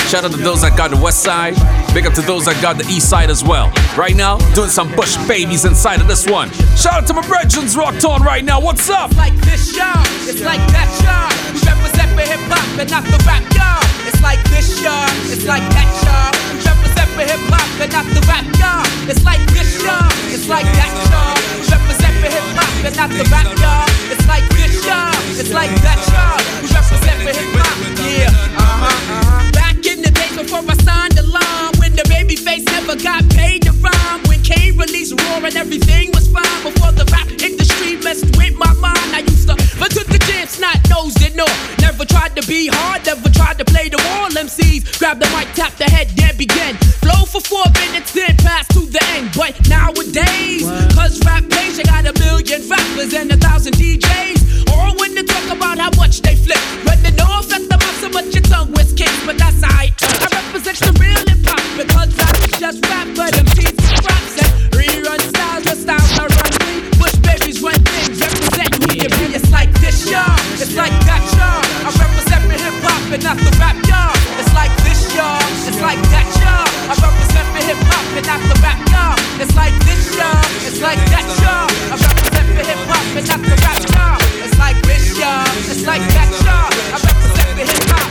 Shout 0.07 0.23
out 0.23 0.31
to 0.31 0.39
those 0.39 0.63
that 0.63 0.79
got 0.79 0.95
the 0.95 1.01
west 1.03 1.27
side. 1.27 1.59
Big 1.91 2.07
up 2.07 2.15
to 2.15 2.23
those 2.23 2.47
that 2.47 2.55
got 2.63 2.79
the 2.79 2.87
east 2.87 3.11
side 3.11 3.27
as 3.27 3.43
well. 3.43 3.75
Right 3.99 4.15
now, 4.15 4.39
doing 4.55 4.71
some 4.71 4.87
Bush 4.95 5.19
Babees 5.27 5.67
inside 5.67 5.99
of 5.99 6.07
this 6.07 6.31
one. 6.31 6.47
Shout 6.79 7.03
out 7.03 7.07
to 7.11 7.15
my 7.15 7.27
brethrens 7.27 7.75
rocked 7.75 8.07
on 8.07 8.23
right 8.23 8.45
now. 8.47 8.63
What's 8.63 8.87
up? 8.87 9.11
It's 9.11 9.19
like 9.19 9.35
this, 9.43 9.75
y'all. 9.75 9.99
It's 10.31 10.47
like 10.47 10.63
that, 10.71 10.87
y'all. 11.03 11.27
We 11.51 11.59
represent 11.67 12.15
for 12.15 12.23
hip 12.23 12.39
hop 12.47 12.63
and 12.79 12.87
not 12.87 13.03
the 13.03 13.19
rap, 13.27 13.43
y'all. 13.51 13.83
It's 14.07 14.23
like 14.23 14.39
this, 14.47 14.79
y'all. 14.79 15.11
It's 15.27 15.43
like 15.43 15.67
that, 15.75 15.91
y'all. 16.07 16.31
We 16.55 16.63
represent 16.63 17.11
for 17.11 17.27
hip 17.27 17.43
hop 17.51 17.67
and 17.83 17.91
not 17.91 18.07
the 18.07 18.23
rap, 18.31 18.47
y'all. 18.63 18.87
It's 19.11 19.27
like 19.27 19.43
this, 19.51 19.75
y'all. 19.83 20.07
It's 20.31 20.47
like 20.47 20.71
that, 20.71 20.93
y'all. 21.11 21.35
We 21.59 21.67
represent 21.67 22.15
for 22.23 22.31
hip 22.31 22.47
hop 22.55 22.71
and 22.87 22.95
not 22.95 23.11
the 23.11 23.27
rap, 23.27 23.51
y'all. 23.59 23.91
It's 24.07 24.23
like 24.31 24.47
this, 24.55 24.87
y'all. 24.87 25.11
It's 25.35 25.51
like 25.51 25.75
that, 25.83 25.99
y'all. 26.15 26.39
We 26.63 26.71
represent 26.71 27.19
for 27.27 27.33
hip 27.35 27.51
hop, 27.59 27.75
yeah. 28.07 28.31
Uh 28.55 28.63
huh. 28.63 28.87
Uh-huh. 28.87 29.36
Before 30.47 30.63
I 30.71 30.77
signed 30.87 31.19
the 31.19 31.27
line, 31.27 31.73
when 31.83 31.93
the 31.99 32.07
baby 32.09 32.37
face 32.37 32.65
never 32.67 32.95
got 32.95 33.27
paid 33.31 33.67
to 33.67 33.73
rhyme, 33.83 34.23
when 34.31 34.41
Kane 34.43 34.79
released 34.79 35.19
Raw 35.19 35.43
and 35.43 35.57
everything 35.57 36.15
was 36.15 36.31
fine 36.31 36.63
before 36.63 36.93
the 36.95 37.03
rap 37.11 37.27
industry 37.43 37.99
messed 38.07 38.31
with 38.39 38.55
my 38.55 38.71
mind. 38.79 39.11
I 39.11 39.27
used 39.27 39.49
to 39.51 39.59
but 39.79 39.91
took 39.91 40.07
the 40.07 40.23
chance, 40.31 40.61
not 40.61 40.79
nosed 40.89 41.19
it, 41.23 41.35
no. 41.35 41.47
Never 41.83 42.05
tried 42.05 42.37
to 42.37 42.47
be 42.47 42.71
hard, 42.71 43.05
never 43.07 43.29
tried 43.29 43.59
to 43.59 43.65
play 43.65 43.89
the 43.89 43.99
wall. 44.07 44.31
MCs 44.31 44.99
grab 45.01 45.19
the 45.19 45.27
mic, 45.35 45.51
tap 45.59 45.75
the 45.83 45.91
head, 45.91 46.15
then 46.15 46.37
begin. 46.37 46.79
Flow 47.03 47.27
for 47.27 47.43
four 47.43 47.67
minutes, 47.83 48.13
then 48.15 48.37
pass 48.39 48.69
to 48.69 48.87
the 48.87 49.03
end. 49.19 49.35
But 49.35 49.59
nowadays, 49.67 50.63
cause 50.95 51.19
rap 51.27 51.43
pays, 51.51 51.79
you 51.79 51.85
got 51.85 52.07
a 52.07 52.15
million 52.23 52.63
rappers 52.71 53.15
and 53.15 53.33
a 53.33 53.37
thousand 53.37 53.75
DJs. 53.75 54.71
All 54.71 54.95
when 54.95 55.15
they 55.15 55.25
talk 55.25 55.51
about 55.51 55.79
how 55.79 55.91
much 55.99 56.23
they 56.23 56.37
flip. 56.37 56.86
Like 80.87 81.03
that, 81.11 81.27
y'all. 81.43 81.67
I 81.91 81.99
represent 81.99 82.47
for 82.47 82.63
hip 82.63 82.79
hop 82.87 83.03
and 83.19 83.27
not 83.27 83.43
the 83.43 83.59
rap, 83.67 83.83
y'all. 83.91 84.23
It's 84.39 84.55
like 84.55 84.79
this, 84.87 85.19
y'all. 85.19 85.43
It's 85.67 85.83
like 85.83 85.99
that, 86.15 86.31
y'all. 86.47 86.71
I 86.95 87.03
represent 87.03 87.59
for 87.59 87.67
hip 87.67 87.91
hop, 87.91 88.07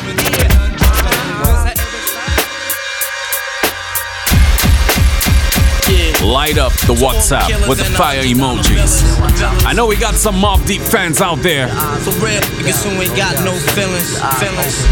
yeah. 5.88 6.28
Light 6.28 6.58
up 6.58 6.74
the 6.84 6.96
WhatsApp 7.00 7.48
with 7.70 7.78
the 7.78 7.86
fire 7.86 8.24
emojis. 8.24 9.08
I 9.66 9.72
know 9.72 9.86
we 9.88 9.96
got 9.96 10.16
some 10.16 10.36
Mobb 10.36 10.68
Deep 10.68 10.82
fans 10.82 11.22
out 11.22 11.40
there. 11.40 11.70
Uh, 11.72 11.96
for 12.04 12.12
real, 12.20 12.42
niggas 12.60 12.84
who 12.84 12.92
ain't 13.02 13.16
got 13.16 13.40
no 13.46 13.56
feelings. 13.72 14.20
Feelings. 14.44 14.84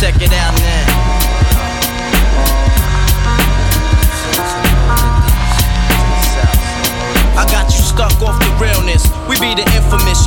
Check 0.00 0.22
it 0.22 0.32
out 0.32 0.56
now. 0.56 0.77
The 9.88 9.94
infamous, 9.94 10.07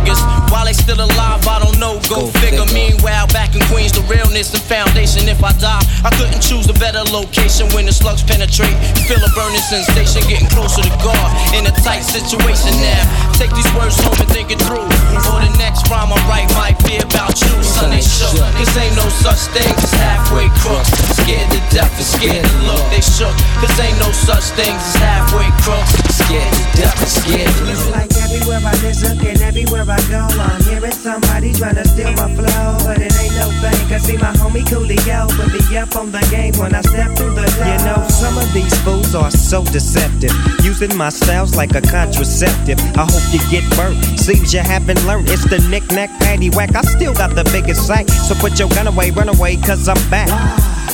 niggas. 0.00 0.20
While 0.50 0.64
they 0.64 0.72
still 0.72 0.98
alive, 1.00 1.46
I 1.46 1.58
don't 1.60 1.78
know. 1.78 2.00
Go, 2.08 2.26
figure. 2.40 2.64
Meanwhile, 2.72 3.26
back 3.28 3.54
in 3.54 3.62
Queens, 3.68 3.92
the 3.92 4.02
realness 4.08 4.52
and 4.54 4.62
foundation. 4.62 5.28
If 5.28 5.42
I 5.44 5.52
die, 5.60 5.82
I 6.04 6.10
couldn't 6.16 6.40
choose 6.42 6.68
a 6.68 6.74
better 6.74 7.02
location 7.12 7.68
when 7.72 7.86
the 7.86 7.92
slugs 7.92 8.22
penetrate. 8.22 8.74
You 8.96 9.04
feel 9.06 9.22
a 9.22 9.30
burning 9.36 9.62
sensation, 9.62 10.22
getting 10.28 10.48
closer 10.48 10.82
to 10.82 10.92
God. 11.04 11.28
In 11.54 11.66
a 11.66 11.74
tight 11.84 12.02
situation 12.02 12.72
now. 12.80 13.02
Take 13.36 13.52
these 13.54 13.68
words 13.76 13.96
home 14.00 14.16
and 14.20 14.28
think 14.30 14.50
it 14.50 14.60
through. 14.60 14.84
For 15.24 15.38
the 15.40 15.52
next 15.58 15.88
rhyme 15.88 16.12
I 16.12 16.18
write 16.28 16.50
might 16.56 16.78
be 16.84 16.98
about 17.00 17.40
you. 17.40 17.52
Sunday 17.62 18.02
shook. 18.02 18.36
Cause 18.56 18.72
ain't 18.76 18.96
no 18.96 19.06
such 19.08 19.48
thing 19.54 19.70
as 19.80 19.92
halfway 19.96 20.48
crooks. 20.60 20.90
Scared 21.16 21.48
to 21.52 21.60
deaf 21.72 21.88
and 21.96 22.04
scared 22.06 22.44
to 22.44 22.56
look. 22.68 22.84
They 22.92 23.00
shook, 23.00 23.32
cause 23.62 23.72
ain't 23.80 23.96
no 23.98 24.10
such 24.12 24.52
things 24.58 24.76
as 24.76 24.96
halfway 25.00 25.48
crooks. 25.64 25.92
Scared 26.20 26.52
to 26.52 26.64
death 26.76 26.98
and 27.00 27.08
scared 27.08 27.48
to 27.48 27.62
It's 27.72 27.86
look. 27.86 27.96
like 27.96 28.12
everywhere 28.20 28.60
I 28.60 28.74
listen 28.84 29.16
and 29.24 29.40
everywhere 29.40 29.79
I 29.88 30.00
go, 30.10 30.18
I'm 30.18 30.62
hearing 30.62 30.92
somebody 30.92 31.52
trying 31.54 31.76
to 31.76 31.86
steal 31.86 32.12
my 32.12 32.28
flow, 32.34 32.76
but 32.84 32.98
it 33.00 33.12
ain't 33.18 33.34
no 33.36 33.48
thing. 33.62 33.88
Cause 33.88 34.02
see 34.02 34.16
my 34.16 34.32
homie 34.34 34.64
Coolio 34.64 35.28
put 35.30 35.48
me 35.52 35.76
up 35.78 35.94
on 35.96 36.12
the 36.12 36.20
game 36.30 36.54
when 36.58 36.74
I 36.74 36.80
step 36.82 37.16
through 37.16 37.34
the 37.34 37.46
door. 37.46 37.66
You 37.66 37.78
know, 37.86 38.08
some 38.08 38.36
of 38.36 38.52
these 38.52 38.76
fools 38.82 39.14
are 39.14 39.30
so 39.30 39.64
deceptive, 39.64 40.32
using 40.62 40.94
my 40.96 41.08
styles 41.08 41.54
like 41.56 41.74
a 41.74 41.80
contraceptive. 41.80 42.78
I 42.96 43.06
hope 43.08 43.26
you 43.32 43.40
get 43.50 43.64
burnt. 43.76 43.98
Seems 44.18 44.52
you 44.52 44.60
haven't 44.60 45.04
learned. 45.06 45.28
It's 45.30 45.48
the 45.48 45.58
knick-knack, 45.68 46.10
patty 46.20 46.50
whack. 46.50 46.74
I 46.74 46.82
still 46.82 47.14
got 47.14 47.34
the 47.34 47.44
biggest 47.52 47.86
sack, 47.86 48.08
so 48.08 48.34
put 48.34 48.58
your 48.58 48.68
gun 48.68 48.86
away, 48.86 49.10
run 49.10 49.28
away, 49.28 49.56
cause 49.56 49.88
I'm 49.88 50.10
back. 50.10 50.28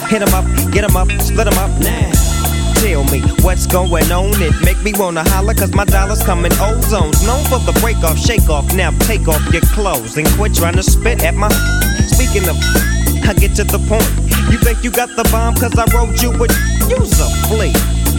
Hit 0.09 0.23
'em 0.23 0.35
up, 0.35 0.45
get 0.71 0.85
'em 0.85 0.97
up, 0.97 1.11
split 1.21 1.47
'em 1.47 1.59
up 1.59 1.71
now. 1.81 2.26
Tell 2.81 3.05
me 3.05 3.21
what's 3.43 3.67
going 3.67 4.11
on. 4.13 4.31
It 4.43 4.55
make 4.65 4.81
me 4.83 4.93
wanna 4.97 5.29
holler 5.31 5.55
cause 5.55 5.73
my 5.75 5.85
dollars 5.85 6.23
come 6.23 6.45
in 6.45 6.53
ozones. 6.53 7.25
Known 7.27 7.45
for 7.45 7.59
the 7.61 7.77
break 7.81 7.97
off, 8.05 8.19
shake 8.19 8.49
off. 8.49 8.75
Now 8.75 8.91
take 9.01 9.29
off 9.29 9.43
your 9.53 9.63
clothes 9.73 10.17
and 10.17 10.27
quit 10.37 10.55
trying 10.55 10.77
to 10.77 10.83
spit 10.83 11.23
at 11.23 11.35
my. 11.35 11.49
Speaking 12.07 12.49
of, 12.49 12.57
I 13.27 13.35
get 13.35 13.57
to 13.57 13.65
the 13.65 13.79
point. 13.89 14.07
You 14.53 14.59
think 14.59 14.85
you 14.85 14.91
got 14.91 15.09
the 15.17 15.25
bomb 15.33 15.55
cause 15.55 15.77
I 15.79 15.85
wrote 15.97 16.23
you 16.23 16.31
with. 16.39 16.53
Use 16.89 17.19
a 17.21 17.29
flea. 17.49 17.73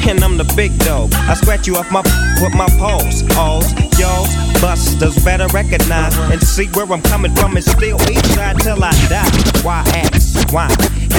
And 0.09 0.23
I'm 0.23 0.37
the 0.37 0.45
big 0.55 0.77
dog. 0.79 1.13
I 1.13 1.33
scratch 1.33 1.67
you 1.67 1.75
off 1.75 1.91
my 1.91 2.01
with 2.41 2.53
my 2.53 2.67
paws. 2.77 3.23
Alls, 3.35 3.71
y'alls, 3.99 4.29
busters 4.61 5.23
better 5.23 5.47
recognize 5.47 6.15
and 6.31 6.41
see 6.41 6.67
where 6.67 6.91
I'm 6.91 7.01
coming 7.01 7.33
from 7.35 7.55
and 7.55 7.65
still 7.65 8.01
eat 8.09 8.25
side 8.25 8.59
till 8.59 8.83
I 8.83 8.91
die. 9.09 9.29
Why 9.63 9.83
ask? 9.95 10.51
Why? 10.53 10.67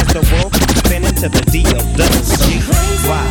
As 0.09 0.14
the 0.14 0.34
world 0.34 0.54
spinning 0.78 1.14
to 1.20 1.28
the 1.28 1.42
deal 1.50 1.78
does 1.96 2.28
G. 2.46 2.61
Why? 3.09 3.24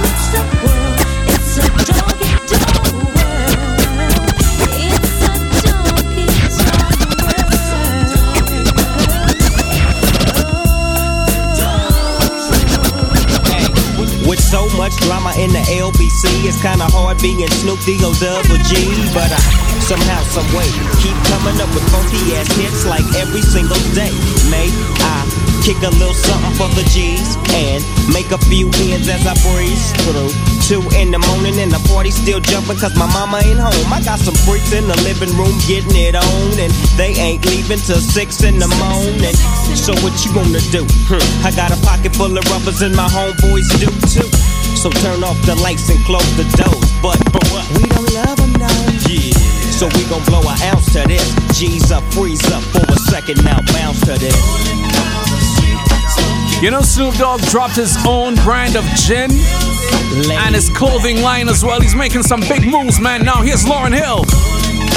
With 14.27 14.39
so 14.39 14.67
much 14.75 14.95
drama 14.97 15.31
in 15.39 15.49
the 15.51 15.63
LBC, 15.71 16.45
it's 16.45 16.61
kinda 16.61 16.85
hard 16.91 17.17
being 17.21 17.47
Snoop 17.47 17.79
D-O 17.85 18.13
double 18.19 18.57
G. 18.69 18.75
But 19.13 19.31
I 19.31 19.39
somehow, 19.81 20.21
someway, 20.29 20.67
keep 21.01 21.15
coming 21.31 21.59
up 21.61 21.73
with 21.73 21.89
funky 21.89 22.35
ass 22.35 22.51
hits 22.55 22.85
like 22.85 23.05
every 23.15 23.41
single 23.41 23.79
day. 23.95 24.11
May 24.51 24.69
I 24.99 25.56
kick 25.67 25.83
a 25.83 25.91
little 25.99 26.15
something 26.15 26.55
for 26.55 26.71
the 26.79 26.85
G's 26.95 27.35
and 27.51 27.83
make 28.15 28.31
a 28.31 28.39
few 28.47 28.71
ends 28.87 29.11
as 29.11 29.27
I 29.27 29.35
breeze 29.43 29.91
through. 30.07 30.31
Two 30.63 30.79
in 30.95 31.11
the 31.11 31.19
morning 31.27 31.59
and 31.59 31.67
the 31.67 31.83
party 31.91 32.07
still 32.07 32.39
jumping 32.39 32.79
cause 32.79 32.95
my 32.95 33.03
mama 33.11 33.43
ain't 33.43 33.59
home. 33.59 33.91
I 33.91 33.99
got 33.99 34.15
some 34.15 34.35
freaks 34.47 34.71
in 34.71 34.87
the 34.87 34.95
living 35.03 35.35
room 35.35 35.51
getting 35.67 35.91
it 35.91 36.15
on 36.15 36.55
and 36.55 36.71
they 36.95 37.19
ain't 37.19 37.43
leaving 37.51 37.83
till 37.83 37.99
six 37.99 38.47
in 38.47 38.63
the 38.63 38.71
morning. 38.79 39.35
So 39.75 39.91
what 39.99 40.15
you 40.23 40.31
gonna 40.31 40.63
do? 40.71 40.87
Hmm, 41.11 41.19
I 41.43 41.51
got 41.51 41.75
a 41.75 41.79
pocket 41.83 42.15
full 42.15 42.31
of 42.31 42.47
rubbers 42.47 42.79
and 42.79 42.95
my 42.95 43.11
homeboys 43.11 43.67
do 43.75 43.91
too. 44.07 44.29
So 44.79 44.87
turn 45.03 45.19
off 45.19 45.35
the 45.43 45.59
lights 45.59 45.91
and 45.91 45.99
close 46.07 46.31
the 46.39 46.47
doors. 46.55 46.87
But 47.03 47.19
what? 47.51 47.67
We 47.75 47.91
don't 47.91 48.07
love 48.15 48.39
them 48.39 48.55
now. 48.55 48.71
Yeah. 49.03 49.35
So 49.75 49.91
we 49.99 50.07
gon' 50.07 50.23
blow 50.31 50.47
an 50.47 50.55
ounce 50.71 50.95
to 50.95 51.03
this. 51.11 51.27
G's 51.59 51.91
up, 51.91 52.07
freeze 52.15 52.39
up 52.55 52.63
for 52.71 52.87
a 52.87 52.95
second 53.11 53.43
now, 53.43 53.59
bounce 53.75 53.99
to 54.07 54.15
this. 54.15 55.26
You 56.59 56.71
know, 56.71 56.81
Snoop 56.81 57.13
Dogg 57.15 57.39
dropped 57.41 57.75
his 57.75 57.95
own 58.05 58.33
brand 58.41 58.75
of 58.75 58.83
gin 58.95 59.29
and 59.29 60.55
his 60.55 60.69
clothing 60.69 61.21
line 61.21 61.49
as 61.49 61.63
well. 61.63 61.79
He's 61.79 61.93
making 61.93 62.23
some 62.23 62.41
big 62.41 62.65
moves, 62.65 62.99
man. 62.99 63.23
Now 63.23 63.43
here's 63.43 63.63
Lauryn 63.63 63.93
Hill 63.93 64.25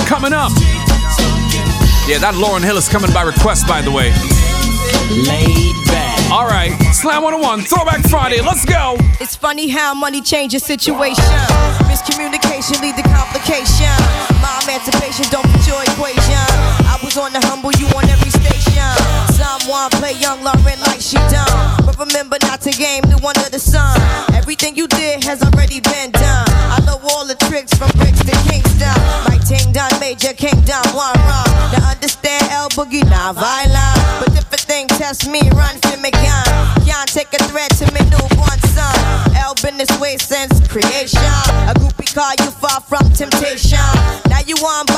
coming 0.09 0.33
up. 0.33 0.53
Yeah, 2.09 2.17
that 2.25 2.33
Lauryn 2.41 2.65
Hill 2.65 2.79
is 2.79 2.89
coming 2.89 3.13
by 3.13 3.23
request, 3.23 3.69
by 3.69 3.83
the 3.83 3.93
way. 3.93 4.09
All 6.33 6.47
right, 6.47 6.73
Slam 6.97 7.23
101, 7.23 7.69
Throwback 7.69 8.09
Friday. 8.09 8.41
Let's 8.41 8.65
go. 8.65 8.97
It's 9.21 9.37
funny 9.37 9.69
how 9.69 9.93
money 9.93 10.23
changes 10.23 10.63
situation. 10.65 11.29
Miscommunication 11.85 12.81
lead 12.81 12.97
to 12.97 13.05
complication. 13.05 13.93
My 14.41 14.65
emancipation 14.65 15.29
don't 15.29 15.45
fit 15.53 15.69
your 15.69 15.83
equation. 15.93 16.41
I 16.89 16.97
was 17.05 17.19
on 17.19 17.35
the 17.35 17.41
humble, 17.45 17.73
you 17.77 17.85
on 17.93 18.09
every 18.09 18.31
station. 18.31 19.00
Someone 19.71 20.03
play 20.03 20.15
young 20.19 20.41
Lauryn 20.41 20.83
like 20.89 21.01
she 21.01 21.15
done. 21.31 21.87
But 21.87 21.97
remember 21.97 22.39
not 22.43 22.61
to 22.63 22.73
game 22.73 23.05
new 23.07 23.23
under 23.23 23.49
the 23.55 23.61
sun. 23.61 23.95
Everything 24.35 24.75
you 24.75 24.89
did 24.89 25.23
has 25.23 25.45
already 25.45 25.79
been 25.79 26.11
done. 26.11 26.51
I 26.75 26.83
know 26.85 26.99
all 27.15 27.25
the 27.25 27.37
tricks 27.47 27.73
from 27.79 27.87
bricks 27.95 28.19
to 28.19 28.35
Kingston. 28.51 28.99
Like 29.31 29.47
Ting 29.47 29.71
Done, 29.71 29.95
Major 30.01 30.35
Kingdom, 30.35 30.83
one 30.91 31.15
run. 31.15 31.47
Now 31.71 31.87
understand 31.87 32.51
El 32.51 32.69
Boogie, 32.71 33.07
not 33.07 33.39
violent. 33.39 33.95
But 34.19 34.35
if 34.35 34.51
a 34.51 34.59
thing 34.59 34.89
test 34.99 35.31
me, 35.31 35.39
run 35.55 35.79
for 35.87 35.97
me 36.03 36.11
gun. 36.11 36.51
Can't 36.83 37.07
take 37.07 37.31
a 37.31 37.39
threat 37.47 37.71
to 37.79 37.87
me 37.95 38.03
newborn 38.11 38.59
son. 38.75 38.99
El 39.39 39.55
been 39.63 39.79
this 39.79 39.95
way 40.03 40.19
since 40.19 40.67
creation. 40.67 41.23
A 41.71 41.79
groupie 41.79 42.11
call 42.11 42.35
you 42.43 42.51
far 42.59 42.83
from 42.83 43.07
temptation. 43.15 43.79
Now 44.27 44.43
you 44.43 44.59
on 44.67 44.90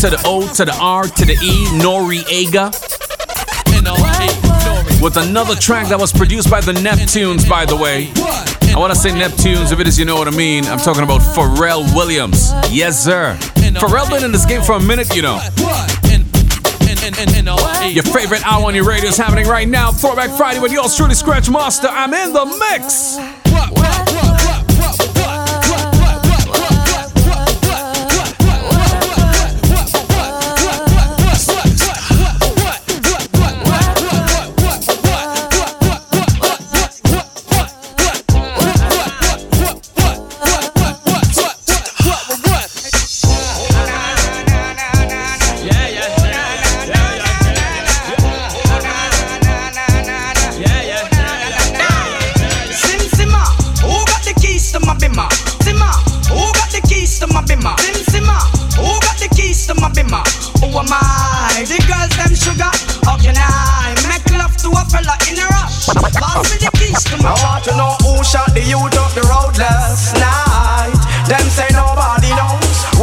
to 0.00 0.10
the 0.10 0.22
O 0.24 0.46
to 0.54 0.64
the 0.64 0.76
R 0.80 1.04
to 1.04 1.24
the 1.24 1.32
E, 1.32 1.66
Noriega. 1.82 2.70
With 5.02 5.16
another 5.16 5.56
track 5.56 5.88
that 5.88 5.98
was 5.98 6.12
produced 6.12 6.48
by 6.48 6.60
the 6.60 6.72
Neptunes, 6.72 7.48
by 7.48 7.64
the 7.64 7.74
way. 7.74 8.12
I 8.72 8.78
want 8.78 8.92
to 8.92 8.98
say 8.98 9.10
Neptunes, 9.10 9.72
if 9.72 9.80
it 9.80 9.88
is 9.88 9.98
you 9.98 10.04
know 10.04 10.14
what 10.14 10.28
I 10.28 10.30
mean. 10.30 10.66
I'm 10.66 10.78
talking 10.78 11.02
about 11.02 11.20
Pharrell 11.20 11.82
Williams. 11.96 12.52
Yes, 12.70 13.02
sir. 13.02 13.36
Pharrell 13.80 14.08
been 14.08 14.24
in 14.24 14.30
this 14.30 14.46
game 14.46 14.62
for 14.62 14.74
a 14.74 14.80
minute, 14.80 15.16
you 15.16 15.22
know. 15.22 15.40
Your 17.90 18.04
favorite 18.04 18.46
hour 18.46 18.66
on 18.66 18.74
your 18.76 18.84
radio 18.84 19.08
is 19.08 19.16
happening 19.16 19.48
right 19.48 19.66
now. 19.66 19.90
Throwback 19.90 20.30
Friday 20.30 20.60
with 20.60 20.72
yours 20.72 20.96
truly, 20.96 21.14
Scratch 21.14 21.50
Master. 21.50 21.88
I'm 21.88 22.14
in 22.14 22.32
the 22.32 22.44
mix. 22.44 23.18
Sim 23.18 24.07
youth 68.68 68.98
up 68.98 69.12
the 69.14 69.22
road 69.22 69.56
last 69.58 70.17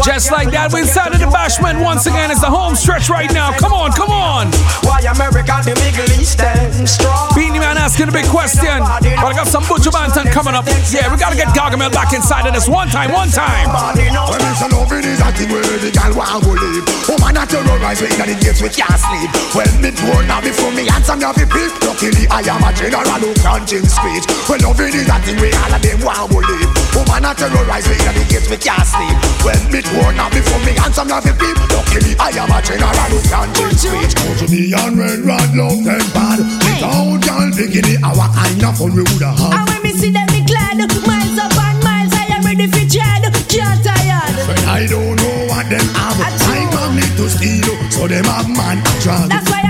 Just 0.05 0.29
like 0.29 0.53
that, 0.53 0.69
we 0.69 0.85
inside 0.85 1.17
of 1.17 1.19
the 1.19 1.25
bashment 1.33 1.81
once 1.81 2.05
again. 2.05 2.29
It's 2.29 2.37
the 2.37 2.53
home 2.53 2.77
stretch 2.77 3.09
right 3.09 3.25
now. 3.33 3.49
Come 3.57 3.73
on, 3.73 3.89
come 3.89 4.13
on. 4.13 4.53
Why 4.85 5.01
America, 5.01 5.65
the 5.65 5.73
Middle 5.81 6.05
East, 6.21 6.37
them 6.37 6.85
strong. 6.85 7.33
Beenie 7.33 7.57
Man 7.57 7.73
asking 7.73 8.07
a 8.09 8.13
big 8.13 8.29
question. 8.29 8.85
But 8.85 9.01
I 9.01 9.33
got 9.33 9.49
some 9.49 9.65
Buju 9.65 9.89
Banton 9.89 10.29
coming 10.29 10.53
up. 10.53 10.69
Yeah, 10.93 11.09
we 11.09 11.17
gotta 11.17 11.33
get 11.33 11.57
Gargamel 11.57 11.89
back 11.89 12.13
inside 12.13 12.45
of 12.45 12.53
this 12.53 12.69
one 12.69 12.93
time, 12.93 13.17
one 13.17 13.33
time. 13.33 13.65
When 13.97 14.45
it's 14.45 14.61
a 14.61 14.69
loving 14.69 15.09
is 15.09 15.17
a 15.25 15.33
thing 15.33 15.49
where 15.49 15.65
the 15.65 15.89
girl 15.89 16.13
want 16.13 16.37
to 16.37 16.53
live. 16.53 16.85
Woman 17.09 17.33
not 17.33 17.49
terrorize 17.49 17.97
when 17.97 18.13
the 18.13 18.37
gates 18.37 18.61
we 18.61 18.69
can't 18.69 19.01
sleep. 19.01 19.33
Well, 19.57 19.73
me 19.81 19.89
born 20.05 20.29
now 20.29 20.37
before 20.37 20.69
me 20.69 20.85
answer 20.85 21.17
me 21.17 21.25
have 21.25 21.33
a 21.33 21.49
peep. 21.49 21.73
Luckily 21.81 22.29
I 22.29 22.45
am 22.45 22.61
a 22.61 22.69
general 22.77 23.25
who 23.25 23.33
can't 23.41 23.65
change 23.65 23.89
speech. 23.89 24.29
Well, 24.45 24.61
loving 24.69 24.93
is 24.93 25.09
a 25.09 25.17
thing 25.25 25.41
where 25.41 25.57
all 25.65 25.73
of 25.73 25.81
them 25.81 25.97
want 26.05 26.29
to 26.29 26.45
live. 26.45 26.84
Woman 26.95 27.21
not 27.27 27.37
terrorize 27.37 27.85
when 27.87 27.99
the 28.15 28.23
gates 28.31 28.47
we 28.49 28.57
can't 28.57 28.85
sleep. 28.87 29.15
Well, 29.43 29.59
me 29.69 29.83
born 29.91 30.15
now 30.15 30.29
before 30.31 30.59
me 30.63 30.73
answer 30.79 31.03
me 31.05 31.11
have 31.11 31.27
a 31.27 31.33
peep. 31.35 31.57
Luckily 31.75 32.15
I 32.17 32.31
am 32.39 32.51
a 32.51 32.59
general 32.63 33.09
who 33.11 33.19
can't 33.27 33.51
change 33.55 33.79
speech. 33.83 34.15
to 34.15 34.45
me 34.47 34.71
and 34.71 34.95
red 34.97 35.19
rod 35.27 35.49
love 35.55 35.83
them 35.83 36.03
bad. 36.15 36.39
Without 36.39 37.19
y'all 37.27 37.51
bikini, 37.51 37.99
our 37.99 38.27
kind 38.31 38.63
of 38.63 38.73
fun 38.79 38.95
we 38.95 39.03
woulda 39.03 39.29
And 39.35 39.39
had. 39.59 39.67
when 39.69 39.81
me 39.83 39.91
see 39.91 40.11
them, 40.11 40.27
me 40.31 40.41
glad. 40.47 40.79
Miles 41.05 41.37
up 41.39 41.51
and 41.51 41.77
miles, 41.83 42.13
I 42.15 42.31
am 42.35 42.41
ready 42.47 42.67
for 42.71 42.83
dread. 42.87 43.23
Can't 43.51 43.79
tired. 43.83 44.35
When 44.47 44.63
I 44.71 44.87
don't 44.87 45.15
know 45.19 45.35
what 45.51 45.67
them 45.67 45.87
have, 45.99 46.19
I 46.23 46.63
come 46.71 46.95
need 46.95 47.13
to 47.19 47.27
steal, 47.29 47.67
so 47.91 48.07
them 48.07 48.23
have 48.25 48.47
man 48.49 48.79
control. 48.83 49.27
That's 49.27 49.49
why 49.51 49.64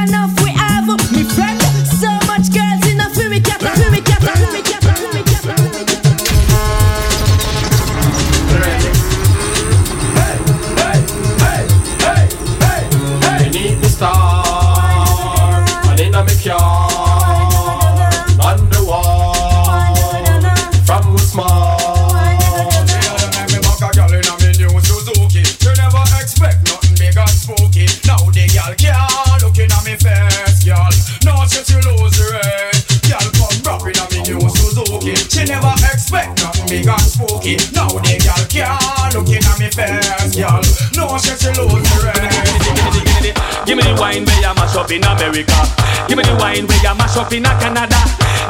me 39.60 39.70
face, 39.72 40.36
girl. 40.36 40.60
No, 40.96 41.16
she 41.18 41.32
she 41.40 41.52
lose 41.56 41.80
the 41.80 41.98
race. 42.04 43.36
Give 43.66 43.78
me 43.78 43.84
the 43.84 43.96
wine 44.00 44.26
where 44.26 44.42
you 44.42 44.54
mash 44.56 44.76
up 44.76 44.92
in 44.92 45.04
America. 45.04 45.60
Give 46.08 46.18
me 46.18 46.24
the 46.24 46.36
wine 46.36 46.68
where 46.68 46.82
you 46.84 46.94
mash 46.96 47.16
up 47.16 47.32
in 47.32 47.44
Canada. 47.44 48.00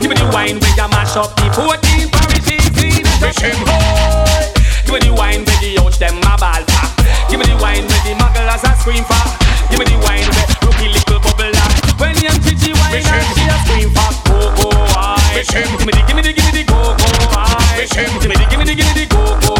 Give 0.01 0.09
me 0.09 0.15
the 0.17 0.25
wine 0.33 0.57
where 0.57 0.75
you 0.75 0.87
mash 0.89 1.15
up 1.15 1.35
the 1.35 1.45
14 1.53 2.09
Paris, 2.09 2.45
Fishing 3.21 3.59
boy. 3.65 4.49
Give 4.85 4.93
me 4.97 4.99
the 5.05 5.13
wine 5.13 5.45
where 5.45 5.59
the 5.61 5.77
out 5.77 5.93
them 5.99 6.17
a 6.25 6.33
ball 6.41 6.63
for. 6.73 6.87
Give 7.29 7.39
me 7.39 7.45
the 7.45 7.57
wine 7.61 7.85
where 7.85 8.01
the 8.05 8.13
mugglers 8.17 8.65
a 8.65 8.71
scream 8.81 9.05
for. 9.05 9.25
Give 9.69 9.79
me 9.79 9.85
the 9.85 9.97
wine 10.01 10.25
where 10.25 10.47
rookie 10.65 10.89
little 10.89 11.19
bubble. 11.21 11.53
When 12.01 12.17
you 12.17 12.33
pretty 12.41 12.73
wine 12.73 13.03
she 13.03 13.45
a 13.45 13.55
scream 13.67 13.89
for 13.93 14.54
Give 15.35 15.43
me 15.43 15.91
the 15.91 15.99
give 16.07 16.15
me 16.15 16.21
the 16.23 16.31
give 16.31 16.47
me 16.47 16.51
the 16.55 16.63
go 16.63 16.95
go. 16.95 17.11
Give 17.75 18.23
me 18.23 18.39
the 18.39 18.47
give 18.47 18.55
me 18.55 18.63
the 18.63 18.71
give 18.71 18.87
me 18.87 18.95
the 18.95 19.03
go 19.03 19.19
go. 19.43 19.51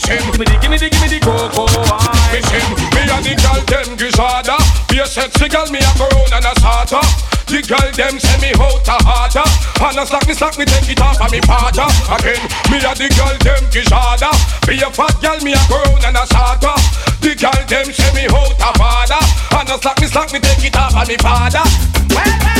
Give 0.00 0.40
me 0.40 0.48
the 0.48 0.56
give 0.56 0.70
me 0.72 0.78
the 0.80 0.88
give 0.88 1.02
me 1.04 1.08
the 1.12 1.20
go 1.20 1.36
go. 1.52 1.68
Me 1.68 3.04
and 3.12 3.20
the 3.20 3.36
girl 3.36 3.60
them 3.68 4.00
gishada 4.00 4.56
Be 4.88 5.04
a 5.04 5.06
sexy 5.06 5.52
girl 5.52 5.68
me 5.68 5.76
a 5.84 5.92
go 6.00 6.08
and 6.32 6.48
a 6.48 6.56
sata 6.56 7.04
The 7.44 7.60
girl 7.68 7.84
them 7.92 8.16
send 8.16 8.40
me 8.40 8.56
out 8.56 8.88
a 8.88 8.96
harder. 9.04 9.44
And 9.84 10.00
a 10.00 10.08
slack 10.08 10.24
me 10.24 10.32
slack 10.32 10.56
me 10.56 10.64
take 10.64 10.88
it 10.88 11.00
off 11.04 11.20
of 11.20 11.28
me 11.28 11.44
father 11.44 11.84
Again 12.08 12.40
me 12.72 12.80
and 12.80 12.96
the 12.96 13.12
girl 13.12 13.36
them 13.44 13.60
gishada 13.68 14.32
Be 14.64 14.80
a 14.80 14.88
fat 14.88 15.12
girl 15.20 15.36
me 15.44 15.52
a 15.52 15.60
go 15.68 15.84
round 15.84 16.00
and 16.00 16.16
a 16.16 16.24
sata 16.32 16.72
The 17.20 17.36
girl 17.36 17.60
them 17.68 17.92
send 17.92 18.16
me 18.16 18.24
out 18.32 18.56
a 18.56 18.70
father. 18.80 19.20
And 19.52 19.68
a 19.68 19.76
slack 19.76 20.00
me 20.00 20.08
slack 20.08 20.32
me 20.32 20.40
take 20.40 20.64
it 20.64 20.76
off 20.80 20.96
of 20.96 21.04
me 21.04 21.20
father 21.20 22.53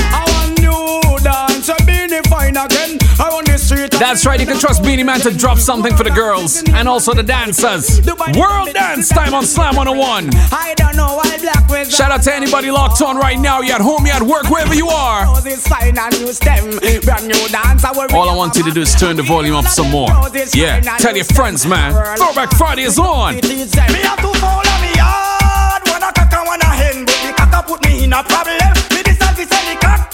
new 0.65 1.19
dance, 1.23 1.69
beanie 1.85 2.25
fine 2.29 2.57
again. 2.57 2.99
I 3.21 3.31
want 3.31 3.47
the 3.47 3.59
street. 3.59 3.93
That's 3.93 4.27
right, 4.27 4.41
you 4.41 4.47
can 4.47 4.59
trust 4.59 4.83
Beenie 4.83 5.05
Man 5.05 5.21
to 5.21 5.31
drop 5.31 5.59
something 5.59 5.95
for 5.97 6.03
the 6.03 6.11
girls 6.11 6.62
and 6.75 6.89
also 6.89 7.15
the 7.15 7.23
dancers. 7.23 8.01
World 8.37 8.73
Dance 8.73 9.09
Time 9.09 9.35
on 9.35 9.45
Slam 9.45 9.77
101. 9.77 10.31
I 10.53 10.75
don't 10.77 10.97
know 10.97 11.21
why 11.21 11.39
black 11.39 11.69
with 11.69 11.93
Shout 11.93 12.11
out 12.11 12.23
to 12.23 12.35
anybody 12.35 12.71
locked 12.71 13.01
on 13.03 13.17
right 13.17 13.39
now. 13.39 13.61
You 13.61 13.73
at 13.73 13.81
home, 13.81 14.07
you 14.07 14.12
at 14.12 14.23
work, 14.23 14.51
wherever 14.51 14.75
you 14.75 14.89
are. 14.89 15.41
This 15.43 15.67
fine 15.67 15.97
and 15.97 16.21
new 16.21 16.33
stem, 16.33 16.71
brand 17.05 17.27
new 17.29 17.49
dance. 17.49 17.85
I 17.85 17.93
will 17.93 18.09
All 18.15 18.29
I 18.29 18.37
want 18.37 18.57
you 18.57 18.65
to 18.65 18.71
do 18.71 18.81
is 18.81 18.95
turn 18.95 19.17
the 19.17 19.23
volume 19.23 19.55
up 19.55 19.67
some 19.67 19.91
more. 19.91 20.09
Yeah, 20.55 20.81
tell 20.99 21.15
your 21.15 21.25
friends, 21.25 21.67
man. 21.67 21.93
Throwback 22.17 22.51
Friday 22.57 22.83
is 22.83 22.99
on. 22.99 23.35
Me 23.35 23.41
have 23.41 24.19
to 24.21 24.33
follow 24.41 24.77
me 24.83 24.93
hard. 24.99 25.83
Wanna 25.89 26.12
cock 26.12 26.33
and 26.33 26.47
wanna 26.47 26.65
hen, 26.65 27.05
but 27.05 27.21
the 27.23 27.33
cock 27.37 27.53
a 27.53 27.62
put 27.67 27.85
me 27.87 28.05
in 28.05 28.12
a 28.12 28.23
problem. 28.25 28.59
Me 28.91 29.03
this 29.03 29.21
and 29.21 29.37
this 29.37 29.51
and 29.53 29.69
the 29.69 29.77
cock, 29.81 30.14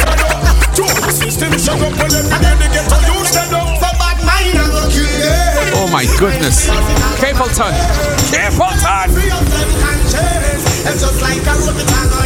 Oh 5.73 5.89
my 5.91 6.05
goodness. 6.17 6.67
Capleton. 7.19 7.73
Capleton. 8.31 9.09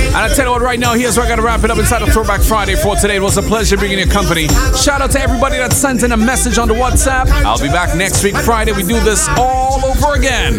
And 0.07 0.15
I 0.15 0.33
tell 0.33 0.45
you 0.45 0.51
what, 0.51 0.61
right 0.61 0.79
now, 0.79 0.93
here's 0.93 1.17
where 1.17 1.25
I 1.25 1.29
gotta 1.29 1.41
wrap 1.41 1.63
it 1.63 1.71
up 1.71 1.77
inside 1.77 2.01
of 2.01 2.09
Throwback 2.09 2.41
Friday 2.41 2.75
for 2.75 2.95
today. 2.95 3.17
It 3.17 3.21
was 3.21 3.37
a 3.37 3.41
pleasure 3.41 3.75
being 3.77 3.91
in 3.93 3.99
your 3.99 4.07
company. 4.07 4.47
Shout 4.77 5.01
out 5.01 5.11
to 5.11 5.19
everybody 5.19 5.57
that 5.57 5.73
sent 5.73 6.03
in 6.03 6.13
a 6.13 6.17
message 6.17 6.57
on 6.57 6.67
the 6.67 6.73
WhatsApp. 6.73 7.27
I'll 7.43 7.59
be 7.59 7.67
back 7.67 7.97
next 7.97 8.23
week, 8.23 8.35
Friday. 8.37 8.71
We 8.71 8.83
do 8.83 8.99
this 9.01 9.27
all 9.37 9.83
over 9.83 10.13
again. 10.13 10.57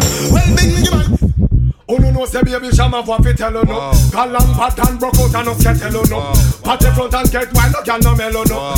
Oh 1.89 1.95
no 1.95 2.11
no 2.11 2.25
say 2.25 2.41
baby 2.43 2.69
shama 2.71 3.01
for 3.01 3.17
fi 3.23 3.31
tell 3.31 3.53
you 3.53 3.63
no 3.63 3.91
Galang 4.11 4.53
pattern 4.55 4.97
broke 4.97 5.15
out 5.33 5.47
and 5.47 5.61
tell 5.61 5.77
you 5.77 6.03
no 6.09 6.33
Party 6.61 6.91
front 6.91 7.13
and 7.13 7.31
get 7.31 7.53
wild 7.53 7.71
no 7.71 7.81
girl 7.81 7.99
no 7.99 8.15
mellow 8.15 8.43
no 8.43 8.75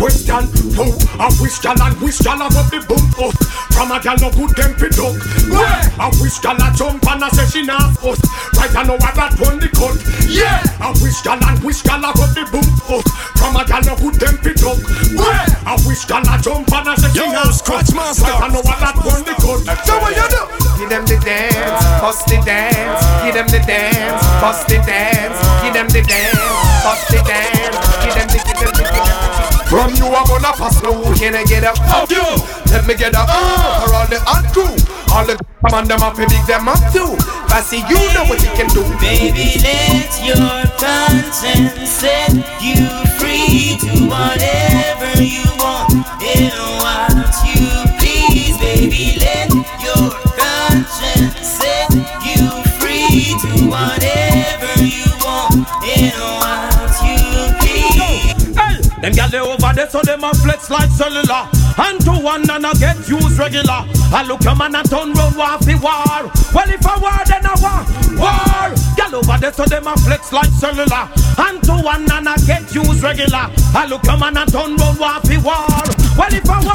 Question 0.00 0.48
who 0.72 0.96
a 1.20 1.28
wish 1.44 1.60
gal 1.60 1.76
and 1.76 1.92
wish 2.00 2.24
gal 2.24 2.40
up 2.40 2.56
the 2.72 2.80
boom 2.88 3.04
up 3.20 3.36
From 3.68 3.92
a 3.92 4.00
gal 4.00 4.16
no 4.16 4.32
good 4.32 4.56
them 4.56 4.72
fit 4.80 4.96
up 4.96 5.12
Where 5.44 5.76
a 6.00 6.08
wish 6.24 6.40
gal 6.40 6.56
a 6.56 6.72
jump 6.72 7.04
and 7.04 7.20
a 7.20 7.28
say 7.36 7.44
she 7.44 7.60
not 7.68 7.92
us 8.00 8.16
Right 8.56 8.72
I 8.72 8.88
know 8.88 8.96
what 8.96 9.12
that 9.12 9.36
one 9.36 9.60
the 9.60 9.68
cut. 9.76 10.00
Yeah! 10.24 10.64
A 10.80 10.96
wish 11.04 11.20
gal 11.20 11.36
and 11.36 11.60
wish 11.60 11.84
gal 11.84 12.00
up 12.00 12.16
the 12.16 12.48
boom 12.48 12.64
up 12.88 13.04
From 13.36 13.60
a 13.60 13.62
gal 13.68 13.84
no 13.84 13.92
good 14.00 14.16
them 14.16 14.40
fit 14.40 14.64
up 14.64 14.80
Where 15.20 15.44
a 15.68 15.76
wish 15.84 16.08
gal 16.08 16.24
a 16.24 16.40
jump 16.40 16.72
and 16.72 16.88
a 16.88 16.92
say 16.96 17.12
she 17.12 17.28
not 17.28 17.52
scratch 17.52 17.92
master. 17.92 18.24
Right 18.24 18.40
I 18.40 18.48
know 18.48 18.64
what 18.64 18.80
that 18.80 18.96
one 19.04 19.20
the 19.28 19.36
cut. 19.36 19.68
So 19.84 20.00
what 20.00 20.16
you 20.16 20.24
do? 20.32 20.42
Give 20.80 20.88
them 20.88 21.04
the 21.04 21.20
dance, 21.20 21.84
bust 22.00 22.24
the 22.24 22.40
dance, 22.40 23.04
give 23.20 23.36
them 23.36 23.52
the 23.52 23.60
dance, 23.68 24.24
bust 24.40 24.64
the 24.64 24.80
dance, 24.80 25.36
give 25.60 25.76
them 25.76 25.92
the 25.92 26.00
dance, 26.08 26.40
bust 26.88 27.04
the 27.12 27.20
dance, 27.20 27.76
give 28.00 28.16
them 28.16 28.28
the, 28.32 28.40
give 28.48 28.56
them 28.56 28.72
the, 28.72 28.84
give 28.88 28.96
them 28.96 29.20
the. 29.28 29.29
From 29.70 29.94
you 29.94 30.06
I'm 30.10 30.26
gonna 30.26 30.52
pass 30.58 30.82
no 30.82 30.98
Can 31.14 31.36
I 31.36 31.44
get 31.44 31.62
up? 31.62 31.76
Oh, 31.78 32.04
you 32.10 32.26
Let 32.74 32.86
me 32.86 32.94
get 32.94 33.14
up 33.14 33.28
uh, 33.30 33.86
For 33.86 33.94
all 33.94 34.08
the 34.10 34.18
hot 34.26 34.50
crew 34.52 34.74
All 35.14 35.24
the 35.24 35.38
man 35.70 35.86
them 35.86 36.02
up 36.02 36.16
big 36.16 36.28
them 36.50 36.66
up 36.66 36.82
too 36.92 37.14
I 37.54 37.62
see 37.62 37.78
you 37.86 38.00
know 38.12 38.26
what 38.26 38.42
you 38.42 38.50
can 38.58 38.66
do 38.74 38.82
Baby, 38.98 39.62
let 39.62 40.10
your 40.26 40.66
conscience 40.76 41.88
set 41.88 42.34
you 42.60 42.88
free 43.18 43.76
to 43.80 44.06
whatever 44.06 45.22
you 45.22 45.44
want 45.58 45.92
and 46.22 46.52
what 46.82 47.30
you 47.46 47.66
please. 47.98 48.56
Baby, 48.58 49.18
let 49.20 49.50
your 49.82 50.10
conscience 50.38 51.36
set 51.46 51.90
you 52.24 52.48
free 52.78 53.34
to 53.42 53.50
whatever 53.68 54.72
you 54.82 55.06
want 55.22 55.66
and 55.84 56.14
what 56.40 56.90
you 57.02 57.18
please. 57.60 58.56
Hey, 58.56 58.80
them 59.02 59.12
gyal 59.12 59.30
they 59.30 59.40
over 59.62 59.74
there, 59.74 59.88
so 59.88 60.00
them 60.02 60.24
a 60.24 60.32
flex 60.34 60.70
like 60.70 60.90
cellular. 60.90 61.48
And 61.76 62.00
to 62.04 62.12
one 62.12 62.48
and 62.48 62.66
a 62.66 62.72
get 62.78 62.96
used 63.08 63.38
regular. 63.38 63.84
I 64.12 64.24
look 64.26 64.42
your 64.44 64.56
man 64.56 64.74
and 64.74 64.88
turn 64.88 65.12
round 65.12 65.36
war 65.36 65.56
war. 65.80 66.32
Well, 66.52 66.70
if 66.70 66.86
I 66.86 66.96
war, 66.98 67.20
then 67.26 67.44
I 67.44 67.54
war. 67.60 67.80
War. 68.16 68.74
Gyal 68.96 69.14
over 69.14 69.38
there, 69.40 69.52
so 69.52 69.64
them 69.64 69.86
a 69.86 69.96
flex 69.96 70.32
like 70.32 70.50
cellular. 70.50 71.08
And 71.38 71.62
to 71.64 71.72
one 71.72 72.10
and 72.10 72.28
a 72.28 72.34
get 72.46 72.74
used 72.74 73.02
regular. 73.02 73.48
I 73.72 73.86
look 73.88 74.04
your 74.04 74.18
man 74.18 74.36
and 74.36 74.50
turn 74.50 74.76
round 74.76 74.98
war 74.98 75.20
war. 75.40 75.84
Well, 76.16 76.34
if 76.34 76.48
I 76.48 76.58
war, 76.64 76.69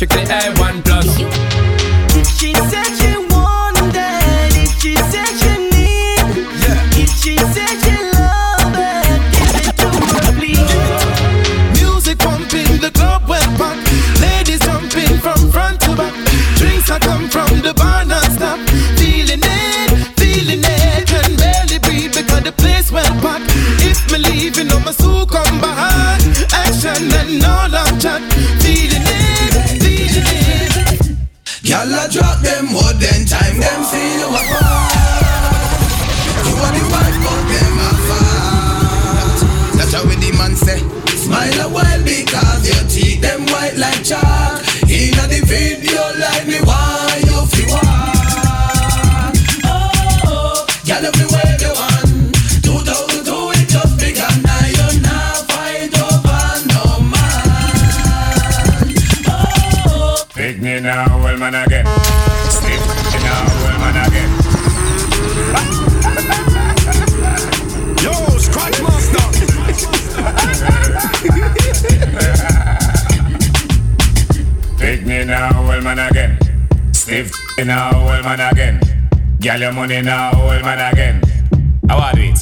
walk, 0.00 0.06
go 0.06 0.24
get 0.24 0.57
money 79.88 80.02
now, 80.02 80.30
old 80.36 80.62
man 80.62 80.92
again. 80.92 81.16
How 81.88 81.98
are 81.98 82.18
it? 82.20 82.36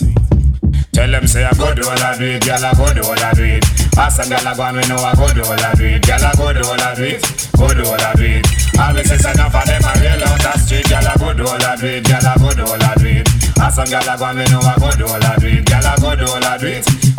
Tell 0.92 1.10
them 1.10 1.26
say 1.26 1.44
I 1.44 1.52
go 1.54 1.74
do 1.74 1.86
all 1.86 1.94
I 1.98 2.18
do 2.18 2.24
it, 2.24 2.42
girl 2.42 2.64
I 2.64 2.74
go 2.74 2.90
do 2.90 3.02
all 3.06 3.14
I 3.22 3.32
do 3.34 3.44
it. 3.44 3.64
Ask 3.96 4.18
some 4.18 4.28
girl 4.28 4.42
I 4.42 4.56
go 4.56 4.62
and 4.66 4.76
we 4.76 4.84
know 4.90 4.96
I 4.98 5.14
go 5.14 5.30
do 5.30 5.42
all 5.46 5.54
I 5.54 5.74
do 5.74 5.84
it, 5.86 6.02
girl 6.02 6.24
I 6.26 6.32
go 6.34 6.52
do 6.52 6.62
all 6.66 6.80
I 6.80 6.94
do 6.96 7.06
go 7.54 7.68
do 7.70 7.84
all 7.86 8.02
I 8.02 8.12
do 8.18 8.26
it. 8.26 8.46
Always 8.74 9.06
say 9.06 9.30
enough 9.30 9.54
of 9.54 9.62
them 9.62 9.82
I 9.84 9.92
real 10.02 10.24
out 10.26 10.40
the 10.42 10.52
street, 10.58 10.88
girl 10.90 11.06
I 11.06 11.14
go 11.14 11.28
do 11.36 11.44
all 11.46 11.62
I 11.62 11.76
do 11.76 11.86
it, 11.86 12.02
girl 12.02 12.26
I 12.26 12.34
go 12.34 12.50
do 12.50 12.64
all 12.66 12.82
I 12.82 12.94
do 12.98 13.06
it. 13.14 13.28
Ask 13.62 13.76
some 13.78 13.86
girl 13.86 14.08
I 14.10 14.16
go 14.16 14.24
and 14.26 14.38
we 14.42 14.44
know 14.50 14.60
I 14.66 14.74
go 14.82 14.90
do 14.96 15.04
all 15.06 15.22
I 15.22 15.36
do 15.38 15.46
it, 15.46 15.62
girl 15.70 15.86
I 15.86 15.94
go 16.02 16.10
do 16.18 16.26
all 16.26 16.44
I 16.50 16.54
do 16.58 16.70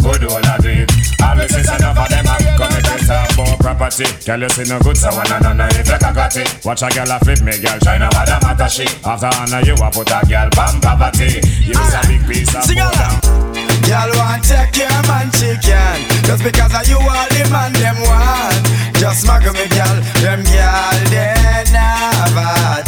go 0.03 0.11
do 0.19 0.27
all 0.27 0.43
I 0.43 0.55
do 0.59 0.69
it. 0.83 0.89
Always 1.23 1.51
say 1.55 1.63
enough 1.63 1.95
of 1.95 2.09
them 2.11 2.27
I 2.27 2.37
come 2.59 2.86
talk 3.07 3.31
about 3.33 3.59
property. 3.59 4.05
Girl 4.27 4.41
you 4.43 4.49
see 4.51 4.67
no 4.67 4.77
good 4.83 4.97
so 4.97 5.09
one 5.15 5.31
and 5.31 5.57
none 5.57 5.71
if 5.79 5.87
you 5.87 5.99
got 5.99 6.35
it. 6.35 6.47
Watch 6.65 6.83
a 6.83 6.89
girl 6.91 7.11
a 7.11 7.17
flip 7.23 7.41
me, 7.41 7.55
girl 7.63 7.79
try 7.79 7.97
what 7.97 8.27
the 8.27 8.37
matter 8.43 8.69
she. 8.69 8.85
After 9.07 9.31
honor 9.39 9.63
you 9.63 9.75
a 9.79 9.87
put 9.87 10.11
a 10.11 10.19
girl 10.27 10.49
bam 10.51 10.75
poverty. 10.83 11.39
Use 11.63 11.93
a 11.95 12.01
big 12.05 12.21
piece 12.27 12.53
of 12.53 12.63
Sing 12.67 12.77
gold. 12.77 13.47
Y'all 13.87 14.11
want 14.19 14.43
take 14.43 14.75
your 14.75 14.91
man 15.07 15.31
chicken 15.31 15.95
Just 16.27 16.43
because 16.43 16.75
of 16.75 16.83
you 16.89 16.99
all 16.99 17.27
the 17.31 17.47
man 17.49 17.71
them 17.71 17.95
want 18.03 18.67
Just 18.99 19.21
smuggle 19.21 19.53
me 19.53 19.65
girl 19.69 19.95
Them 20.19 20.43
girl 20.43 20.97
they 21.07 21.63
never 21.71 22.86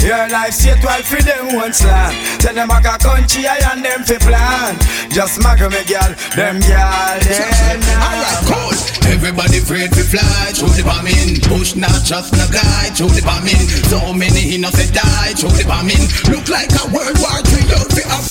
Your 0.00 0.28
life 0.28 0.54
straight 0.54 0.82
well 0.82 1.02
for 1.02 1.20
them 1.22 1.54
one 1.54 1.72
slant 1.72 2.16
Tell 2.40 2.54
them 2.54 2.70
I 2.70 2.80
got 2.80 3.00
country 3.00 3.46
I 3.46 3.60
and 3.72 3.84
them 3.84 4.02
fi 4.02 4.16
plan 4.16 4.78
Just 5.12 5.36
smuggle 5.36 5.68
me 5.68 5.84
girl 5.84 6.12
Them 6.36 6.60
girl 6.60 7.20
they 7.20 7.60
Alright, 8.00 8.44
cool. 8.48 8.72
Everybody 9.10 9.58
afraid 9.58 9.92
to 9.92 10.04
fly 10.06 10.52
through 10.54 10.72
the 10.78 10.84
bombing. 10.86 11.42
Push 11.44 11.74
not 11.74 12.00
just 12.04 12.32
no 12.32 12.46
guy 12.48 12.88
through 12.94 13.12
the 13.12 13.22
bombing. 13.26 13.66
So 13.90 14.14
many 14.14 14.54
innocent 14.54 14.94
die 14.94 15.34
through 15.34 15.58
the 15.58 15.66
bombing. 15.66 16.00
Look 16.30 16.48
like 16.48 16.70
a 16.78 16.86
World 16.88 17.18
War 17.18 17.36
III 17.42 17.74
outfit 17.74 18.08
up. 18.08 18.24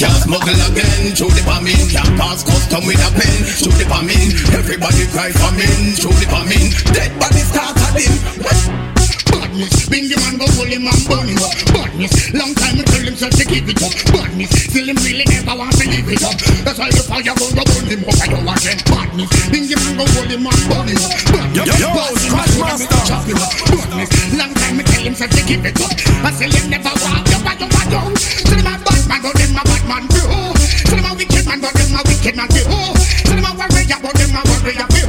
Can't 0.00 0.20
smuggle 0.24 0.60
again 0.72 1.12
through 1.12 1.34
the 1.36 1.44
bombing. 1.44 1.78
Can't 1.92 2.16
pass 2.16 2.42
custom 2.42 2.88
with 2.88 2.98
a 2.98 3.10
pen 3.12 3.38
through 3.60 3.76
the 3.76 3.86
bombing. 3.86 4.32
Everybody 4.56 5.04
cry 5.12 5.30
famine 5.30 5.94
through 5.94 6.16
the 6.16 6.26
bombing. 6.32 6.72
Dead 6.90 7.12
body 7.20 7.44
start 7.44 7.76
him. 7.94 8.97
Badness, 9.58 9.90
bingy 9.90 10.14
man 10.22 10.38
go 10.38 10.46
hold 10.54 10.70
him 10.70 10.86
and 10.86 11.02
burn 11.10 11.26
him 11.26 11.42
up. 11.42 11.50
Badness, 11.74 12.30
long 12.30 12.54
time 12.54 12.78
I 12.78 12.86
tell 12.86 13.02
himself 13.02 13.34
to 13.34 13.42
give 13.42 13.66
it 13.66 13.82
up. 13.82 13.90
Badness, 14.14 14.54
still 14.70 14.86
him 14.86 14.94
really 15.02 15.26
never 15.26 15.58
want 15.58 15.74
to 15.74 15.84
leave 15.90 16.06
it 16.06 16.22
up. 16.22 16.38
That's 16.62 16.78
why 16.78 16.94
the 16.94 17.02
fire 17.02 17.26
go 17.26 17.42
go 17.50 17.66
burn 17.66 17.90
him 17.90 18.06
up. 18.06 18.14
I 18.22 18.26
don't 18.30 18.46
want 18.46 18.62
them 18.62 18.78
badness. 18.86 19.26
Bingy 19.50 19.74
man 19.74 19.98
go 19.98 20.06
hold 20.14 20.30
him 20.30 20.46
and 20.46 20.62
burn 20.70 20.86
him 20.86 21.02
up. 21.02 21.10
Badness, 21.26 21.58
Yo, 21.58 21.74
yo, 21.74 21.90
badness, 21.90 22.22
badness, 22.30 22.86
Master. 22.86 23.02
chop 23.02 23.26
him 23.26 23.42
up. 23.42 23.50
Badness, 23.66 24.10
long 24.38 24.52
time 24.54 24.78
I 24.78 24.82
tell 24.86 25.02
himself 25.02 25.30
to 25.34 25.42
give 25.42 25.66
it 25.66 25.74
up. 25.82 25.90
I 26.22 26.30
still 26.38 26.54
him 26.54 26.66
never 26.70 26.94
want 27.02 27.26
but 27.26 27.58
you 27.58 27.66
want 27.66 27.90
you. 27.90 28.02
So 28.46 28.54
them 28.54 28.62
a 28.62 28.78
bad 28.78 29.02
man, 29.10 29.18
but 29.26 29.34
them 29.34 29.58
a 29.58 29.62
bad 29.66 29.82
man. 29.90 30.02
So 30.86 30.94
them 30.94 31.02
a 31.02 31.10
wicked 31.18 31.44
man, 31.50 31.58
but 31.58 31.74
them 31.74 31.98
a 31.98 32.00
wicked 32.06 32.34
man. 32.38 32.46
So 32.46 32.62
them 33.34 33.42
a 33.42 33.50
warrior, 33.58 33.98
but 34.06 34.14
them 34.14 34.38
a 34.38 34.40
warrior 34.54 34.86
too. 34.86 35.02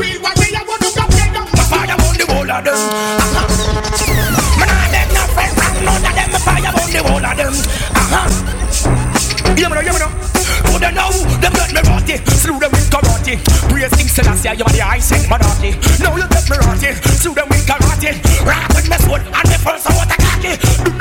Real 0.00 0.18
warrior, 0.24 0.62
but 0.64 0.80
them 0.80 0.96
a 0.96 1.04
warrior. 1.04 1.44
My 1.52 1.64
father 1.68 1.96
won 2.00 2.16
the 2.16 2.24
whole 2.32 2.48
of 2.48 2.64
them. 2.64 3.03
Yeah, 9.64 9.70
man, 9.72 9.84
yeah, 9.86 9.92
man. 9.92 10.12
Who 10.68 10.78
they 10.78 10.92
know? 10.92 11.08
Them 11.40 11.52
got 11.54 11.72
me 11.72 11.80
rotty. 11.88 12.16
Slew 12.36 12.60
them 12.60 12.70
with 12.70 12.90
karate. 12.90 13.40
Praise 13.70 13.94
King 13.96 14.08
Selassie, 14.08 14.58
you 14.58 14.64
are 14.64 14.72
the 14.76 14.84
high 14.84 14.98
set 14.98 15.26
monarchy. 15.30 15.72
Now 16.04 16.14
you 16.16 16.28
get 16.28 16.50
me 16.50 16.56
rotty. 16.68 16.92
Slew 17.16 17.32
them 17.32 17.48
with 17.48 17.64
karate. 17.64 18.12
Rock 18.44 18.68
with 18.76 18.90
me 18.90 18.96
sword 18.98 19.22
and 19.22 19.48
me 19.48 19.56
first 19.56 19.88
of 19.88 19.96
what 19.96 20.12
I. 20.12 20.93